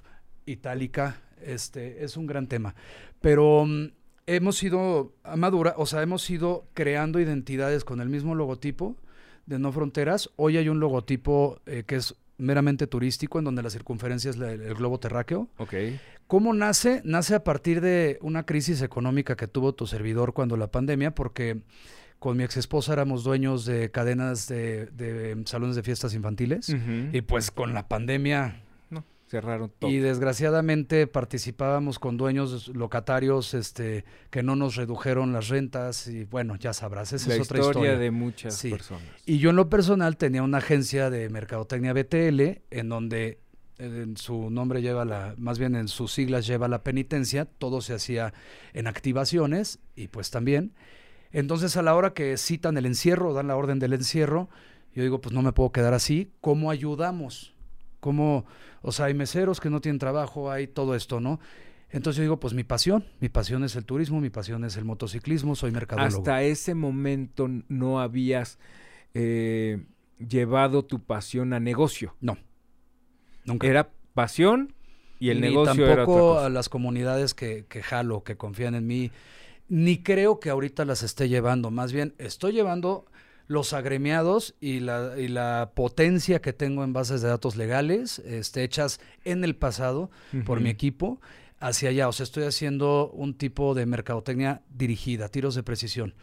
Itálica, 0.46 1.20
este 1.42 2.04
es 2.04 2.16
un 2.16 2.26
gran 2.26 2.46
tema. 2.46 2.74
Pero 3.20 3.64
mm, 3.66 3.88
hemos 4.26 4.62
ido 4.62 5.14
a 5.22 5.36
madura, 5.36 5.74
o 5.76 5.86
sea, 5.86 6.02
hemos 6.02 6.28
ido 6.30 6.66
creando 6.74 7.20
identidades 7.20 7.84
con 7.84 8.00
el 8.00 8.08
mismo 8.08 8.34
logotipo 8.34 8.96
de 9.46 9.58
No 9.58 9.72
Fronteras. 9.72 10.30
Hoy 10.36 10.56
hay 10.56 10.68
un 10.68 10.80
logotipo 10.80 11.60
eh, 11.66 11.84
que 11.86 11.96
es 11.96 12.14
meramente 12.36 12.86
turístico, 12.86 13.38
en 13.38 13.44
donde 13.44 13.62
la 13.62 13.70
circunferencia 13.70 14.30
es 14.30 14.36
el 14.36 14.74
globo 14.74 14.98
terráqueo. 14.98 15.48
Ok. 15.58 15.74
¿Cómo 16.26 16.52
nace? 16.52 17.00
Nace 17.04 17.34
a 17.34 17.44
partir 17.44 17.80
de 17.80 18.18
una 18.22 18.44
crisis 18.44 18.82
económica 18.82 19.36
que 19.36 19.46
tuvo 19.46 19.74
tu 19.74 19.86
servidor 19.86 20.32
cuando 20.32 20.56
la 20.56 20.68
pandemia, 20.68 21.14
porque 21.14 21.60
con 22.18 22.36
mi 22.36 22.44
ex 22.44 22.56
esposa 22.56 22.94
éramos 22.94 23.22
dueños 23.22 23.66
de 23.66 23.90
cadenas 23.90 24.48
de, 24.48 25.42
salones 25.44 25.76
de 25.76 25.82
fiestas 25.82 26.14
infantiles, 26.14 26.74
y 27.12 27.20
pues 27.20 27.50
con 27.50 27.74
la 27.74 27.86
pandemia 27.86 28.63
cerraron 29.34 29.72
todo. 29.78 29.90
Y 29.90 29.98
desgraciadamente 29.98 31.08
participábamos 31.08 31.98
con 31.98 32.16
dueños 32.16 32.68
locatarios 32.68 33.52
este, 33.54 34.04
que 34.30 34.44
no 34.44 34.54
nos 34.54 34.76
redujeron 34.76 35.32
las 35.32 35.48
rentas 35.48 36.06
y 36.06 36.24
bueno, 36.24 36.54
ya 36.54 36.72
sabrás, 36.72 37.12
esa 37.12 37.34
es 37.34 37.40
otra 37.40 37.58
historia. 37.58 37.98
de 37.98 38.10
muchas 38.12 38.62
personas. 38.62 39.08
Y 39.26 39.38
yo 39.38 39.50
en 39.50 39.56
lo 39.56 39.68
personal 39.68 40.16
tenía 40.16 40.44
una 40.44 40.58
agencia 40.58 41.10
de 41.10 41.28
mercadotecnia 41.30 41.92
BTL 41.92 42.62
en 42.70 42.88
donde 42.88 43.40
en 43.78 44.16
su 44.16 44.50
nombre 44.50 44.82
lleva 44.82 45.04
la, 45.04 45.34
más 45.36 45.58
bien 45.58 45.74
en 45.74 45.88
sus 45.88 46.12
siglas 46.12 46.46
lleva 46.46 46.68
la 46.68 46.84
penitencia, 46.84 47.44
todo 47.44 47.80
se 47.80 47.94
hacía 47.94 48.32
en 48.72 48.86
activaciones 48.86 49.80
y 49.96 50.06
pues 50.06 50.30
también. 50.30 50.74
Entonces 51.32 51.76
a 51.76 51.82
la 51.82 51.96
hora 51.96 52.14
que 52.14 52.36
citan 52.36 52.76
el 52.76 52.86
encierro, 52.86 53.34
dan 53.34 53.48
la 53.48 53.56
orden 53.56 53.80
del 53.80 53.94
encierro, 53.94 54.48
Yo 54.94 55.02
digo, 55.02 55.20
pues 55.20 55.34
no 55.34 55.42
me 55.42 55.52
puedo 55.52 55.72
quedar 55.72 55.92
así. 55.92 56.30
¿Cómo 56.40 56.70
ayudamos? 56.70 57.53
¿Cómo, 58.04 58.44
o 58.82 58.92
sea, 58.92 59.06
hay 59.06 59.14
meseros 59.14 59.60
que 59.60 59.70
no 59.70 59.80
tienen 59.80 59.98
trabajo, 59.98 60.50
hay 60.50 60.66
todo 60.66 60.94
esto, 60.94 61.20
¿no? 61.20 61.40
Entonces 61.88 62.18
yo 62.18 62.22
digo, 62.24 62.38
pues 62.38 62.52
mi 62.52 62.62
pasión, 62.62 63.06
mi 63.18 63.30
pasión 63.30 63.64
es 63.64 63.76
el 63.76 63.86
turismo, 63.86 64.20
mi 64.20 64.28
pasión 64.28 64.62
es 64.66 64.76
el 64.76 64.84
motociclismo, 64.84 65.56
soy 65.56 65.70
mercadólogo. 65.70 66.18
Hasta 66.18 66.42
ese 66.42 66.74
momento 66.74 67.48
no 67.68 68.00
habías 68.00 68.58
eh, 69.14 69.86
llevado 70.18 70.84
tu 70.84 71.02
pasión 71.02 71.54
a 71.54 71.60
negocio. 71.60 72.14
No, 72.20 72.36
nunca. 73.46 73.66
Era 73.68 73.88
pasión 74.12 74.74
y 75.18 75.30
el 75.30 75.40
negocio 75.40 75.86
era 75.86 76.04
tampoco 76.04 76.40
a 76.40 76.50
las 76.50 76.68
comunidades 76.68 77.32
que, 77.32 77.64
que 77.70 77.82
jalo, 77.82 78.22
que 78.22 78.36
confían 78.36 78.74
en 78.74 78.86
mí, 78.86 79.12
ni 79.70 80.02
creo 80.02 80.40
que 80.40 80.50
ahorita 80.50 80.84
las 80.84 81.02
esté 81.02 81.30
llevando. 81.30 81.70
Más 81.70 81.90
bien, 81.90 82.14
estoy 82.18 82.52
llevando 82.52 83.06
los 83.46 83.72
agremiados 83.72 84.54
y 84.60 84.80
la, 84.80 85.14
y 85.18 85.28
la 85.28 85.72
potencia 85.74 86.40
que 86.40 86.52
tengo 86.52 86.84
en 86.84 86.92
bases 86.92 87.22
de 87.22 87.28
datos 87.28 87.56
legales, 87.56 88.18
este, 88.20 88.64
hechas 88.64 89.00
en 89.24 89.44
el 89.44 89.54
pasado 89.56 90.10
por 90.46 90.60
mi 90.60 90.70
equipo 90.70 91.20
hacia 91.60 91.90
allá. 91.90 92.08
O 92.08 92.12
sea, 92.12 92.24
estoy 92.24 92.44
haciendo 92.44 93.10
un 93.10 93.34
tipo 93.34 93.74
de 93.74 93.86
mercadotecnia 93.86 94.62
dirigida, 94.70 95.28
tiros 95.28 95.54
de 95.54 95.62
precisión. 95.62 96.14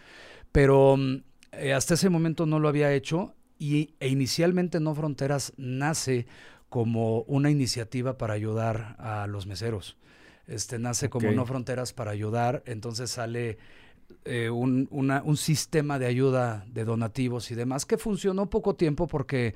Pero 0.52 0.98
mm, 0.98 1.24
eh, 1.54 1.74
hasta 1.74 1.94
ese 1.94 2.10
momento 2.10 2.46
no 2.46 2.60
lo 2.60 2.68
había 2.68 2.94
hecho 2.94 3.36
y, 3.60 3.94
e 4.00 4.08
inicialmente 4.08 4.80
No 4.80 4.96
Fronteras 4.96 5.54
nace 5.58 6.26
como 6.70 7.22
una 7.24 7.52
iniciativa 7.52 8.18
para 8.18 8.34
ayudar 8.34 8.96
a 8.98 9.28
los 9.28 9.46
meseros. 9.46 9.98
Este, 10.48 10.80
nace 10.80 11.10
como 11.10 11.32
No 11.32 11.46
Fronteras 11.46 11.94
para 11.94 12.12
ayudar, 12.12 12.64
entonces 12.66 13.12
sale 13.12 13.58
eh, 14.26 14.50
un, 14.50 14.88
un 14.92 15.38
sistema 15.38 15.98
de 16.00 16.06
ayuda 16.06 16.66
de 16.68 16.86
donativos 16.86 17.52
y 17.52 17.56
demás 17.56 17.86
que 17.86 17.98
funcionó 17.98 18.50
poco 18.50 18.76
tiempo 18.76 19.08
porque 19.08 19.56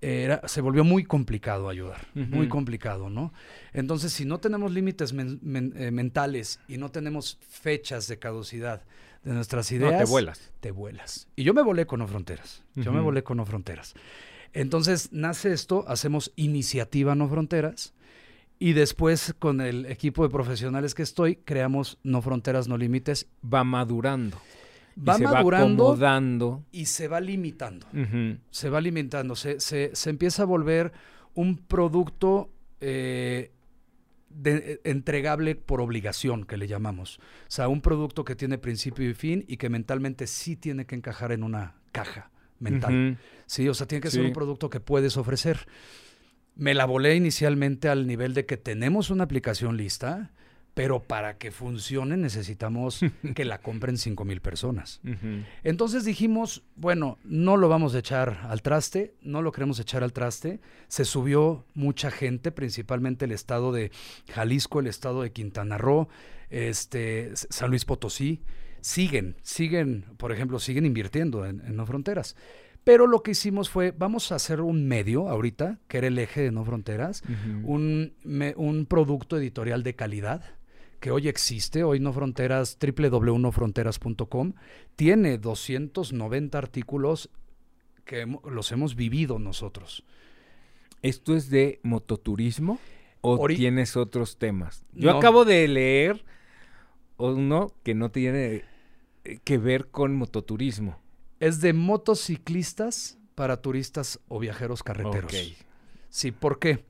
era, 0.00 0.46
se 0.46 0.60
volvió 0.60 0.84
muy 0.84 1.04
complicado 1.04 1.68
ayudar, 1.68 2.06
muy 2.14 2.48
complicado, 2.48 3.10
¿no? 3.10 3.32
Entonces, 3.72 4.12
si 4.12 4.24
no 4.24 4.38
tenemos 4.38 4.72
límites 4.72 5.12
eh, 5.12 5.90
mentales 5.90 6.60
y 6.68 6.76
no 6.76 6.90
tenemos 6.90 7.38
fechas 7.48 8.06
de 8.06 8.18
caducidad 8.18 8.84
de 9.24 9.32
nuestras 9.32 9.72
ideas, 9.72 10.04
te 10.04 10.10
vuelas. 10.10 10.52
Te 10.60 10.70
vuelas. 10.70 11.26
Y 11.34 11.42
yo 11.42 11.52
me 11.52 11.62
volé 11.62 11.86
con 11.86 11.98
No 11.98 12.06
Fronteras. 12.06 12.62
Yo 12.76 12.92
me 12.92 13.00
volé 13.00 13.24
con 13.24 13.38
No 13.38 13.44
Fronteras. 13.44 13.94
Entonces, 14.52 15.08
nace 15.12 15.52
esto, 15.52 15.84
hacemos 15.88 16.32
iniciativa 16.36 17.16
No 17.16 17.28
Fronteras. 17.28 17.92
Y 18.58 18.72
después, 18.72 19.34
con 19.38 19.60
el 19.60 19.86
equipo 19.86 20.24
de 20.24 20.30
profesionales 20.30 20.94
que 20.94 21.02
estoy, 21.02 21.36
creamos 21.36 21.98
No 22.02 22.22
Fronteras, 22.22 22.66
No 22.68 22.76
Límites. 22.76 23.28
Va 23.42 23.62
madurando 23.64 24.40
va 25.06 25.18
madurando 25.18 26.56
va 26.56 26.62
y 26.72 26.86
se 26.86 27.08
va 27.08 27.20
limitando. 27.20 27.86
Se 28.50 28.70
va 28.70 28.80
limitando, 28.80 29.36
se, 29.36 29.60
se, 29.60 29.94
se, 29.94 30.10
empieza 30.10 30.42
a 30.42 30.46
volver 30.46 30.92
un 31.34 31.56
producto 31.56 32.50
eh, 32.80 33.52
de, 34.30 34.80
entregable 34.84 35.54
por 35.54 35.80
obligación, 35.80 36.44
que 36.44 36.56
le 36.56 36.66
llamamos. 36.66 37.18
O 37.18 37.50
sea, 37.50 37.68
un 37.68 37.80
producto 37.80 38.24
que 38.24 38.36
tiene 38.36 38.58
principio 38.58 39.08
y 39.08 39.14
fin 39.14 39.44
y 39.48 39.56
que 39.56 39.68
mentalmente 39.68 40.26
sí 40.26 40.56
tiene 40.56 40.86
que 40.86 40.96
encajar 40.96 41.32
en 41.32 41.42
una 41.42 41.76
caja 41.92 42.30
mental. 42.58 43.18
Sí, 43.46 43.68
o 43.68 43.74
sea, 43.74 43.86
tiene 43.86 44.02
que 44.02 44.10
ser 44.10 44.24
un 44.24 44.32
producto 44.32 44.68
que 44.68 44.80
puedes 44.80 45.16
ofrecer. 45.16 45.66
Me 46.58 46.74
la 46.74 46.84
volé 46.84 47.14
inicialmente 47.14 47.88
al 47.88 48.06
nivel 48.06 48.34
de 48.34 48.44
que 48.44 48.56
tenemos 48.56 49.10
una 49.10 49.24
aplicación 49.24 49.76
lista, 49.76 50.32
pero 50.74 51.02
para 51.02 51.38
que 51.38 51.52
funcione 51.52 52.16
necesitamos 52.16 53.00
que 53.34 53.44
la 53.44 53.60
compren 53.60 53.96
5 53.96 54.24
mil 54.24 54.40
personas. 54.40 55.00
Entonces 55.62 56.04
dijimos, 56.04 56.64
bueno, 56.74 57.18
no 57.24 57.56
lo 57.56 57.68
vamos 57.68 57.94
a 57.94 58.00
echar 58.00 58.40
al 58.48 58.60
traste, 58.62 59.14
no 59.22 59.40
lo 59.40 59.52
queremos 59.52 59.78
echar 59.78 60.02
al 60.02 60.12
traste. 60.12 60.60
Se 60.88 61.04
subió 61.04 61.64
mucha 61.74 62.10
gente, 62.10 62.52
principalmente 62.52 63.24
el 63.24 63.32
estado 63.32 63.72
de 63.72 63.92
Jalisco, 64.32 64.80
el 64.80 64.88
estado 64.88 65.22
de 65.22 65.32
Quintana 65.32 65.78
Roo, 65.78 66.08
este, 66.50 67.32
San 67.34 67.70
Luis 67.70 67.84
Potosí. 67.84 68.40
Siguen, 68.80 69.36
siguen, 69.42 70.06
por 70.16 70.32
ejemplo, 70.32 70.58
siguen 70.58 70.86
invirtiendo 70.86 71.44
en, 71.46 71.62
No 71.76 71.86
Fronteras. 71.86 72.36
Pero 72.88 73.06
lo 73.06 73.22
que 73.22 73.32
hicimos 73.32 73.68
fue, 73.68 73.90
vamos 73.90 74.32
a 74.32 74.36
hacer 74.36 74.62
un 74.62 74.88
medio 74.88 75.28
ahorita, 75.28 75.78
que 75.88 75.98
era 75.98 76.06
el 76.06 76.18
eje 76.18 76.40
de 76.40 76.52
No 76.52 76.64
Fronteras, 76.64 77.22
un, 77.62 78.14
un 78.56 78.86
producto 78.86 79.36
editorial 79.36 79.82
de 79.82 79.94
calidad 79.94 80.42
que 80.98 81.10
hoy 81.10 81.28
existe, 81.28 81.84
hoy 81.84 82.00
No 82.00 82.14
Fronteras, 82.14 82.78
www.nofronteras.com, 82.80 84.54
tiene 84.96 85.36
290 85.36 86.56
artículos 86.56 87.28
que 88.06 88.26
los 88.50 88.72
hemos 88.72 88.96
vivido 88.96 89.38
nosotros. 89.38 90.02
¿Esto 91.02 91.36
es 91.36 91.50
de 91.50 91.80
mototurismo 91.82 92.78
o 93.20 93.46
tienes 93.48 93.98
otros 93.98 94.38
temas? 94.38 94.86
Yo 94.94 95.14
acabo 95.14 95.44
de 95.44 95.68
leer 95.68 96.24
uno 97.18 97.70
que 97.82 97.94
no 97.94 98.10
tiene 98.10 98.64
eh, 99.24 99.40
que 99.44 99.58
ver 99.58 99.88
con 99.88 100.16
mototurismo. 100.16 101.06
Es 101.40 101.60
de 101.60 101.72
motociclistas 101.72 103.18
para 103.34 103.62
turistas 103.62 104.20
o 104.28 104.38
viajeros 104.38 104.82
carreteros. 104.82 105.32
Sí, 106.10 106.32
¿por 106.32 106.58
qué? 106.58 106.84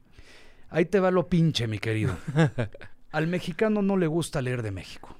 Ahí 0.71 0.85
te 0.85 1.01
va 1.01 1.11
lo 1.11 1.29
pinche, 1.29 1.67
mi 1.67 1.79
querido. 1.79 2.17
Al 3.11 3.27
mexicano 3.27 3.83
no 3.83 3.97
le 3.97 4.07
gusta 4.07 4.43
leer 4.43 4.63
de 4.63 4.71
México. 4.71 5.17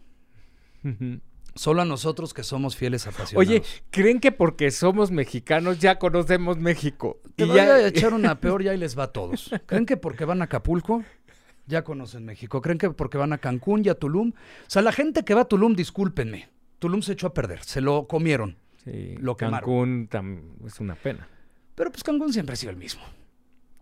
Solo 1.55 1.83
a 1.83 1.85
nosotros 1.85 2.33
que 2.33 2.45
somos 2.45 2.77
fieles 2.77 3.07
apasionados. 3.07 3.37
Oye, 3.37 3.63
¿creen 3.91 4.21
que 4.21 4.31
porque 4.31 4.71
somos 4.71 5.11
mexicanos 5.11 5.79
ya 5.81 5.99
conocemos 5.99 6.59
México? 6.59 7.21
Te 7.35 7.45
voy 7.45 7.59
a 7.59 7.87
echar 7.87 8.15
una 8.15 8.41
peor 8.41 8.63
y 8.63 8.69
ahí 8.69 8.79
les 8.79 8.97
va 8.97 9.05
a 9.05 9.13
todos. 9.13 9.51
¿Creen 9.67 9.85
que 9.85 9.97
porque 9.97 10.25
van 10.25 10.41
a 10.41 10.45
Acapulco 10.45 11.03
ya 11.67 11.83
conocen 11.83 12.25
México? 12.25 12.63
¿Creen 12.63 12.79
que 12.79 12.91
porque 12.91 13.19
van 13.19 13.33
a 13.33 13.39
Cancún 13.39 13.83
y 13.85 13.89
a 13.89 13.95
Tulum? 13.95 14.31
O 14.31 14.71
sea, 14.71 14.83
la 14.83 14.93
gente 14.93 15.25
que 15.25 15.35
va 15.35 15.43
a 15.43 15.49
Tulum, 15.49 15.75
discúlpenme. 15.75 16.49
Tulum 16.79 17.03
se 17.03 17.15
echó 17.15 17.27
a 17.27 17.35
perder, 17.35 17.65
se 17.65 17.81
lo 17.81 18.07
comieron. 18.07 18.57
Sí, 18.85 19.17
lo 19.19 19.37
Cancún 19.37 20.09
es 20.67 20.81
una 20.81 20.95
pena. 20.95 21.29
Pero 21.75 21.91
pues 21.91 22.03
Cancún 22.03 22.33
siempre 22.33 22.55
ha 22.55 22.57
sido 22.57 22.71
el 22.71 22.77
mismo. 22.77 23.03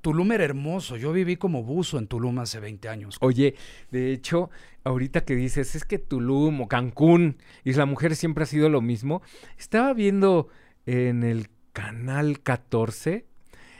Tulum 0.01 0.31
era 0.33 0.45
hermoso. 0.45 0.97
Yo 0.97 1.13
viví 1.13 1.37
como 1.37 1.65
buzo 1.65 1.99
en 1.99 2.07
Tulum 2.07 2.39
hace 2.39 2.61
20 2.61 2.89
años. 2.89 3.17
Oye, 3.21 3.57
de 3.91 4.13
hecho, 4.13 4.51
ahorita 4.85 5.25
que 5.25 5.35
dices, 5.35 5.75
es 5.75 5.85
que 5.85 5.99
Tulum 5.99 6.61
o 6.61 6.69
Cancún, 6.69 7.39
y 7.65 7.73
la 7.73 7.87
Mujer 7.87 8.15
siempre 8.15 8.45
ha 8.45 8.47
sido 8.47 8.69
lo 8.69 8.81
mismo. 8.81 9.23
Estaba 9.59 9.93
viendo 9.95 10.49
en 10.85 11.25
el 11.25 11.49
canal 11.73 12.41
14. 12.41 13.27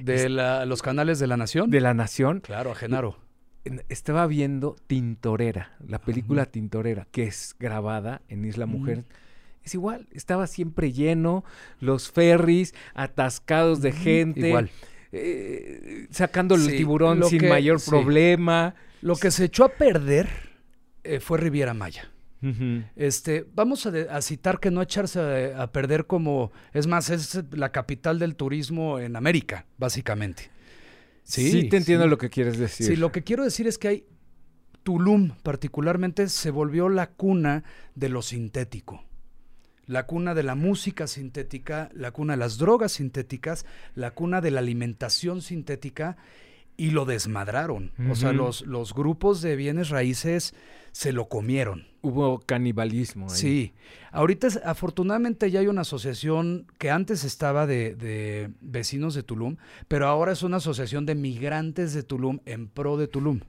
¿De 0.01 0.29
los 0.29 0.83
canales 0.83 1.19
de 1.19 1.27
la 1.27 1.37
Nación? 1.37 1.71
De 1.71 1.81
la 1.81 1.95
Nación. 1.95 2.41
Claro, 2.41 2.73
a 2.73 2.75
Genaro. 2.75 3.19
Estaba 3.89 4.27
viendo 4.27 4.77
Tintorera, 4.87 5.77
la 5.87 6.01
película 6.01 6.47
Tintorera, 6.47 7.07
que 7.11 7.25
es 7.25 7.57
grabada 7.59 8.23
en 8.29 8.45
Isla 8.45 8.67
Mujer. 8.67 9.05
Es 9.67 9.75
igual, 9.75 10.07
estaba 10.13 10.47
siempre 10.47 10.93
lleno, 10.93 11.45
los 11.81 12.11
ferries 12.11 12.75
atascados 12.95 13.83
de 13.83 13.93
gente. 13.93 14.49
Igual 14.49 14.71
eh, 15.13 16.07
sacando 16.11 16.55
el 16.55 16.67
tiburón 16.69 17.25
sin 17.25 17.49
mayor 17.49 17.81
problema. 17.83 18.75
Lo 19.03 19.17
que 19.17 19.31
se 19.31 19.45
echó 19.45 19.65
a 19.65 19.69
perder 19.69 20.29
eh, 21.05 21.21
fue 21.21 21.39
Riviera 21.39 21.75
Maya. 21.75 22.11
Este, 22.95 23.45
vamos 23.57 23.87
a, 23.87 24.23
citar 24.23 24.61
que 24.61 24.71
no 24.71 24.81
echarse 24.81 25.53
a, 25.53 25.73
perder 25.73 26.07
como, 26.07 26.53
es 26.73 26.87
más, 26.87 27.11
es 27.11 27.43
la 27.51 27.73
capital 27.73 28.21
del 28.21 28.37
turismo 28.37 29.01
en 29.01 29.17
América, 29.17 29.67
básicamente. 29.79 30.51
Sí, 31.25 31.69
te 31.69 31.79
entiendo 31.79 32.07
lo 32.07 32.19
que 32.19 32.31
quieres 32.31 32.57
decir. 32.57 32.87
Sí, 32.87 32.95
lo 32.95 33.11
que 33.11 33.25
quiero 33.25 33.43
decir 33.43 33.67
es 33.67 33.79
que 33.79 33.89
hay 33.89 34.07
Tulum 34.85 35.33
particularmente 35.43 36.29
se 36.29 36.53
volvió 36.53 36.89
la 36.89 37.11
cuna 37.11 37.65
de 37.97 38.11
lo 38.11 38.23
sintético 38.23 39.03
la 39.87 40.07
cuna 40.07 40.35
de 40.35 40.43
la 40.43 40.55
música 40.55 41.07
sintética, 41.07 41.91
la 41.95 42.11
cuna 42.11 42.35
de 42.35 42.39
las 42.39 42.59
drogas 42.59 42.93
sintéticas, 42.93 43.67
la 43.95 44.11
cuna 44.11 44.41
de 44.41 44.51
la 44.51 44.61
alimentación 44.61 45.43
sintética 45.43 46.17
y 46.77 46.91
lo 46.91 47.05
desmadraron. 47.05 47.93
O 48.11 48.15
sea, 48.15 48.33
los, 48.33 48.63
los 48.63 48.93
grupos 48.93 49.41
de 49.41 49.57
bienes 49.57 49.89
raíces 49.89 50.55
se 50.93 51.13
lo 51.13 51.29
comieron. 51.29 51.87
Hubo 52.03 52.39
canibalismo. 52.41 53.27
Ahí. 53.31 53.37
Sí. 53.37 53.75
Ahorita, 54.13 54.49
afortunadamente, 54.65 55.51
ya 55.51 55.61
hay 55.61 55.69
una 55.69 55.83
asociación 55.83 56.67
que 56.79 56.91
antes 56.91 57.25
estaba 57.25 57.67
de, 57.67 57.95
de, 57.95 58.51
vecinos 58.61 59.15
de 59.15 59.23
Tulum, 59.23 59.57
pero 59.89 60.07
ahora 60.07 60.33
es 60.33 60.43
una 60.43 60.59
asociación 60.59 61.07
de 61.07 61.15
migrantes 61.15 61.95
de 61.95 62.03
Tulum 62.03 62.41
en 62.45 62.69
pro 62.69 62.97
de 62.97 63.09
Tulum. 63.09 63.41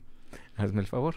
Hazme 0.55 0.81
el 0.81 0.87
favor. 0.87 1.15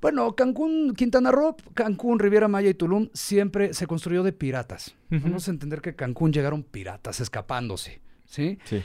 Bueno, 0.00 0.36
Cancún, 0.36 0.94
Quintana 0.94 1.32
Roo, 1.32 1.56
Cancún, 1.74 2.18
Riviera 2.20 2.46
Maya 2.46 2.70
y 2.70 2.74
Tulum 2.74 3.08
siempre 3.12 3.74
se 3.74 3.86
construyó 3.86 4.22
de 4.22 4.32
piratas. 4.32 4.94
Vamos 5.10 5.48
a 5.48 5.50
entender 5.50 5.80
que 5.80 5.96
Cancún 5.96 6.32
llegaron 6.32 6.62
piratas 6.62 7.20
escapándose, 7.20 8.00
¿sí? 8.24 8.58
Sí. 8.64 8.82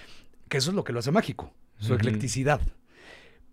Que 0.50 0.58
eso 0.58 0.72
es 0.72 0.76
lo 0.76 0.84
que 0.84 0.94
lo 0.94 1.00
hace 1.00 1.12
mágico, 1.12 1.54
su 1.78 1.94
eclecticidad. 1.94 2.62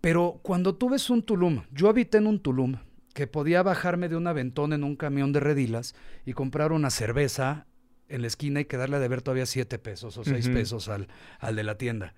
Pero 0.01 0.39
cuando 0.41 0.75
tú 0.75 0.89
ves 0.89 1.09
un 1.11 1.21
Tulum, 1.21 1.63
yo 1.71 1.87
habité 1.87 2.17
en 2.17 2.25
un 2.25 2.39
Tulum 2.39 2.77
que 3.13 3.27
podía 3.27 3.61
bajarme 3.61 4.09
de 4.09 4.15
un 4.15 4.25
aventón 4.25 4.73
en 4.73 4.83
un 4.83 4.95
camión 4.95 5.31
de 5.31 5.39
redilas 5.39 5.93
y 6.25 6.33
comprar 6.33 6.71
una 6.71 6.89
cerveza 6.89 7.67
en 8.07 8.21
la 8.21 8.27
esquina 8.27 8.59
y 8.59 8.65
quedarle 8.65 8.99
de 8.99 9.07
ver 9.07 9.21
todavía 9.21 9.45
siete 9.45 9.77
pesos 9.77 10.17
o 10.17 10.23
seis 10.23 10.49
pesos 10.49 10.89
al, 10.89 11.07
al 11.39 11.55
de 11.55 11.63
la 11.63 11.77
tienda. 11.77 12.15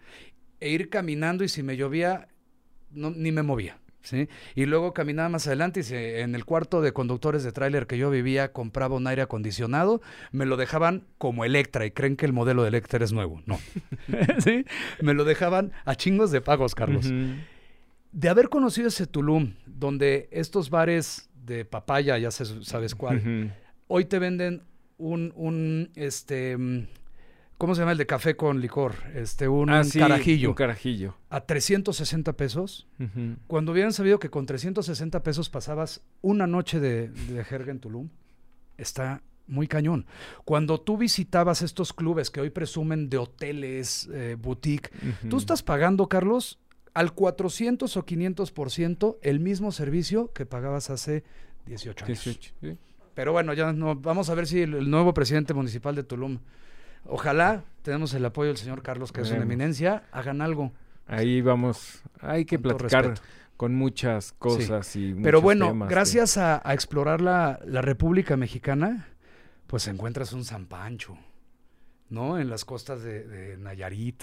E 0.59 0.69
ir 0.69 0.89
caminando 0.89 1.43
y 1.43 1.49
si 1.49 1.61
me 1.61 1.75
llovía, 1.75 2.29
no, 2.91 3.11
ni 3.11 3.31
me 3.31 3.43
movía. 3.43 3.79
¿Sí? 4.03 4.29
Y 4.55 4.65
luego 4.65 4.93
caminaba 4.93 5.29
más 5.29 5.47
adelante 5.47 5.81
y 5.81 5.93
en 5.93 6.35
el 6.35 6.45
cuarto 6.45 6.81
de 6.81 6.93
conductores 6.93 7.43
de 7.43 7.51
tráiler 7.51 7.87
que 7.87 7.97
yo 7.97 8.09
vivía 8.09 8.51
compraba 8.51 8.95
un 8.95 9.07
aire 9.07 9.23
acondicionado, 9.23 10.01
me 10.31 10.45
lo 10.45 10.57
dejaban 10.57 11.05
como 11.17 11.45
Electra 11.45 11.85
y 11.85 11.91
creen 11.91 12.15
que 12.15 12.25
el 12.25 12.33
modelo 12.33 12.61
de 12.63 12.69
Electra 12.69 13.03
es 13.03 13.11
nuevo. 13.11 13.41
No. 13.45 13.59
¿Sí? 14.39 14.65
Me 15.01 15.13
lo 15.13 15.23
dejaban 15.23 15.71
a 15.85 15.95
chingos 15.95 16.31
de 16.31 16.41
pagos, 16.41 16.75
Carlos. 16.75 17.11
De 18.11 18.29
haber 18.29 18.49
conocido 18.49 18.89
ese 18.89 19.07
Tulum, 19.07 19.53
donde 19.65 20.29
estos 20.31 20.69
bares 20.69 21.29
de 21.45 21.65
papaya, 21.65 22.17
ya 22.17 22.31
sabes 22.31 22.95
cuál, 22.95 23.53
hoy 23.87 24.05
te 24.05 24.19
venden 24.19 24.61
un, 24.97 25.33
un 25.35 25.89
este 25.95 26.57
¿Cómo 27.63 27.75
se 27.75 27.79
llama 27.79 27.93
el 27.93 27.97
de 27.97 28.05
café 28.05 28.35
con 28.35 28.59
licor? 28.59 28.93
Este, 29.15 29.47
un 29.47 29.69
ah, 29.69 29.83
carajillo. 29.97 30.49
Un 30.49 30.53
carajillo. 30.53 31.15
A 31.29 31.45
360 31.45 32.33
pesos. 32.33 32.89
Cuando 33.47 33.71
hubieran 33.71 33.93
sabido 33.93 34.19
que 34.19 34.29
con 34.29 34.45
360 34.45 35.23
pesos 35.23 35.49
pasabas 35.49 36.01
una 36.21 36.45
noche 36.45 36.81
de, 36.81 37.07
de 37.07 37.41
jerga 37.45 37.71
en 37.71 37.79
Tulum, 37.79 38.09
está 38.77 39.23
muy 39.47 39.69
cañón. 39.69 40.07
Cuando 40.43 40.81
tú 40.81 40.97
visitabas 40.97 41.61
estos 41.61 41.93
clubes 41.93 42.29
que 42.31 42.41
hoy 42.41 42.49
presumen 42.49 43.09
de 43.09 43.19
hoteles, 43.19 44.09
eh, 44.13 44.35
boutique, 44.37 44.89
tú 45.29 45.37
estás 45.37 45.63
pagando, 45.63 46.09
Carlos, 46.09 46.59
al 46.93 47.13
400 47.13 47.95
o 47.95 48.05
500% 48.05 49.19
el 49.21 49.39
mismo 49.39 49.71
servicio 49.71 50.33
que 50.33 50.45
pagabas 50.45 50.89
hace 50.89 51.23
18 51.67 52.03
años. 52.03 52.23
18, 52.25 52.77
Pero 53.13 53.31
bueno, 53.31 53.53
ya 53.53 53.71
no, 53.71 53.95
vamos 53.95 54.29
a 54.29 54.35
ver 54.35 54.47
si 54.47 54.63
el 54.63 54.89
nuevo 54.91 55.13
presidente 55.13 55.53
municipal 55.53 55.95
de 55.95 56.03
Tulum 56.03 56.39
Ojalá 57.05 57.63
tenemos 57.81 58.13
el 58.13 58.25
apoyo 58.25 58.49
del 58.49 58.57
señor 58.57 58.81
Carlos, 58.81 59.11
que 59.11 59.21
es 59.21 59.31
una 59.31 59.43
eminencia, 59.43 60.03
hagan 60.11 60.41
algo. 60.41 60.71
Ahí 61.05 61.41
vamos, 61.41 62.01
hay 62.21 62.45
que 62.45 62.57
platicar 62.57 63.15
con 63.57 63.75
muchas 63.75 64.31
cosas 64.33 64.95
y 64.95 65.13
Pero 65.13 65.41
bueno, 65.41 65.75
gracias 65.87 66.37
a, 66.37 66.61
explorar 66.73 67.21
la, 67.21 67.59
la 67.65 67.81
República 67.81 68.37
Mexicana, 68.37 69.07
pues 69.67 69.87
encuentras 69.87 70.33
un 70.33 70.45
San 70.45 70.65
Pancho. 70.65 71.17
¿no? 72.13 72.39
En 72.39 72.47
las 72.47 72.63
costas 72.63 73.01
de, 73.01 73.57
Nayarit. 73.57 74.21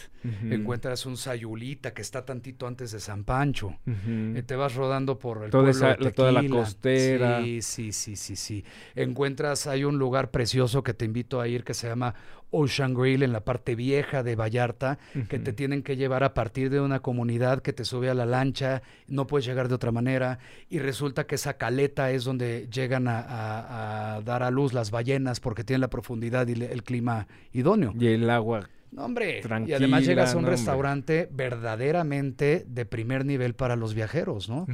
Encuentras 0.49 1.07
un 1.07 1.17
Sayulita 1.17 1.93
que 1.93 2.03
está 2.03 2.25
tantito 2.25 2.67
antes 2.69 2.93
de 2.93 3.01
San 3.01 3.25
Pancho. 3.25 3.77
Eh, 4.07 4.43
te 4.47 4.55
vas 4.55 4.77
rodando 4.77 5.19
por 5.19 5.45
el 5.45 5.51
toda, 5.51 5.97
toda 6.13 6.31
la 6.31 6.47
costera. 6.49 7.43
Sí, 7.43 7.61
sí, 7.63 7.93
sí, 7.93 8.17
sí, 8.17 8.37
sí. 8.37 8.65
Encuentras, 8.95 9.67
hay 9.67 9.83
un 9.83 9.99
lugar 9.99 10.31
precioso 10.31 10.85
que 10.85 10.95
te 10.95 11.05
invito 11.05 11.41
a 11.41 11.49
ir 11.49 11.65
que 11.65 11.75
se 11.75 11.89
llama 11.89 12.15
Ocean 12.51 12.95
Grill 12.95 13.23
en 13.23 13.33
la 13.33 13.45
parte 13.45 13.75
vieja 13.75 14.23
de 14.23 14.37
Vallarta, 14.37 14.99
que 15.29 15.39
te 15.39 15.53
tienen 15.53 15.83
que 15.83 15.97
llevar 15.97 16.25
a 16.25 16.35
partir 16.35 16.71
de 16.71 16.81
una 16.81 17.01
comunidad 17.01 17.63
que 17.63 17.73
te 17.73 17.85
sube 17.85 18.11
a 18.11 18.15
la 18.15 18.27
lancha, 18.27 18.83
no 19.07 19.27
puedes 19.27 19.47
llegar 19.47 19.69
de 19.69 19.75
otra 19.75 19.93
manera, 19.93 20.39
y 20.69 20.79
resulta 20.79 21.27
que 21.27 21.37
esa 21.37 21.55
caleta 21.55 22.11
es 22.11 22.25
donde 22.25 22.69
llegan 22.73 23.07
a, 23.09 24.21
dar 24.25 24.43
a 24.43 24.51
luz 24.51 24.73
las 24.73 24.91
ballenas 24.91 25.41
porque 25.41 25.65
tienen 25.65 25.81
la 25.81 25.91
profundidad 25.91 26.47
y 26.49 26.53
el 26.53 26.83
clima 26.83 27.29
idóneo. 27.53 27.93
Y 27.99 28.09
el 28.09 28.29
agua. 28.29 28.69
No, 28.93 29.05
hombre, 29.05 29.41
y 29.67 29.73
además 29.73 30.05
llegas 30.05 30.35
a 30.35 30.39
un 30.39 30.47
restaurante 30.47 31.29
verdaderamente 31.31 32.65
de 32.67 32.85
primer 32.87 33.25
nivel 33.25 33.55
para 33.55 33.77
los 33.77 33.95
viajeros, 33.95 34.49
¿no? 34.49 34.67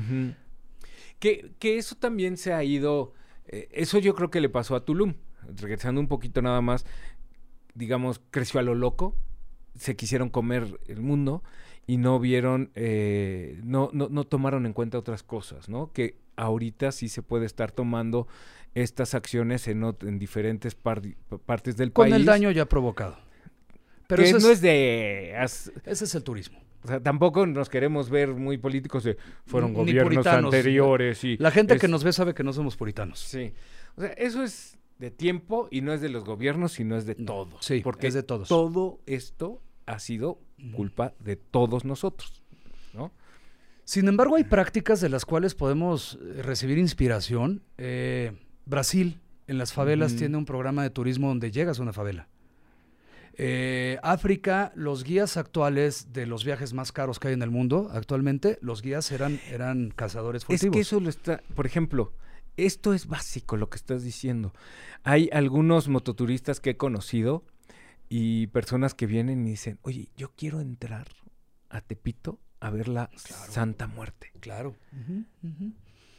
que, 1.19 1.53
que, 1.59 1.77
eso 1.77 1.97
también 1.97 2.37
se 2.37 2.53
ha 2.53 2.65
ido, 2.65 3.13
eh, 3.47 3.69
eso 3.73 3.99
yo 3.99 4.15
creo 4.15 4.31
que 4.31 4.41
le 4.41 4.49
pasó 4.49 4.75
a 4.75 4.85
Tulum, 4.85 5.15
regresando 5.55 6.01
un 6.01 6.09
poquito 6.09 6.41
nada 6.43 6.61
más, 6.61 6.87
digamos, 7.77 8.21
creció 8.31 8.59
a 8.59 8.63
lo 8.63 8.75
loco, 8.75 9.15
se 9.77 9.95
quisieron 9.95 10.31
comer 10.31 10.81
el 10.89 11.01
mundo 11.01 11.43
y 11.87 11.99
no 11.99 12.19
vieron, 12.19 12.71
eh, 12.75 13.61
no, 13.63 13.91
no, 13.93 14.09
no, 14.09 14.25
tomaron 14.25 14.67
en 14.67 14.73
cuenta 14.73 14.99
otras 14.99 15.23
cosas, 15.23 15.69
¿no? 15.69 15.93
Que 15.93 16.17
ahorita 16.37 16.91
sí 16.91 17.09
se 17.09 17.23
puede 17.23 17.47
estar 17.47 17.71
tomando 17.71 18.27
estas 18.75 19.15
acciones 19.15 19.69
en, 19.69 19.85
en 20.01 20.19
diferentes 20.19 20.75
partes 20.75 21.77
del 21.77 21.93
país. 21.93 22.11
Con 22.11 22.13
el 22.13 22.25
daño 22.25 22.51
ya 22.51 22.67
provocado. 22.67 23.17
Pero 24.09 24.23
eso 24.23 24.39
no 24.39 24.51
es, 24.51 24.61
de... 24.61 25.33
ese 25.43 25.73
es 25.85 26.15
el 26.15 26.23
turismo. 26.23 26.61
O 26.85 26.89
sea, 26.89 27.01
tampoco 27.01 27.47
nos 27.47 27.69
queremos 27.69 28.11
ver 28.11 28.29
muy 28.29 28.59
políticos 28.59 29.03
de 29.03 29.17
fueron 29.45 29.75
gobiernos 29.75 30.25
anteriores 30.27 31.25
y 31.25 31.37
la 31.39 31.51
gente 31.51 31.79
que 31.79 31.89
nos 31.89 32.05
ve 32.05 32.13
sabe 32.13 32.33
que 32.33 32.45
no 32.45 32.53
somos 32.53 32.77
puritanos. 32.77 33.19
Sí. 33.19 33.53
O 33.97 34.03
sea, 34.03 34.11
eso 34.11 34.45
es 34.45 34.79
de 34.99 35.11
tiempo 35.11 35.69
y 35.71 35.81
no 35.81 35.93
es 35.93 36.01
de 36.01 36.09
los 36.09 36.25
gobiernos, 36.25 36.73
sino 36.73 36.97
es 36.97 37.07
de 37.07 37.15
todos. 37.15 37.65
Sí, 37.65 37.81
porque 37.83 38.07
es 38.07 38.15
de 38.15 38.23
todos. 38.23 38.49
Todo 38.49 39.01
esto 39.07 39.61
ha 39.87 39.99
sido 39.99 40.41
culpa 40.75 41.15
de 41.21 41.37
todos 41.37 41.85
nosotros, 41.85 42.43
¿no? 42.95 43.13
Sin 43.85 44.09
embargo, 44.09 44.37
hay 44.37 44.45
prácticas 44.45 45.01
de 45.01 45.09
las 45.09 45.25
cuales 45.25 45.55
podemos 45.55 46.19
eh, 46.21 46.43
recibir 46.43 46.77
inspiración. 46.77 47.63
Eh, 47.79 48.33
Brasil, 48.65 49.21
en 49.47 49.59
las 49.59 49.73
favelas, 49.73 50.17
tiene 50.17 50.37
un 50.37 50.45
programa 50.45 50.83
de 50.83 50.91
turismo 50.91 51.29
donde 51.29 51.53
llegas 51.53 51.79
a 51.79 51.83
una 51.83 51.93
favela. 51.93 52.29
Eh, 53.39 53.99
África, 54.03 54.73
los 54.75 55.05
guías 55.05 55.37
actuales 55.37 56.13
de 56.13 56.27
los 56.27 56.45
viajes 56.45 56.73
más 56.73 56.91
caros 56.91 57.21
que 57.21 57.29
hay 57.29 57.35
en 57.35 57.43
el 57.43 57.51
mundo 57.51 57.91
actualmente, 57.93 58.59
los 58.63 58.81
guías 58.81 59.13
eran, 59.13 59.39
eran 59.51 59.93
cazadores 59.95 60.47
furtivos. 60.47 60.65
Es 60.65 60.73
que 60.73 60.81
eso 60.81 61.01
lo 61.01 61.11
está, 61.11 61.43
por 61.55 61.67
ejemplo, 61.67 62.13
esto 62.57 62.95
es 62.95 63.07
básico 63.07 63.57
lo 63.57 63.69
que 63.69 63.77
estás 63.77 64.03
diciendo. 64.03 64.53
Hay 65.03 65.29
algunos 65.33 65.89
mototuristas 65.89 66.61
que 66.61 66.71
he 66.71 66.77
conocido 66.77 67.45
y 68.09 68.49
personas 68.49 68.95
que 68.95 69.07
vienen 69.07 69.47
y 69.47 69.51
dicen, 69.51 69.79
oye, 69.83 70.11
yo 70.17 70.33
quiero 70.37 70.61
entrar 70.61 71.09
a 71.69 71.81
Tepito 71.81 72.39
a 72.61 72.71
ver 72.71 72.89
la 72.89 73.11
Santa 73.17 73.87
Muerte. 73.87 74.33
Claro. 74.41 74.75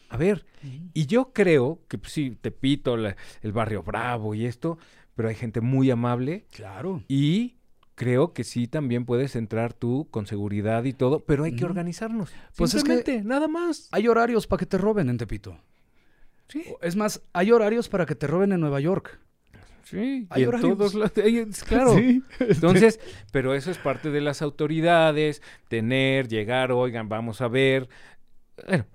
A 0.09 0.17
ver, 0.17 0.45
y 0.93 1.05
yo 1.05 1.33
creo 1.33 1.81
que 1.87 1.97
pues, 1.97 2.13
sí, 2.13 2.37
Tepito, 2.39 2.95
el 2.95 3.51
barrio 3.51 3.83
Bravo 3.83 4.35
y 4.35 4.45
esto, 4.45 4.77
pero 5.15 5.29
hay 5.29 5.35
gente 5.35 5.61
muy 5.61 5.89
amable. 5.91 6.45
Claro. 6.51 7.03
Y 7.07 7.57
creo 7.95 8.31
que 8.31 8.43
sí 8.43 8.67
también 8.67 9.05
puedes 9.05 9.35
entrar 9.35 9.73
tú 9.73 10.07
con 10.11 10.27
seguridad 10.27 10.83
y 10.83 10.93
todo, 10.93 11.25
pero 11.25 11.45
hay 11.45 11.55
que 11.55 11.65
organizarnos. 11.65 12.31
Pues 12.55 12.75
es 12.75 12.83
que 12.83 13.23
nada 13.23 13.47
más. 13.47 13.89
Hay 13.91 14.07
horarios 14.07 14.45
para 14.45 14.59
que 14.59 14.65
te 14.67 14.77
roben 14.77 15.09
en 15.09 15.17
Tepito. 15.17 15.57
Es 16.81 16.95
más, 16.95 17.21
hay 17.33 17.51
horarios 17.51 17.89
para 17.89 18.05
que 18.05 18.15
te 18.15 18.27
roben 18.27 18.51
en 18.51 18.59
Nueva 18.59 18.79
York. 18.79 19.19
Sí, 19.83 20.27
hay 20.29 20.45
horarios. 20.45 20.77
Todos 20.77 20.93
los, 20.93 21.11
claro. 21.63 21.95
Entonces, 22.39 22.99
pero 23.31 23.53
eso 23.53 23.71
es 23.71 23.77
parte 23.77 24.11
de 24.11 24.19
las 24.21 24.41
autoridades, 24.41 25.41
tener, 25.69 26.27
llegar, 26.27 26.71
oigan, 26.71 27.07
vamos 27.07 27.39
a 27.41 27.47
ver. 27.47 27.87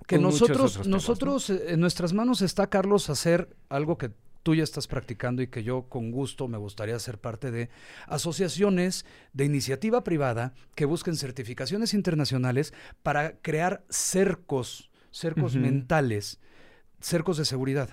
que 0.07 0.19
nosotros, 0.19 0.87
nosotros 0.87 1.49
eh, 1.49 1.65
en 1.69 1.79
nuestras 1.79 2.13
manos 2.13 2.41
está, 2.41 2.67
Carlos, 2.67 3.09
hacer 3.09 3.55
algo 3.69 3.97
que 3.97 4.11
tú 4.43 4.53
ya 4.53 4.63
estás 4.63 4.87
practicando 4.87 5.41
y 5.41 5.47
que 5.47 5.63
yo 5.63 5.83
con 5.89 6.11
gusto 6.11 6.47
me 6.47 6.57
gustaría 6.57 6.99
ser 6.99 7.17
parte 7.17 7.49
de 7.49 7.69
asociaciones 8.07 9.05
de 9.31 9.45
iniciativa 9.45 10.03
privada 10.03 10.53
que 10.75 10.85
busquen 10.85 11.15
certificaciones 11.15 11.93
internacionales 11.93 12.73
para 13.01 13.37
crear 13.37 13.83
cercos, 13.89 14.91
cercos 15.11 15.55
mentales 15.55 16.39
cercos 17.03 17.37
de 17.37 17.45
seguridad. 17.45 17.89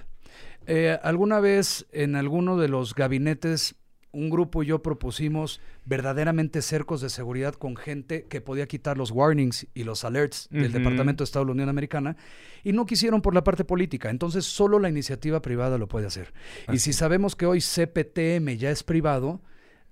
Eh, 0.67 0.99
alguna 1.03 1.41
vez 1.41 1.87
en 1.93 2.17
alguno 2.17 2.57
de 2.57 2.69
los 2.69 2.95
gabinetes, 2.95 3.75
un 4.13 4.29
grupo 4.29 4.63
y 4.63 4.67
yo 4.67 4.83
propusimos 4.83 5.61
verdaderamente 5.85 6.63
cercos 6.63 7.01
de 7.01 7.11
seguridad 7.11 7.55
con 7.55 7.77
gente 7.77 8.27
que 8.29 8.41
podía 8.41 8.67
quitar 8.67 8.99
los 8.99 9.11
warnings 9.13 9.69
y 9.73 9.85
los 9.85 10.05
alerts 10.05 10.49
del 10.51 10.73
Departamento 10.73 11.23
de 11.23 11.27
Estado 11.27 11.45
de 11.45 11.49
la 11.49 11.53
Unión 11.53 11.69
Americana 11.69 12.17
y 12.65 12.73
no 12.73 12.87
quisieron 12.87 13.23
por 13.23 13.35
la 13.35 13.45
parte 13.45 13.65
política. 13.65 14.11
Entonces 14.11 14.45
solo 14.45 14.79
la 14.79 14.89
iniciativa 14.89 15.41
privada 15.43 15.79
lo 15.79 15.87
puede 15.87 16.07
hacer. 16.07 16.33
Y 16.73 16.79
si 16.79 16.93
sabemos 16.93 17.37
que 17.37 17.47
hoy 17.47 17.61
CPTM 17.61 18.57
ya 18.57 18.71
es 18.71 18.83
privado, 18.83 19.43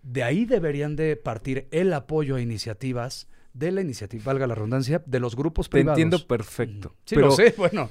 de 0.03 0.25
ahí 0.25 0.45
deberían 0.45 0.97
de 0.97 1.17
partir 1.17 1.69
el 1.71 1.93
apoyo 1.93 2.37
a 2.37 2.41
iniciativas 2.41 3.29
de 3.53 3.73
la 3.73 3.81
iniciativa, 3.81 4.25
valga 4.25 4.47
la 4.47 4.55
redundancia, 4.55 5.03
de 5.05 5.21
los 5.21 5.35
grupos 5.35 5.69
privados. 5.69 5.97
Te 5.97 6.03
entiendo 6.03 6.27
perfecto. 6.27 6.95
Sí, 7.05 7.15
pero, 7.15 7.29
lo 7.29 7.33
sé, 7.33 7.55
bueno. 7.57 7.91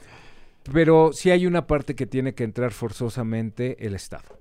Pero 0.72 1.12
sí 1.14 1.32
hay 1.32 1.46
una 1.46 1.68
parte 1.68 1.96
que 1.96 2.06
tiene 2.06 2.34
que 2.34 2.44
entrar 2.44 2.72
forzosamente 2.72 3.86
el 3.86 3.96
Estado. 3.96 4.38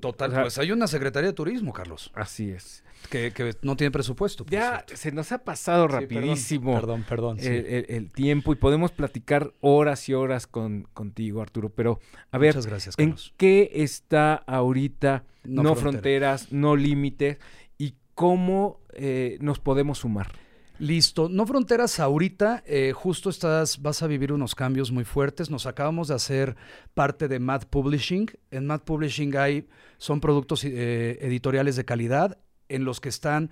Total, 0.00 0.32
pues 0.32 0.58
hay 0.58 0.72
una 0.72 0.88
Secretaría 0.88 1.28
de 1.28 1.32
Turismo, 1.32 1.72
Carlos. 1.72 2.10
Así 2.14 2.50
es. 2.50 2.82
Que, 3.08 3.32
no 3.62 3.76
tiene 3.76 3.90
presupuesto. 3.92 4.44
Ya 4.50 4.84
se 4.92 5.12
nos 5.12 5.30
ha 5.32 5.38
pasado 5.38 5.88
rapidísimo 5.88 6.74
perdón, 6.74 7.04
perdón, 7.08 7.38
el, 7.40 8.10
tiempo 8.12 8.52
y 8.52 8.56
podemos 8.56 8.92
platicar 8.92 9.52
horas 9.60 10.08
y 10.08 10.14
horas 10.14 10.46
con, 10.46 10.88
contigo, 10.92 11.40
Arturo. 11.40 11.70
Pero, 11.70 12.00
a 12.30 12.38
ver, 12.38 12.54
Muchas 12.54 12.66
gracias, 12.66 12.94
¿en 12.98 13.14
qué 13.36 13.70
está 13.74 14.34
ahorita 14.34 15.24
No, 15.44 15.74
Fronteras, 15.76 16.52
No 16.52 16.76
Límites 16.76 17.38
y 17.78 17.94
cómo 18.14 18.80
eh, 18.92 19.38
nos 19.40 19.60
podemos 19.60 19.98
sumar? 19.98 20.32
Listo. 20.80 21.28
No 21.28 21.44
Fronteras 21.44 22.00
ahorita, 22.00 22.62
eh, 22.66 22.92
justo 22.94 23.28
estás, 23.28 23.82
vas 23.82 24.02
a 24.02 24.06
vivir 24.06 24.32
unos 24.32 24.54
cambios 24.54 24.90
muy 24.90 25.04
fuertes. 25.04 25.50
Nos 25.50 25.66
acabamos 25.66 26.08
de 26.08 26.14
hacer 26.14 26.56
parte 26.94 27.28
de 27.28 27.38
Mad 27.38 27.64
Publishing. 27.68 28.30
En 28.50 28.66
Mad 28.66 28.80
Publishing 28.80 29.36
hay, 29.36 29.68
son 29.98 30.22
productos 30.22 30.64
eh, 30.64 31.18
editoriales 31.20 31.76
de 31.76 31.84
calidad 31.84 32.38
en 32.70 32.84
los 32.84 32.98
que 32.98 33.10
están 33.10 33.50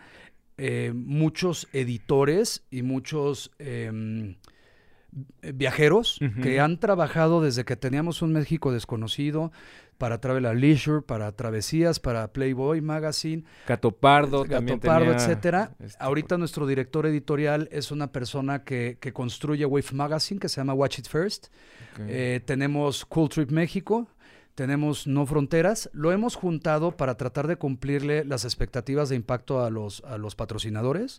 eh, 0.56 0.92
muchos 0.94 1.68
editores 1.74 2.64
y 2.70 2.80
muchos 2.80 3.50
em, 3.58 4.36
viajeros 5.42 6.18
que 6.42 6.60
han 6.60 6.80
trabajado 6.80 7.42
desde 7.42 7.66
que 7.66 7.76
teníamos 7.76 8.22
un 8.22 8.32
México 8.32 8.72
desconocido 8.72 9.52
para 9.98 10.20
Travel 10.20 10.44
Leisure, 10.58 11.02
para 11.02 11.30
Travesías, 11.32 11.98
para 12.00 12.32
Playboy 12.32 12.80
Magazine. 12.80 13.44
Catopardo, 13.66 14.44
Pardo, 14.80 15.12
etcétera. 15.12 15.72
Este 15.80 15.96
Ahorita 16.00 16.38
nuestro 16.38 16.66
director 16.66 17.04
editorial 17.06 17.68
es 17.72 17.90
una 17.90 18.12
persona 18.12 18.62
que, 18.62 18.96
que, 19.00 19.12
construye 19.12 19.66
Wave 19.66 19.92
Magazine, 19.92 20.40
que 20.40 20.48
se 20.48 20.60
llama 20.60 20.72
Watch 20.74 21.00
It 21.00 21.08
First. 21.08 21.48
Eh, 22.00 22.40
tenemos 22.44 23.04
Cool 23.04 23.28
Trip 23.28 23.50
México, 23.50 24.08
tenemos 24.54 25.08
No 25.08 25.26
Fronteras, 25.26 25.90
lo 25.92 26.12
hemos 26.12 26.36
juntado 26.36 26.96
para 26.96 27.16
tratar 27.16 27.48
de 27.48 27.56
cumplirle 27.56 28.24
las 28.24 28.44
expectativas 28.44 29.08
de 29.08 29.16
impacto 29.16 29.64
a 29.64 29.70
los, 29.70 30.02
a 30.04 30.16
los 30.16 30.36
patrocinadores. 30.36 31.16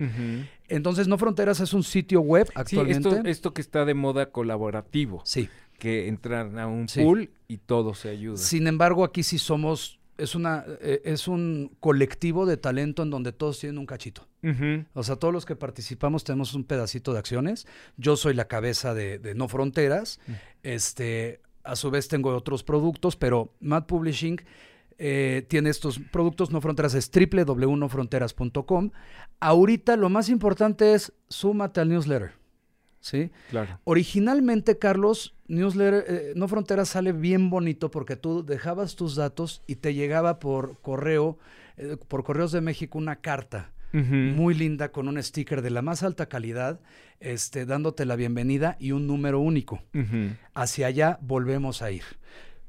Entonces, 0.69 1.07
No 1.09 1.17
Fronteras 1.17 1.59
es 1.59 1.73
un 1.73 1.83
sitio 1.83 2.21
web 2.21 2.49
actualmente. 2.55 3.09
esto, 3.09 3.25
esto, 3.25 3.53
que 3.53 3.61
está 3.61 3.83
de 3.83 3.93
moda 3.93 4.27
colaborativo. 4.31 5.21
Sí. 5.25 5.49
Que 5.79 6.07
entran 6.07 6.59
a 6.59 6.67
un 6.67 6.85
pool 6.87 7.31
y 7.47 7.57
todo 7.57 7.93
se 7.93 8.09
ayuda. 8.09 8.37
Sin 8.37 8.67
embargo, 8.67 9.03
aquí 9.03 9.23
sí 9.23 9.37
somos, 9.37 9.99
es, 10.17 10.35
una, 10.35 10.65
eh, 10.81 11.01
es 11.05 11.27
un 11.27 11.71
colectivo 11.79 12.45
de 12.45 12.57
talento 12.57 13.03
en 13.03 13.09
donde 13.09 13.31
todos 13.31 13.59
tienen 13.59 13.77
un 13.77 13.85
cachito. 13.85 14.27
O 14.93 15.03
sea, 15.03 15.17
todos 15.17 15.33
los 15.33 15.45
que 15.45 15.55
participamos 15.55 16.23
tenemos 16.23 16.53
un 16.53 16.63
pedacito 16.63 17.11
de 17.11 17.19
acciones. 17.19 17.67
Yo 17.97 18.15
soy 18.15 18.33
la 18.33 18.47
cabeza 18.47 18.93
de, 18.93 19.19
de 19.19 19.35
No 19.35 19.47
Fronteras. 19.47 20.19
Este 20.63 21.41
a 21.63 21.75
su 21.75 21.91
vez 21.91 22.07
tengo 22.07 22.35
otros 22.35 22.63
productos, 22.63 23.15
pero 23.15 23.53
Mad 23.59 23.85
Publishing 23.85 24.41
eh, 24.97 25.45
tiene 25.47 25.69
estos 25.69 25.99
productos 26.11 26.51
no 26.51 26.59
fronteras, 26.59 26.93
es 26.93 27.09
www.nofronteras.com. 27.09 28.91
Ahorita 29.39 29.95
lo 29.95 30.09
más 30.09 30.29
importante 30.29 30.93
es 30.93 31.13
súmate 31.29 31.79
al 31.79 31.89
newsletter. 31.89 32.38
¿Sí? 32.99 33.31
Claro. 33.49 33.79
Originalmente, 33.85 34.77
Carlos, 34.77 35.35
newsletter, 35.47 36.05
eh, 36.07 36.33
No 36.35 36.47
Fronteras 36.47 36.89
sale 36.89 37.11
bien 37.13 37.49
bonito 37.49 37.89
porque 37.91 38.15
tú 38.15 38.43
dejabas 38.43 38.95
tus 38.95 39.15
datos 39.15 39.61
y 39.67 39.75
te 39.75 39.93
llegaba 39.93 40.39
por 40.39 40.79
correo, 40.81 41.37
eh, 41.77 41.97
por 42.07 42.23
correos 42.23 42.51
de 42.51 42.61
México, 42.61 42.97
una 42.97 43.17
carta 43.17 43.71
muy 43.91 44.53
linda 44.53 44.91
con 44.91 45.07
un 45.07 45.21
sticker 45.21 45.63
de 45.63 45.71
la 45.71 45.81
más 45.81 46.03
alta 46.03 46.27
calidad, 46.27 46.79
este, 47.19 47.65
dándote 47.65 48.05
la 48.05 48.15
bienvenida 48.15 48.77
y 48.79 48.91
un 48.91 49.07
número 49.07 49.39
único. 49.39 49.81
Hacia 50.53 50.87
allá 50.87 51.17
volvemos 51.21 51.81
a 51.81 51.89
ir. 51.89 52.03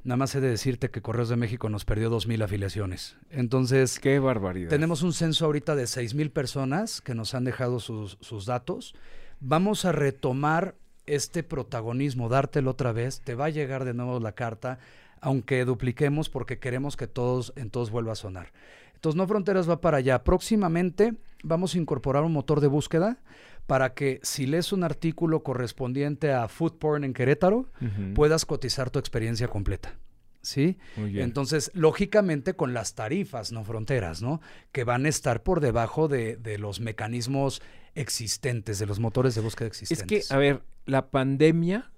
Nada 0.03 0.17
más 0.17 0.35
he 0.35 0.41
de 0.41 0.49
decirte 0.49 0.91
que 0.91 1.03
Correos 1.03 1.29
de 1.29 1.37
México 1.37 1.69
nos 1.69 1.85
perdió 1.85 2.09
dos 2.09 2.27
mil 2.27 2.41
afiliaciones. 2.41 3.19
Entonces, 3.29 4.01
qué 4.01 4.19
barbaridad. 4.19 4.71
Tenemos 4.71 5.03
un 5.03 5.13
censo 5.13 5.45
ahorita 5.45 5.77
de 5.77 5.87
seis 5.87 6.15
mil 6.15 6.31
personas 6.31 7.03
que 7.03 7.15
nos 7.15 7.35
han 7.35 7.45
dejado 7.45 7.81
sus, 7.81 8.17
sus 8.23 8.47
datos. 8.47 8.95
Vamos 9.41 9.85
a 9.85 9.93
retomar 9.93 10.75
este 11.07 11.43
protagonismo, 11.43 12.29
dártelo 12.29 12.71
otra 12.71 12.93
vez. 12.93 13.21
Te 13.21 13.35
va 13.35 13.47
a 13.47 13.51
llegar 13.51 13.85
de 13.85 13.95
nuevo 13.95 14.21
la 14.21 14.33
carta, 14.33 14.79
aunque 15.21 15.65
dupliquemos 15.65 16.29
porque 16.29 16.59
queremos 16.59 16.97
que 16.97 17.07
todos 17.07 17.53
en 17.57 17.71
todos 17.71 17.91
vuelva 17.91 18.13
a 18.13 18.17
sonar. 18.17 18.53
Entonces, 18.95 19.17
No 19.17 19.27
Fronteras 19.27 19.69
va 19.69 19.81
para 19.81 19.97
allá. 19.97 20.23
Próximamente 20.25 21.15
vamos 21.43 21.75
a 21.75 21.79
incorporar 21.79 22.23
un 22.23 22.35
motor 22.35 22.61
de 22.61 22.67
búsqueda 22.67 23.19
para 23.67 23.95
que 23.95 24.21
si 24.23 24.47
lees 24.47 24.73
un 24.73 24.85
artículo 24.85 25.43
correspondiente 25.43 26.33
a 26.33 26.49
food 26.49 26.75
porn 26.75 27.05
en 27.05 27.15
Querétaro, 27.15 27.67
puedas 28.15 28.45
cotizar 28.45 28.91
tu 28.91 28.99
experiencia 28.99 29.49
completa. 29.49 29.95
¿Sí? 30.43 30.79
Entonces, 30.97 31.71
lógicamente 31.75 32.55
con 32.55 32.75
las 32.75 32.95
tarifas, 32.95 33.53
no 33.53 33.63
fronteras, 33.63 34.23
¿no? 34.23 34.41
Que 34.73 34.85
van 34.85 35.05
a 35.05 35.09
estar 35.09 35.43
por 35.43 35.61
debajo 35.61 36.09
de, 36.09 36.37
de, 36.37 36.57
los 36.57 36.81
mecanismos 36.81 37.63
existentes, 37.95 38.79
de 38.79 38.87
los 38.87 39.01
motores 39.01 39.35
de 39.35 39.41
búsqueda 39.41 39.69
existentes. 39.69 40.23
Es 40.23 40.29
que, 40.29 40.35
a 40.35 40.39
ver, 40.39 40.63
la 40.87 41.11
pandemia, 41.11 41.91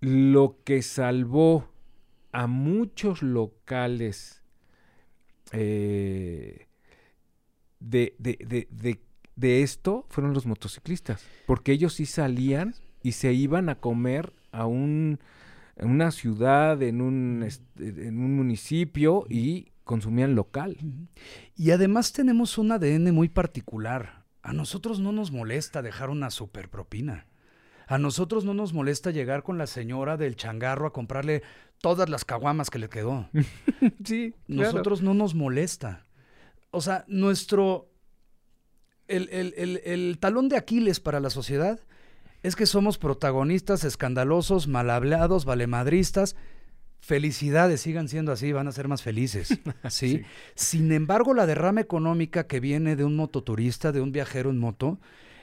lo 0.00 0.58
que 0.64 0.82
salvó 0.82 1.68
a 2.32 2.46
muchos 2.46 3.22
locales 3.22 4.42
eh, 5.52 6.66
de, 7.80 8.14
de, 8.18 9.62
esto 9.62 10.04
fueron 10.08 10.34
los 10.34 10.46
motociclistas, 10.46 11.24
porque 11.46 11.72
ellos 11.72 11.94
sí 11.94 12.06
salían 12.06 12.74
y 13.02 13.12
se 13.12 13.32
iban 13.32 13.68
a 13.68 13.76
comer 13.76 14.32
a 14.52 14.66
un, 14.66 15.20
una 15.76 16.10
ciudad, 16.10 16.82
en 16.82 17.00
un, 17.00 17.48
en 17.78 18.18
un 18.18 18.36
municipio 18.36 19.26
y 19.28 19.72
consumían 19.84 20.34
local. 20.34 20.76
Y 21.56 21.70
además 21.70 22.12
tenemos 22.12 22.58
un 22.58 22.72
ADN 22.72 23.14
muy 23.14 23.28
particular. 23.28 24.17
A 24.48 24.54
nosotros 24.54 24.98
no 24.98 25.12
nos 25.12 25.30
molesta 25.30 25.82
dejar 25.82 26.08
una 26.08 26.30
super 26.30 26.70
propina. 26.70 27.26
A 27.86 27.98
nosotros 27.98 28.46
no 28.46 28.54
nos 28.54 28.72
molesta 28.72 29.10
llegar 29.10 29.42
con 29.42 29.58
la 29.58 29.66
señora 29.66 30.16
del 30.16 30.36
changarro 30.36 30.86
a 30.86 30.92
comprarle 30.94 31.42
todas 31.82 32.08
las 32.08 32.24
caguamas 32.24 32.70
que 32.70 32.78
le 32.78 32.88
quedó. 32.88 33.28
sí. 34.06 34.34
Nosotros 34.46 35.02
no 35.02 35.12
nos 35.12 35.34
molesta. 35.34 36.06
O 36.70 36.80
sea, 36.80 37.04
nuestro. 37.08 37.90
El, 39.06 39.28
el, 39.30 40.18
talón 40.18 40.48
de 40.48 40.56
Aquiles 40.56 40.98
para 40.98 41.20
la 41.20 41.28
sociedad 41.28 41.80
es 42.42 42.56
que 42.56 42.64
somos 42.64 42.96
protagonistas 42.96 43.84
escandalosos, 43.84 44.66
mal 44.66 44.88
hablados, 44.88 45.44
valemadristas. 45.44 46.36
Felicidades, 47.00 47.80
sigan 47.80 48.08
siendo 48.08 48.32
así, 48.32 48.52
van 48.52 48.68
a 48.68 48.72
ser 48.72 48.88
más 48.88 49.02
felices. 49.02 49.58
¿sí? 49.88 50.22
Sin 50.54 50.92
embargo, 50.92 51.34
la 51.34 51.46
derrama 51.46 51.80
económica 51.80 52.46
que 52.46 52.60
viene 52.60 52.96
de 52.96 53.04
un 53.04 53.16
mototurista, 53.16 53.92
de 53.92 54.00
un 54.00 54.12
viajero 54.12 54.50
en 54.50 54.58
moto, 54.58 54.98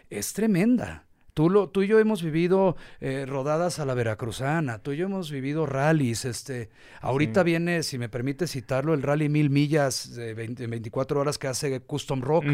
es 0.09 0.33
tremenda. 0.33 1.05
Tú, 1.33 1.67
tú 1.67 1.83
y 1.83 1.87
yo 1.87 1.99
hemos 1.99 2.23
vivido 2.23 2.77
eh, 3.01 3.25
rodadas 3.27 3.79
a 3.79 3.85
la 3.85 3.93
veracruzana, 3.93 4.79
tú 4.79 4.93
y 4.93 4.97
yo 4.97 5.07
hemos 5.07 5.31
vivido 5.31 5.65
rallies. 5.65 6.23
Este, 6.23 6.69
ahorita 7.01 7.43
viene, 7.43 7.83
si 7.83 7.97
me 7.97 8.07
permite 8.07 8.47
citarlo, 8.47 8.93
el 8.93 9.01
rally 9.01 9.27
mil 9.27 9.49
millas 9.49 10.15
de 10.15 10.33
24 10.33 11.19
horas 11.19 11.37
que 11.37 11.47
hace 11.47 11.81
Custom 11.81 12.21
Rock. 12.21 12.45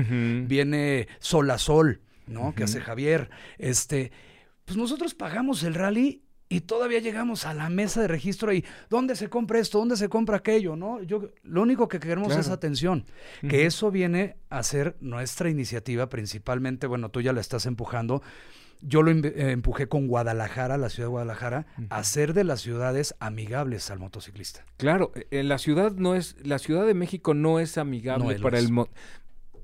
Viene 0.47 1.07
Sol 1.19 1.51
a 1.51 1.59
Sol, 1.59 2.01
¿no? 2.25 2.55
Que 2.55 2.63
hace 2.63 2.81
Javier. 2.81 3.29
Este, 3.59 4.11
pues 4.65 4.77
nosotros 4.77 5.13
pagamos 5.13 5.61
el 5.61 5.75
rally 5.75 6.23
y 6.51 6.61
todavía 6.61 6.99
llegamos 6.99 7.45
a 7.45 7.53
la 7.53 7.69
mesa 7.69 8.01
de 8.01 8.09
registro 8.09 8.51
y 8.51 8.65
¿dónde 8.89 9.15
se 9.15 9.29
compra 9.29 9.59
esto? 9.59 9.79
¿Dónde 9.79 9.95
se 9.95 10.09
compra 10.09 10.37
aquello? 10.37 10.75
¿No? 10.75 11.01
Yo, 11.01 11.29
lo 11.43 11.61
único 11.61 11.87
que 11.87 11.99
queremos 11.99 12.35
es 12.35 12.49
atención. 12.49 13.05
Que 13.47 13.65
eso 13.65 13.89
viene 13.89 14.35
a 14.49 14.61
ser 14.63 14.97
nuestra 14.99 15.49
iniciativa 15.49 16.09
principalmente, 16.09 16.87
bueno, 16.87 17.09
tú 17.09 17.21
ya 17.21 17.31
la 17.31 17.41
estás 17.41 17.65
empujando 17.65 18.21
yo 18.83 19.03
lo 19.03 19.11
eh, 19.11 19.51
empujé 19.51 19.87
con 19.87 20.07
Guadalajara, 20.07 20.75
la 20.77 20.89
ciudad 20.89 21.07
de 21.07 21.11
Guadalajara, 21.11 21.67
a 21.89 21.97
hacer 21.97 22.33
de 22.33 22.43
las 22.43 22.61
ciudades 22.61 23.15
amigables 23.19 23.91
al 23.91 23.99
motociclista. 23.99 24.65
Claro, 24.77 25.11
en 25.15 25.25
eh, 25.29 25.43
la 25.43 25.59
ciudad 25.59 25.91
no 25.91 26.15
es, 26.15 26.35
la 26.43 26.57
Ciudad 26.57 26.87
de 26.87 26.95
México 26.95 27.35
no 27.35 27.59
es 27.59 27.77
amigable 27.77 28.39
para 28.39 28.57
el 28.57 28.71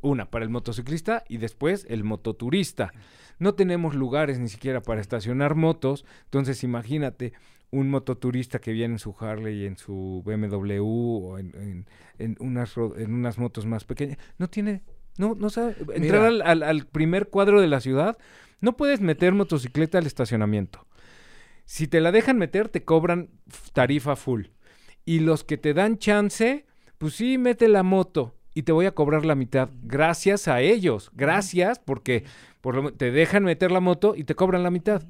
una, 0.02 0.30
para 0.30 0.46
el 0.46 0.52
motociclista 0.52 1.24
y 1.28 1.38
después 1.38 1.86
el 1.90 2.04
mototurista. 2.04 2.94
No 3.40 3.54
tenemos 3.56 3.96
lugares 3.96 4.40
ni 4.40 4.50
siquiera 4.50 4.82
para 4.82 5.02
estacionar 5.02 5.56
motos, 5.56 6.06
entonces 6.26 6.64
imagínate 6.64 7.34
un 7.70 7.90
mototurista 7.90 8.60
que 8.60 8.72
viene 8.72 8.96
en 8.96 9.00
su 9.00 9.16
Harley, 9.20 9.66
en 9.66 9.78
su 9.78 10.24
BMW 10.26 10.82
o 10.82 11.38
en, 11.38 11.86
unas, 12.40 12.76
en 12.78 13.14
unas 13.14 13.38
motos 13.38 13.66
más 13.66 13.84
pequeñas, 13.84 14.18
no 14.38 14.50
tiene, 14.50 14.84
no, 15.18 15.36
no 15.36 15.50
sabe, 15.50 15.76
entrar 15.94 16.24
al 16.44 16.88
primer 16.88 17.28
cuadro 17.30 17.60
de 17.62 17.68
la 17.68 17.82
ciudad 17.82 18.18
no 18.60 18.76
puedes 18.76 19.02
meter 19.02 19.34
motocicleta 19.34 19.98
al 19.98 20.08
estacionamiento. 20.08 20.88
Si 21.66 21.88
te 21.88 22.02
la 22.02 22.12
dejan 22.12 22.38
meter, 22.38 22.70
te 22.70 22.84
cobran 22.84 23.30
tarifa 23.74 24.16
full. 24.16 24.46
Y 25.06 25.20
los 25.20 25.44
que 25.44 25.58
te 25.58 25.74
dan 25.74 25.98
chance, 25.98 26.66
pues 26.98 27.14
sí, 27.16 27.38
mete 27.38 27.68
la 27.68 27.84
moto 27.84 28.37
y 28.58 28.64
te 28.64 28.72
voy 28.72 28.88
a 28.88 28.96
cobrar 28.96 29.24
la 29.24 29.36
mitad. 29.36 29.70
Gracias 29.84 30.48
a 30.48 30.62
ellos. 30.62 31.12
Gracias 31.14 31.78
porque 31.78 32.24
por 32.60 32.92
te 32.94 33.12
dejan 33.12 33.44
meter 33.44 33.70
la 33.70 33.82
moto 33.82 34.16
y 34.18 34.24
te 34.24 34.34
cobran 34.34 34.64
la 34.64 34.72
mitad. 34.72 35.04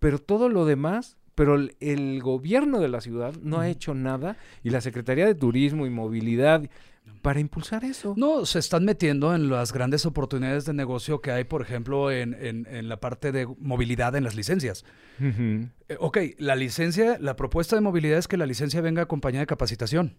Pero 0.00 0.18
todo 0.18 0.50
lo 0.50 0.66
demás, 0.66 1.16
pero 1.34 1.54
el, 1.54 1.76
el 1.80 2.20
gobierno 2.20 2.80
de 2.80 2.88
la 2.88 3.00
ciudad 3.00 3.32
no 3.42 3.58
ha 3.58 3.70
hecho 3.70 3.94
nada 3.94 4.36
y 4.62 4.68
la 4.68 4.82
Secretaría 4.82 5.24
de 5.24 5.34
Turismo 5.34 5.86
y 5.86 5.90
Movilidad 5.90 6.68
para 7.22 7.40
impulsar 7.40 7.84
eso. 7.84 8.12
No, 8.18 8.44
se 8.44 8.58
están 8.58 8.84
metiendo 8.84 9.34
en 9.34 9.48
las 9.48 9.72
grandes 9.72 10.04
oportunidades 10.04 10.66
de 10.66 10.74
negocio 10.74 11.22
que 11.22 11.30
hay, 11.30 11.44
por 11.44 11.62
ejemplo, 11.62 12.10
en, 12.10 12.34
en, 12.38 12.88
la 12.88 13.00
parte 13.00 13.32
de 13.32 13.46
movilidad 13.58 14.14
en 14.14 14.24
las 14.24 14.34
licencias. 14.34 14.84
Eh, 15.20 15.68
ok, 15.98 16.18
la 16.36 16.54
licencia, 16.54 17.16
la 17.18 17.34
propuesta 17.34 17.76
de 17.76 17.82
movilidad 17.82 18.18
es 18.18 18.28
que 18.28 18.36
la 18.36 18.44
licencia 18.44 18.82
venga 18.82 19.00
acompañada 19.00 19.40
de 19.40 19.46
capacitación. 19.46 20.16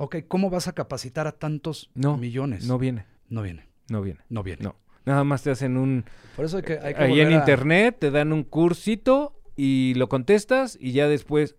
Ok, 0.00 0.16
¿cómo 0.28 0.48
vas 0.48 0.68
a 0.68 0.74
capacitar 0.74 1.26
a 1.26 1.32
tantos 1.32 1.90
millones? 1.94 2.68
No 2.68 2.78
viene. 2.78 3.04
No 3.28 3.42
viene. 3.42 3.66
No 3.88 4.00
viene. 4.00 4.20
No 4.28 4.44
viene. 4.44 4.62
No. 4.62 4.76
Nada 5.04 5.24
más 5.24 5.42
te 5.42 5.50
hacen 5.50 5.76
un... 5.76 6.04
Por 6.36 6.44
eso 6.44 6.58
hay 6.58 6.62
que... 6.62 6.78
ahí 6.78 7.20
en 7.20 7.32
internet 7.32 7.96
te 7.98 8.12
dan 8.12 8.32
un 8.32 8.44
cursito 8.44 9.40
y 9.56 9.94
lo 9.94 10.08
contestas 10.08 10.78
y 10.80 10.92
ya 10.92 11.08
después... 11.08 11.56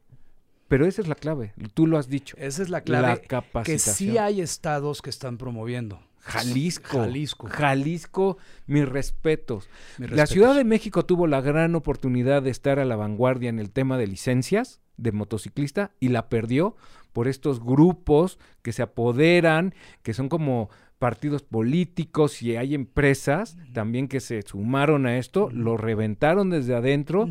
Pero 0.69 0.85
esa 0.85 1.01
es 1.01 1.09
la 1.09 1.15
clave, 1.15 1.53
tú 1.73 1.85
lo 1.85 1.97
has 1.97 2.07
dicho. 2.07 2.37
Esa 2.39 2.63
es 2.63 2.69
la 2.69 2.79
clave. 2.79 3.07
La 3.07 3.17
capacitación. 3.17 3.75
Que 3.75 3.79
sí 4.13 4.17
hay 4.17 4.39
estados 4.39 5.01
que 5.01 5.09
están 5.09 5.37
promoviendo. 5.37 5.99
Jalisco. 6.19 6.99
Jalisco. 6.99 7.47
Jalisco, 7.49 8.37
mis 8.67 8.87
respetos. 8.87 9.67
La 9.97 10.27
Ciudad 10.27 10.55
de 10.55 10.63
México 10.63 11.03
tuvo 11.03 11.27
la 11.27 11.41
gran 11.41 11.75
oportunidad 11.75 12.41
de 12.41 12.51
estar 12.51 12.79
a 12.79 12.85
la 12.85 12.95
vanguardia 12.95 13.49
en 13.49 13.59
el 13.59 13.71
tema 13.71 13.97
de 13.97 14.07
licencias 14.07 14.79
de 15.01 15.11
motociclista 15.11 15.91
y 15.99 16.09
la 16.09 16.29
perdió 16.29 16.75
por 17.13 17.27
estos 17.27 17.63
grupos 17.63 18.39
que 18.61 18.71
se 18.71 18.81
apoderan, 18.81 19.73
que 20.03 20.13
son 20.13 20.29
como 20.29 20.69
partidos 20.99 21.43
políticos 21.43 22.41
y 22.41 22.55
hay 22.57 22.75
empresas 22.75 23.57
también 23.73 24.07
que 24.07 24.19
se 24.19 24.41
sumaron 24.41 25.05
a 25.05 25.17
esto, 25.17 25.49
lo 25.51 25.77
reventaron 25.77 26.49
desde 26.49 26.75
adentro 26.75 27.29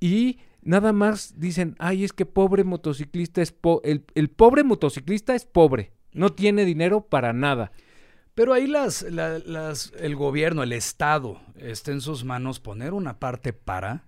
y 0.00 0.38
nada 0.60 0.92
más 0.92 1.38
dicen, 1.38 1.76
ay, 1.78 2.04
es 2.04 2.12
que 2.12 2.26
pobre 2.26 2.64
motociclista 2.64 3.40
es 3.42 3.54
el 4.14 4.28
pobre 4.28 4.64
motociclista 4.64 5.34
es 5.34 5.46
pobre 5.46 5.92
no 6.12 6.32
tiene 6.32 6.64
dinero 6.64 7.02
para 7.02 7.32
nada. 7.32 7.72
Pero 8.34 8.54
ahí 8.54 8.66
las, 8.66 9.02
las, 9.02 9.92
el 9.98 10.16
gobierno, 10.16 10.62
el 10.62 10.72
Estado, 10.72 11.40
está 11.56 11.92
en 11.92 12.00
sus 12.00 12.24
manos 12.24 12.60
poner 12.60 12.94
una 12.94 13.18
parte 13.18 13.52
para 13.52 14.04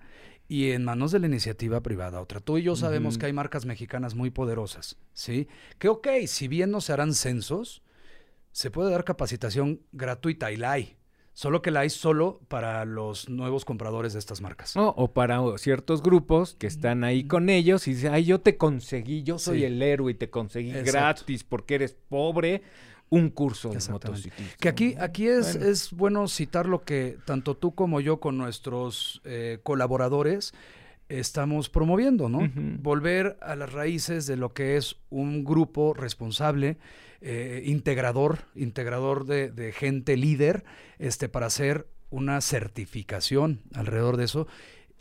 y 0.49 0.70
en 0.72 0.84
manos 0.84 1.12
de 1.12 1.18
la 1.18 1.26
iniciativa 1.26 1.80
privada 1.82 2.20
otra. 2.20 2.40
Tú 2.40 2.59
y 2.59 2.62
yo 2.62 2.76
sabemos 2.76 3.18
que 3.18 3.26
hay 3.26 3.32
marcas 3.32 3.64
mexicanas 3.64 4.14
muy 4.14 4.30
poderosas, 4.30 4.97
¿sí? 5.12 5.49
Que 5.78 5.88
ok, 5.88 6.09
si 6.26 6.49
bien 6.49 6.70
no 6.70 6.80
se 6.80 6.92
harán 6.92 7.14
censos, 7.14 7.82
se 8.53 8.70
puede 8.70 8.90
dar 8.90 9.05
capacitación 9.05 9.80
gratuita 9.92 10.53
y 10.53 10.57
la 10.57 10.72
hay. 10.72 10.97
Solo 11.32 11.62
que 11.62 11.72
la 11.72 11.80
hay 11.80 11.90
solo 11.90 12.40
para 12.47 12.84
los 12.84 13.28
nuevos 13.28 13.64
compradores 13.64 14.12
de 14.12 14.20
estas 14.20 14.40
marcas. 14.40 14.74
o 14.76 15.12
para 15.12 15.40
ciertos 15.59 16.01
grupos 16.01 16.55
que 16.55 16.68
están 16.68 17.03
ahí 17.03 17.26
con 17.26 17.51
ellos 17.51 17.88
y 17.88 17.95
dicen, 17.95 18.14
ay, 18.14 18.24
yo 18.24 18.40
te 18.40 18.57
conseguí, 18.57 19.24
yo 19.24 19.40
soy 19.40 19.64
el 19.64 19.82
héroe 19.82 20.12
y 20.12 20.14
te 20.14 20.30
conseguí 20.30 20.70
gratis 20.70 21.42
porque 21.42 21.74
eres 21.74 21.97
pobre 22.09 22.62
un 23.11 23.30
curso 23.30 23.70
de 23.70 23.80
motociclismo. 23.90 24.55
Que 24.59 24.68
aquí, 24.68 24.94
aquí 24.98 25.28
es, 25.28 25.55
bueno. 25.55 25.70
es 25.70 25.92
bueno 25.92 26.28
citar 26.28 26.66
lo 26.66 26.84
que 26.84 27.18
tanto 27.24 27.57
tú 27.57 27.74
como 27.74 28.00
yo 28.00 28.20
con 28.20 28.36
nuestros 28.36 29.20
eh, 29.24 29.59
colaboradores 29.62 30.52
estamos 31.09 31.68
promoviendo, 31.68 32.28
¿no? 32.28 32.50
Volver 32.80 33.36
a 33.42 33.57
las 33.57 33.72
raíces 33.72 34.26
de 34.26 34.36
lo 34.36 34.52
que 34.52 34.76
es 34.76 34.96
un 35.11 35.44
grupo 35.44 35.94
responsable, 35.94 36.78
eh, 37.20 37.62
integrador, 37.66 38.40
integrador 38.55 39.26
de, 39.26 39.72
gente 39.72 40.16
líder, 40.16 40.64
este, 40.98 41.28
para 41.28 41.46
hacer 41.46 41.86
una 42.11 42.40
certificación 42.40 43.61
alrededor 43.74 44.16
de 44.16 44.24
eso, 44.24 44.46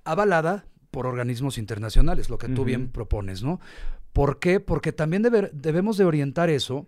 avalada 0.03 0.65
por 0.91 1.07
organismos 1.07 1.57
internacionales, 1.57 2.29
lo 2.29 2.37
que 2.37 2.49
tú 2.49 2.65
bien 2.65 2.89
propones, 2.89 3.41
¿no? 3.43 3.59
¿Por 4.11 4.39
qué? 4.39 4.59
Porque 4.59 4.91
también 4.91 5.23
debemos 5.53 5.97
de 5.97 6.05
orientar 6.05 6.49
eso 6.49 6.85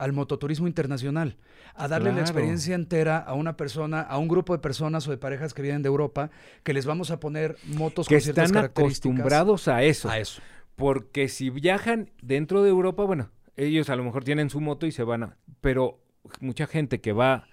al 0.00 0.14
mototurismo 0.14 0.66
internacional, 0.66 1.36
a 1.74 1.86
darle 1.86 2.12
la 2.14 2.22
experiencia 2.22 2.74
entera 2.74 3.18
a 3.18 3.34
una 3.34 3.58
persona, 3.58 4.00
a 4.00 4.16
un 4.16 4.28
grupo 4.28 4.54
de 4.54 4.58
personas 4.58 5.06
o 5.06 5.10
de 5.10 5.18
parejas 5.18 5.52
que 5.52 5.60
vienen 5.60 5.82
de 5.82 5.88
Europa, 5.88 6.30
que 6.62 6.72
les 6.72 6.86
vamos 6.86 7.10
a 7.10 7.20
poner 7.20 7.56
motos 7.66 8.08
que 8.08 8.14
con 8.14 8.22
ciertas 8.22 8.46
están 8.46 8.64
acostumbrados 8.64 9.68
a 9.68 9.82
eso. 9.82 10.08
A 10.08 10.18
eso. 10.18 10.40
Porque 10.74 11.28
si 11.28 11.50
viajan 11.50 12.10
dentro 12.22 12.62
de 12.62 12.70
Europa, 12.70 13.04
bueno, 13.04 13.30
ellos 13.58 13.90
a 13.90 13.96
lo 13.96 14.02
mejor 14.02 14.24
tienen 14.24 14.48
su 14.48 14.58
moto 14.62 14.86
y 14.86 14.90
se 14.90 15.04
van 15.04 15.22
a... 15.22 15.36
Pero 15.60 16.00
mucha 16.40 16.66
gente 16.66 17.02
que 17.02 17.12
va 17.12 17.46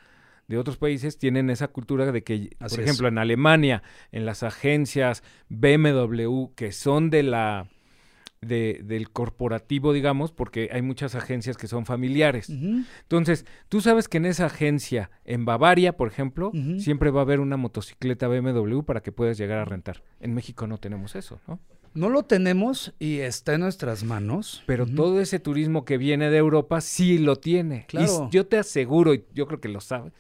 de 0.48 0.58
otros 0.58 0.78
países 0.78 1.20
tienen 1.20 1.50
esa 1.50 1.68
cultura 1.68 2.10
de 2.10 2.24
que, 2.24 2.56
por 2.58 2.80
ejemplo, 2.80 3.10
en 3.10 3.18
Alemania, 3.18 3.84
en 4.14 4.26
las 4.26 4.43
agencias 4.43 5.22
BMW, 5.50 6.54
que 6.56 6.72
son 6.72 7.10
de 7.10 7.24
la 7.24 7.68
de, 8.42 8.82
del 8.84 9.10
corporativo, 9.10 9.94
digamos, 9.94 10.32
porque 10.32 10.70
hay 10.72 10.82
muchas 10.82 11.16
agencias 11.16 11.58
que 11.58 11.68
son 11.68 11.86
familiares. 11.86 12.50
Entonces, 12.50 13.46
tú 13.70 13.82
sabes 13.82 14.08
que 14.08 14.18
en 14.18 14.26
esa 14.26 14.46
agencia, 14.46 15.10
en 15.26 15.46
Bavaria, 15.46 15.98
por 15.98 16.08
ejemplo, 16.08 16.52
siempre 16.80 17.12
va 17.12 17.22
a 17.22 17.24
haber 17.24 17.40
una 17.40 17.58
motocicleta 17.58 18.28
BMW 18.28 18.82
para 18.82 19.02
que 19.02 19.12
puedas 19.12 19.38
llegar 19.38 19.60
a 19.60 19.66
rentar. 19.66 20.04
En 20.20 20.34
México 20.34 20.68
no 20.68 20.78
tenemos 20.78 21.16
eso, 21.16 21.40
¿no? 21.48 21.60
No 21.94 22.10
lo 22.10 22.24
tenemos 22.24 22.94
y 23.00 23.20
está 23.20 23.56
en 23.56 23.62
nuestras 23.62 24.04
manos. 24.04 24.62
Pero 24.68 24.86
todo 24.86 25.20
ese 25.20 25.40
turismo 25.40 25.84
que 25.84 25.98
viene 25.98 26.30
de 26.30 26.38
Europa 26.38 26.80
sí 26.80 27.18
lo 27.18 27.38
tiene. 27.38 27.86
Claro. 27.88 28.28
Y 28.30 28.36
yo 28.36 28.46
te 28.46 28.60
aseguro, 28.60 29.16
y 29.16 29.26
yo 29.34 29.48
creo 29.48 29.60
que 29.60 29.68
lo 29.68 29.82
sabes, 29.82 30.14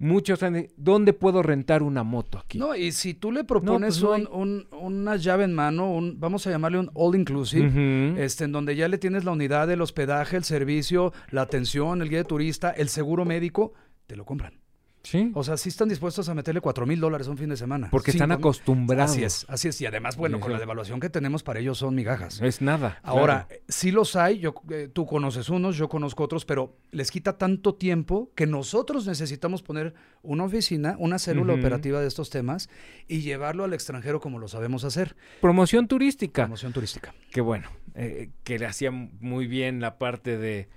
muchos 0.00 0.42
han 0.42 0.66
¿dónde 0.76 1.12
puedo 1.12 1.42
rentar 1.42 1.82
una 1.84 2.02
moto 2.02 2.38
aquí? 2.38 2.58
No, 2.58 2.74
y 2.74 2.90
si 2.90 3.14
tú 3.14 3.30
le 3.30 3.44
propones 3.44 4.00
pues 4.00 4.26
una 4.72 5.16
llave 5.16 5.44
en 5.44 5.54
mano, 5.54 5.92
un, 5.92 6.18
vamos 6.18 6.46
a 6.46 6.50
llamarle 6.50 6.78
un 6.78 6.90
all 6.94 7.14
inclusive, 7.14 8.22
este, 8.24 8.44
en 8.44 8.52
donde 8.52 8.74
ya 8.74 8.88
le 8.88 8.98
tienes 8.98 9.24
la 9.24 9.30
unidad 9.30 9.68
del 9.68 9.82
hospedaje, 9.82 10.36
el 10.36 10.44
servicio, 10.44 11.12
la 11.30 11.42
atención, 11.42 12.02
el 12.02 12.08
guía 12.08 12.18
de 12.18 12.24
turista, 12.24 12.70
el 12.70 12.88
seguro 12.88 13.24
médico, 13.24 13.74
te 14.06 14.16
lo 14.16 14.24
compran. 14.24 14.59
Sí. 15.02 15.30
O 15.34 15.42
sea, 15.42 15.56
sí 15.56 15.68
están 15.68 15.88
dispuestos 15.88 16.28
a 16.28 16.34
meterle 16.34 16.60
cuatro 16.60 16.86
mil 16.86 17.00
dólares 17.00 17.26
un 17.26 17.38
fin 17.38 17.48
de 17.48 17.56
semana. 17.56 17.88
Porque 17.90 18.10
están 18.10 18.32
acostumbrados. 18.32 19.12
Así 19.12 19.24
es, 19.24 19.46
así 19.48 19.68
es. 19.68 19.80
Y 19.80 19.86
además, 19.86 20.16
bueno, 20.16 20.40
con 20.40 20.52
la 20.52 20.58
devaluación 20.58 21.00
que 21.00 21.08
tenemos 21.08 21.42
para 21.42 21.60
ellos 21.60 21.78
son 21.78 21.94
migajas. 21.94 22.40
Es 22.40 22.60
nada. 22.60 22.98
Ahora, 23.02 23.48
sí 23.68 23.90
los 23.90 24.16
hay, 24.16 24.38
yo, 24.38 24.54
eh, 24.70 24.88
tú 24.92 25.06
conoces 25.06 25.48
unos, 25.48 25.76
yo 25.76 25.88
conozco 25.88 26.24
otros, 26.24 26.44
pero 26.44 26.76
les 26.90 27.10
quita 27.10 27.38
tanto 27.38 27.74
tiempo 27.74 28.30
que 28.34 28.46
nosotros 28.46 29.06
necesitamos 29.06 29.62
poner 29.62 29.94
una 30.22 30.44
oficina, 30.44 30.96
una 30.98 31.18
célula 31.18 31.54
operativa 31.54 32.00
de 32.00 32.06
estos 32.06 32.30
temas 32.30 32.68
y 33.08 33.20
llevarlo 33.20 33.64
al 33.64 33.72
extranjero 33.72 34.20
como 34.20 34.38
lo 34.38 34.48
sabemos 34.48 34.84
hacer. 34.84 35.16
Promoción 35.40 35.88
turística. 35.88 36.42
Promoción 36.42 36.72
turística. 36.72 37.14
Qué 37.30 37.40
bueno, 37.40 37.68
eh, 37.94 38.30
que 38.44 38.58
le 38.58 38.66
hacía 38.66 38.90
muy 38.90 39.46
bien 39.46 39.80
la 39.80 39.98
parte 39.98 40.36
de 40.36 40.68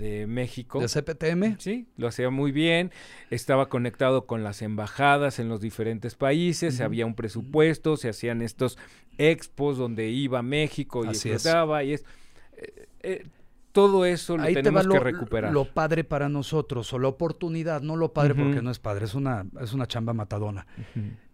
de 0.00 0.26
México. 0.26 0.80
¿De 0.80 0.88
CPTM? 0.88 1.58
Sí, 1.58 1.86
lo 1.96 2.08
hacía 2.08 2.30
muy 2.30 2.52
bien. 2.52 2.90
Estaba 3.30 3.68
conectado 3.68 4.26
con 4.26 4.42
las 4.42 4.62
embajadas 4.62 5.38
en 5.38 5.48
los 5.48 5.60
diferentes 5.60 6.14
países. 6.14 6.80
Había 6.80 7.06
un 7.06 7.14
presupuesto, 7.14 7.96
se 7.96 8.08
hacían 8.08 8.40
estos 8.40 8.78
expos 9.18 9.76
donde 9.76 10.08
iba 10.08 10.42
México 10.42 11.04
y 11.04 11.08
Así 11.08 11.30
estaba. 11.30 11.84
Y 11.84 11.92
es, 11.92 12.04
eh, 12.56 12.88
eh, 13.02 13.26
todo 13.72 14.04
eso 14.04 14.36
lo 14.36 14.44
tenemos 14.44 14.88
que 14.88 14.98
recuperar. 14.98 15.52
Lo 15.52 15.66
padre 15.66 16.02
para 16.02 16.28
nosotros, 16.28 16.92
o 16.92 16.98
la 16.98 17.08
oportunidad, 17.08 17.82
no 17.82 17.96
lo 17.96 18.12
padre 18.12 18.34
porque 18.34 18.62
no 18.62 18.70
es 18.70 18.78
padre, 18.78 19.04
es 19.04 19.14
una, 19.14 19.46
es 19.60 19.72
una 19.72 19.86
chamba 19.86 20.14
matadona. 20.14 20.66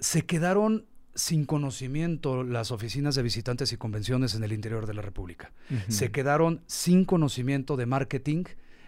Se 0.00 0.26
quedaron 0.26 0.86
sin 1.16 1.46
conocimiento 1.46 2.44
las 2.44 2.70
oficinas 2.70 3.14
de 3.14 3.22
visitantes 3.22 3.72
y 3.72 3.76
convenciones 3.76 4.34
en 4.34 4.44
el 4.44 4.52
interior 4.52 4.86
de 4.86 4.94
la 4.94 5.02
República. 5.02 5.52
Se 5.88 6.12
quedaron 6.12 6.62
sin 6.66 7.04
conocimiento 7.04 7.76
de 7.76 7.86
marketing 7.86 8.44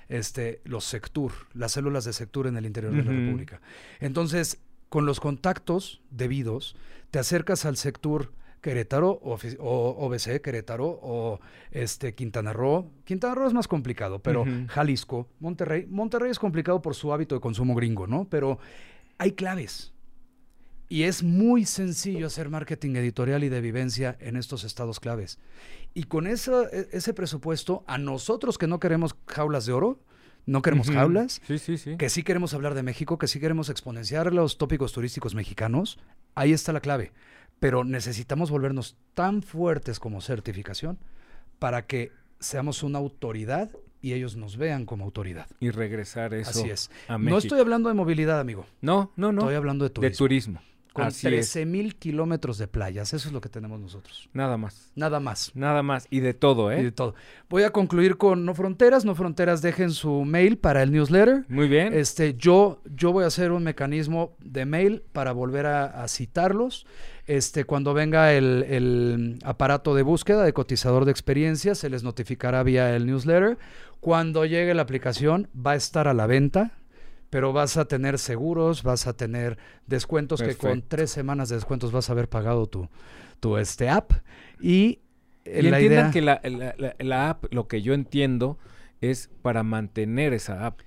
este, 0.09 0.61
los 0.65 0.85
sector, 0.85 1.33
las 1.55 1.73
células 1.73 2.05
de 2.05 2.13
sector 2.13 2.47
en 2.47 2.57
el 2.57 2.67
interior 2.67 2.93
de 2.93 3.03
la 3.03 3.11
República. 3.11 3.61
Entonces, 4.01 4.59
con 4.89 5.07
los 5.07 5.21
contactos 5.21 6.01
debidos, 6.11 6.77
te 7.11 7.19
acercas 7.19 7.65
al 7.65 7.77
sector 7.77 8.33
Querétaro 8.61 9.11
o, 9.23 9.39
OBC 10.07 10.41
Querétaro 10.43 10.87
o 11.03 11.41
este 11.71 12.15
Quintana 12.15 12.53
Roo. 12.53 12.91
Quintana 13.05 13.35
Roo 13.35 13.47
es 13.47 13.55
más 13.55 13.69
complicado, 13.69 14.19
pero 14.19 14.45
Jalisco, 14.69 15.29
Monterrey. 15.41 15.87
Monterrey 15.89 16.31
es 16.31 16.39
complicado 16.39 16.83
por 16.83 16.95
su 16.95 17.13
hábito 17.13 17.35
de 17.35 17.41
consumo 17.41 17.75
gringo, 17.75 18.07
¿no? 18.07 18.27
Pero 18.29 18.59
hay 19.19 19.33
claves. 19.33 19.93
Y 20.89 21.03
es 21.03 21.23
muy 21.23 21.67
sencillo 21.67 22.27
hacer 22.27 22.49
marketing 22.49 22.97
editorial 22.97 23.45
y 23.45 23.51
de 23.51 23.61
vivencia 23.61 24.17
en 24.21 24.37
estos 24.37 24.65
estados 24.65 25.01
claves. 25.01 25.39
Y 25.93 26.05
con 26.05 26.27
e, 26.27 26.33
ese 26.33 27.15
presupuesto, 27.15 27.85
a 27.87 27.99
nosotros 27.99 28.57
que 28.57 28.67
no 28.67 28.81
queremos 28.81 29.15
jaulas 29.27 29.67
de 29.67 29.73
oro, 29.75 30.01
no 30.47 30.63
queremos 30.63 30.91
jaulas, 30.91 31.43
que 31.99 32.09
sí 32.09 32.23
queremos 32.23 32.55
hablar 32.55 32.73
de 32.75 32.83
México, 32.83 33.19
que 33.19 33.29
sí 33.29 33.39
queremos 33.39 33.69
exponenciar 33.69 34.33
los 34.33 34.57
tópicos 34.57 34.93
turísticos 34.93 35.35
mexicanos, 35.35 35.99
ahí 36.35 36.55
está 36.55 36.73
la 36.73 36.81
clave. 36.81 37.13
Pero 37.61 37.85
necesitamos 37.85 38.51
volvernos 38.51 38.97
tan 39.13 39.43
fuertes 39.43 40.01
como 40.01 40.23
certificación 40.23 40.99
para 41.59 41.87
que 41.87 42.13
seamos 42.41 42.83
una 42.83 42.99
autoridad 42.99 43.71
y 44.01 44.15
ellos 44.15 44.37
nos 44.37 44.57
vean 44.57 44.87
como 44.87 45.05
autoridad. 45.05 45.49
Y 45.61 45.69
regresar 45.71 46.33
eso. 46.33 46.51
Así 46.51 46.71
es. 46.71 46.91
No 47.19 47.37
estoy 47.37 47.61
hablando 47.61 47.91
de 47.91 47.95
movilidad, 47.95 48.41
amigo. 48.41 48.65
No, 48.81 49.13
no, 49.17 49.33
no. 49.33 49.43
Estoy 49.43 49.57
hablando 49.57 49.85
de 49.85 49.91
turismo. 49.91 50.11
De 50.11 50.17
turismo 50.17 50.61
con 50.99 51.13
13 51.13 51.67
mil 51.67 51.97
kilómetros 51.97 52.59
de 52.59 52.69
playas. 52.69 53.13
Eso 53.15 53.29
es 53.29 53.33
lo 53.33 53.41
que 53.41 53.49
tenemos 53.49 53.81
nosotros. 53.81 54.29
Nada 54.33 54.57
más. 54.57 54.91
Nada 54.95 55.21
más. 55.21 55.53
Nada 55.55 55.83
más. 55.83 56.07
Y 56.11 56.21
de 56.21 56.35
todo, 56.35 56.71
¿eh? 56.73 56.81
Y 56.81 56.85
de 56.85 56.93
todo. 56.93 57.15
Voy 57.49 57.63
a 57.63 57.71
concluir 57.71 58.17
con 58.17 58.45
No 58.45 58.55
Fronteras. 58.55 59.05
No 59.05 59.15
Fronteras, 59.15 59.63
dejen 59.63 59.91
su 59.91 60.25
mail 60.25 60.59
para 60.59 60.83
el 60.83 60.93
newsletter. 60.93 61.45
Muy 61.49 61.69
bien. 61.69 61.93
Este, 61.93 62.35
yo, 62.35 62.83
yo 62.95 63.13
voy 63.13 63.25
a 63.25 63.29
hacer 63.29 63.53
un 63.53 63.63
mecanismo 63.63 64.37
de 64.41 64.67
mail 64.67 65.03
para 65.13 65.33
volver 65.33 65.67
a, 65.67 66.07
citarlos. 66.09 66.87
Este, 67.27 67.65
cuando 67.65 67.93
venga 67.93 68.33
el, 68.33 68.65
el, 68.69 69.39
aparato 69.45 69.95
de 69.95 70.03
búsqueda 70.03 70.43
de 70.45 70.53
cotizador 70.53 71.05
de 71.05 71.11
experiencias, 71.11 71.79
se 71.79 71.91
les 71.91 72.03
notificará 72.03 72.63
vía 72.63 72.95
el 72.97 73.07
newsletter. 73.07 73.59
Cuando 74.01 74.47
llegue 74.47 74.75
la 74.75 74.83
aplicación, 74.83 75.49
va 75.55 75.73
a 75.73 75.77
estar 75.77 76.09
a 76.09 76.15
la 76.15 76.27
venta 76.27 76.73
pero 77.31 77.53
vas 77.53 77.77
a 77.77 77.87
tener 77.87 78.19
seguros, 78.19 78.83
vas 78.83 79.07
a 79.07 79.13
tener 79.13 79.59
descuentos 79.87 80.43
que 80.43 80.55
con 80.55 80.83
tres 80.83 81.11
semanas 81.11 81.49
de 81.49 81.57
descuentos 81.57 81.93
vas 81.93 82.09
a 82.09 82.13
haber 82.13 82.29
pagado 82.29 82.67
tu, 82.67 82.89
tu 83.41 83.57
este 83.59 83.89
app. 83.89 84.13
Y, 84.61 85.01
eh, 85.45 85.63
la 85.63 85.79
entiendan 85.79 86.11
que 86.11 86.23
la, 86.23 86.41
la, 86.99 87.31
app, 87.31 87.53
lo 87.53 87.69
que 87.69 87.83
yo 87.83 87.95
entiendo, 87.95 88.59
es 89.01 89.31
para 89.43 89.63
mantener 89.63 90.33
esa 90.33 90.67
app. 90.67 90.81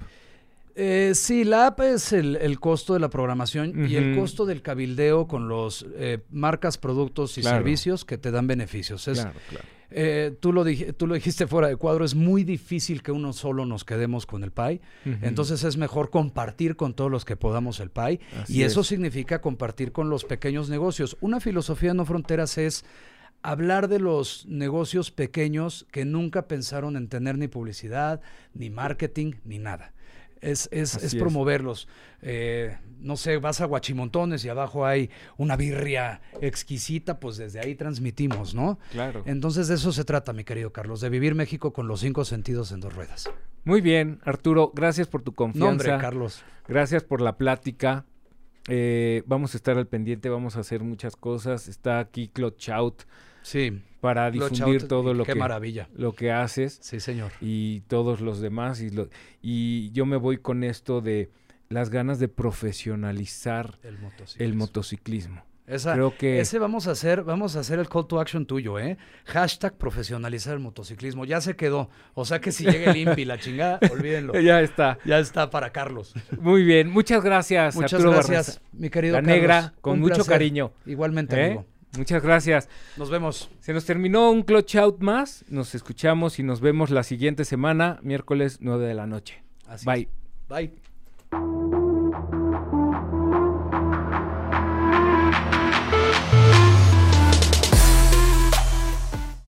Eh, 0.75 1.11
sí, 1.15 1.43
la 1.43 1.67
app 1.67 1.81
es 1.81 2.13
el, 2.13 2.59
costo 2.59 2.93
de 2.93 2.99
la 2.99 3.09
programación 3.09 3.87
y 3.89 3.95
el 3.95 4.15
costo 4.17 4.45
del 4.45 4.61
cabildeo 4.61 5.27
con 5.27 5.47
los 5.47 5.85
eh, 5.95 6.19
marcas, 6.31 6.77
productos 6.77 7.37
y 7.37 7.43
servicios 7.43 8.05
que 8.05 8.17
te 8.17 8.31
dan 8.31 8.47
beneficios. 8.47 9.03
claro, 9.03 9.33
claro. 9.49 9.65
Eh, 9.91 10.35
tú, 10.39 10.53
lo 10.53 10.63
tú 10.97 11.07
lo 11.07 11.15
dijiste 11.15 11.47
fuera 11.47 11.67
de 11.67 11.75
cuadro, 11.75 12.05
es 12.05 12.15
muy 12.15 12.43
difícil 12.43 13.03
que 13.03 13.11
uno 13.11 13.33
solo 13.33 13.65
nos 13.65 13.83
quedemos 13.83 14.25
con 14.25 14.43
el 14.43 14.51
PAI. 14.51 14.81
Entonces 15.21 15.63
es 15.63 15.77
mejor 15.77 16.09
compartir 16.09 16.75
con 16.75 16.93
todos 16.93 17.11
los 17.11 17.25
que 17.25 17.35
podamos 17.35 17.79
el 17.79 17.89
PAI. 17.89 18.19
y 18.47 18.63
eso 18.63 18.83
significa 18.83 19.41
compartir 19.41 19.91
con 19.91 20.09
los 20.09 20.23
pequeños 20.23 20.69
negocios. 20.69 21.17
Una 21.21 21.39
filosofía 21.39 21.93
no 21.93 22.05
fronteras 22.05 22.57
es 22.57 22.85
hablar 23.43 23.87
de 23.87 23.99
los 23.99 24.45
negocios 24.47 25.11
pequeños 25.11 25.87
que 25.91 26.05
nunca 26.05 26.47
pensaron 26.47 26.95
en 26.95 27.07
tener 27.07 27.37
ni 27.37 27.47
publicidad, 27.47 28.21
ni 28.53 28.69
marketing, 28.69 29.33
ni 29.43 29.59
nada 29.59 29.93
es, 30.41 30.69
es, 30.71 31.15
promoverlos. 31.15 31.87
Eh, 32.21 32.77
no 32.99 33.15
sé, 33.17 33.37
vas 33.37 33.61
a 33.61 33.65
Guachimontones 33.65 34.43
y 34.45 34.49
abajo 34.49 34.85
hay 34.85 35.09
una 35.37 35.55
birria 35.55 36.21
exquisita, 36.41 37.19
pues 37.19 37.37
desde 37.37 37.59
ahí 37.59 37.75
transmitimos, 37.75 38.53
¿no? 38.53 38.79
Claro. 38.91 39.23
Entonces 39.25 39.67
de 39.67 39.75
eso 39.75 39.91
se 39.91 40.03
trata, 40.03 40.33
mi 40.33 40.43
querido 40.43 40.71
Carlos, 40.71 41.01
de 41.01 41.09
vivir 41.09 41.35
México 41.35 41.73
con 41.73 41.87
los 41.87 42.01
cinco 42.01 42.25
sentidos 42.25 42.71
en 42.71 42.81
dos 42.81 42.93
ruedas. 42.93 43.29
Muy 43.63 43.81
bien, 43.81 44.19
Arturo, 44.23 44.71
gracias 44.73 45.07
por 45.07 45.21
tu 45.21 45.33
confianza. 45.33 45.93
No, 45.93 45.99
Carlos. 45.99 46.43
Gracias 46.67 47.03
por 47.03 47.21
la 47.21 47.37
plática. 47.37 48.05
Eh, 48.67 49.23
vamos 49.25 49.53
a 49.53 49.57
estar 49.57 49.77
al 49.77 49.87
pendiente, 49.87 50.29
vamos 50.29 50.55
a 50.55 50.61
hacer 50.61 50.83
muchas 50.83 51.15
cosas. 51.15 51.67
Está 51.67 51.99
aquí 51.99 52.27
Claude 52.27 52.57
Chout. 52.57 53.03
Sí 53.41 53.81
para 54.01 54.31
difundir 54.31 54.87
todo 54.87 55.13
lo 55.13 55.23
qué 55.23 55.33
que 55.33 55.39
maravilla. 55.39 55.87
lo 55.93 56.13
que 56.13 56.31
haces. 56.31 56.79
Sí, 56.81 56.99
señor. 56.99 57.31
Y 57.39 57.81
todos 57.81 58.19
los 58.19 58.41
demás 58.41 58.81
y 58.81 58.89
y 59.41 59.91
yo 59.91 60.05
me 60.05 60.17
voy 60.17 60.39
con 60.39 60.63
esto 60.63 61.01
de 61.01 61.29
las 61.69 61.89
ganas 61.89 62.19
de 62.19 62.27
profesionalizar 62.27 63.79
el 64.37 64.55
motociclismo. 64.55 65.43
Creo 65.65 66.17
que 66.17 66.41
ese 66.41 66.59
vamos 66.59 66.87
a 66.87 66.91
hacer, 66.91 67.23
vamos 67.23 67.55
a 67.55 67.61
hacer 67.61 67.79
el 67.79 67.87
call 67.87 68.05
to 68.05 68.19
action 68.19 68.45
tuyo, 68.45 68.77
¿eh? 68.77 68.97
Hashtag 69.25 69.77
profesionalizar 69.77 70.55
el 70.55 70.59
motociclismo. 70.59 71.23
Ya 71.23 71.39
se 71.39 71.55
quedó. 71.55 71.89
O 72.13 72.25
sea 72.25 72.41
que 72.41 72.51
si 72.51 72.65
llega 72.65 72.91
el 72.91 72.97
INPI 72.97 73.23
la 73.23 73.37
chingada, 73.37 73.79
olvídenlo. 73.91 74.37
ya 74.37 74.59
está. 74.59 74.97
Ya 75.05 75.19
está 75.19 75.49
para 75.49 75.71
Carlos. 75.71 76.13
Muy 76.37 76.63
bien, 76.63 76.89
muchas 76.89 77.23
gracias. 77.23 77.75
Muchas 77.75 78.03
gracias, 78.03 78.61
mi 78.73 78.89
querido 78.89 79.13
La 79.13 79.21
negra, 79.21 79.73
con 79.79 79.99
mucho 79.99 80.25
cariño. 80.25 80.73
Igualmente, 80.85 81.39
¿Eh? 81.39 81.45
amigo. 81.45 81.65
Muchas 81.97 82.23
gracias. 82.23 82.69
Nos 82.97 83.09
vemos. 83.09 83.49
Se 83.59 83.73
nos 83.73 83.85
terminó 83.85 84.31
un 84.31 84.43
clutch 84.43 84.75
out 84.75 84.99
más. 85.01 85.43
Nos 85.49 85.75
escuchamos 85.75 86.39
y 86.39 86.43
nos 86.43 86.61
vemos 86.61 86.89
la 86.89 87.03
siguiente 87.03 87.45
semana, 87.45 87.99
miércoles 88.01 88.59
9 88.61 88.87
de 88.87 88.93
la 88.93 89.07
noche. 89.07 89.43
Bye. 89.85 90.07
Bye. 90.47 91.90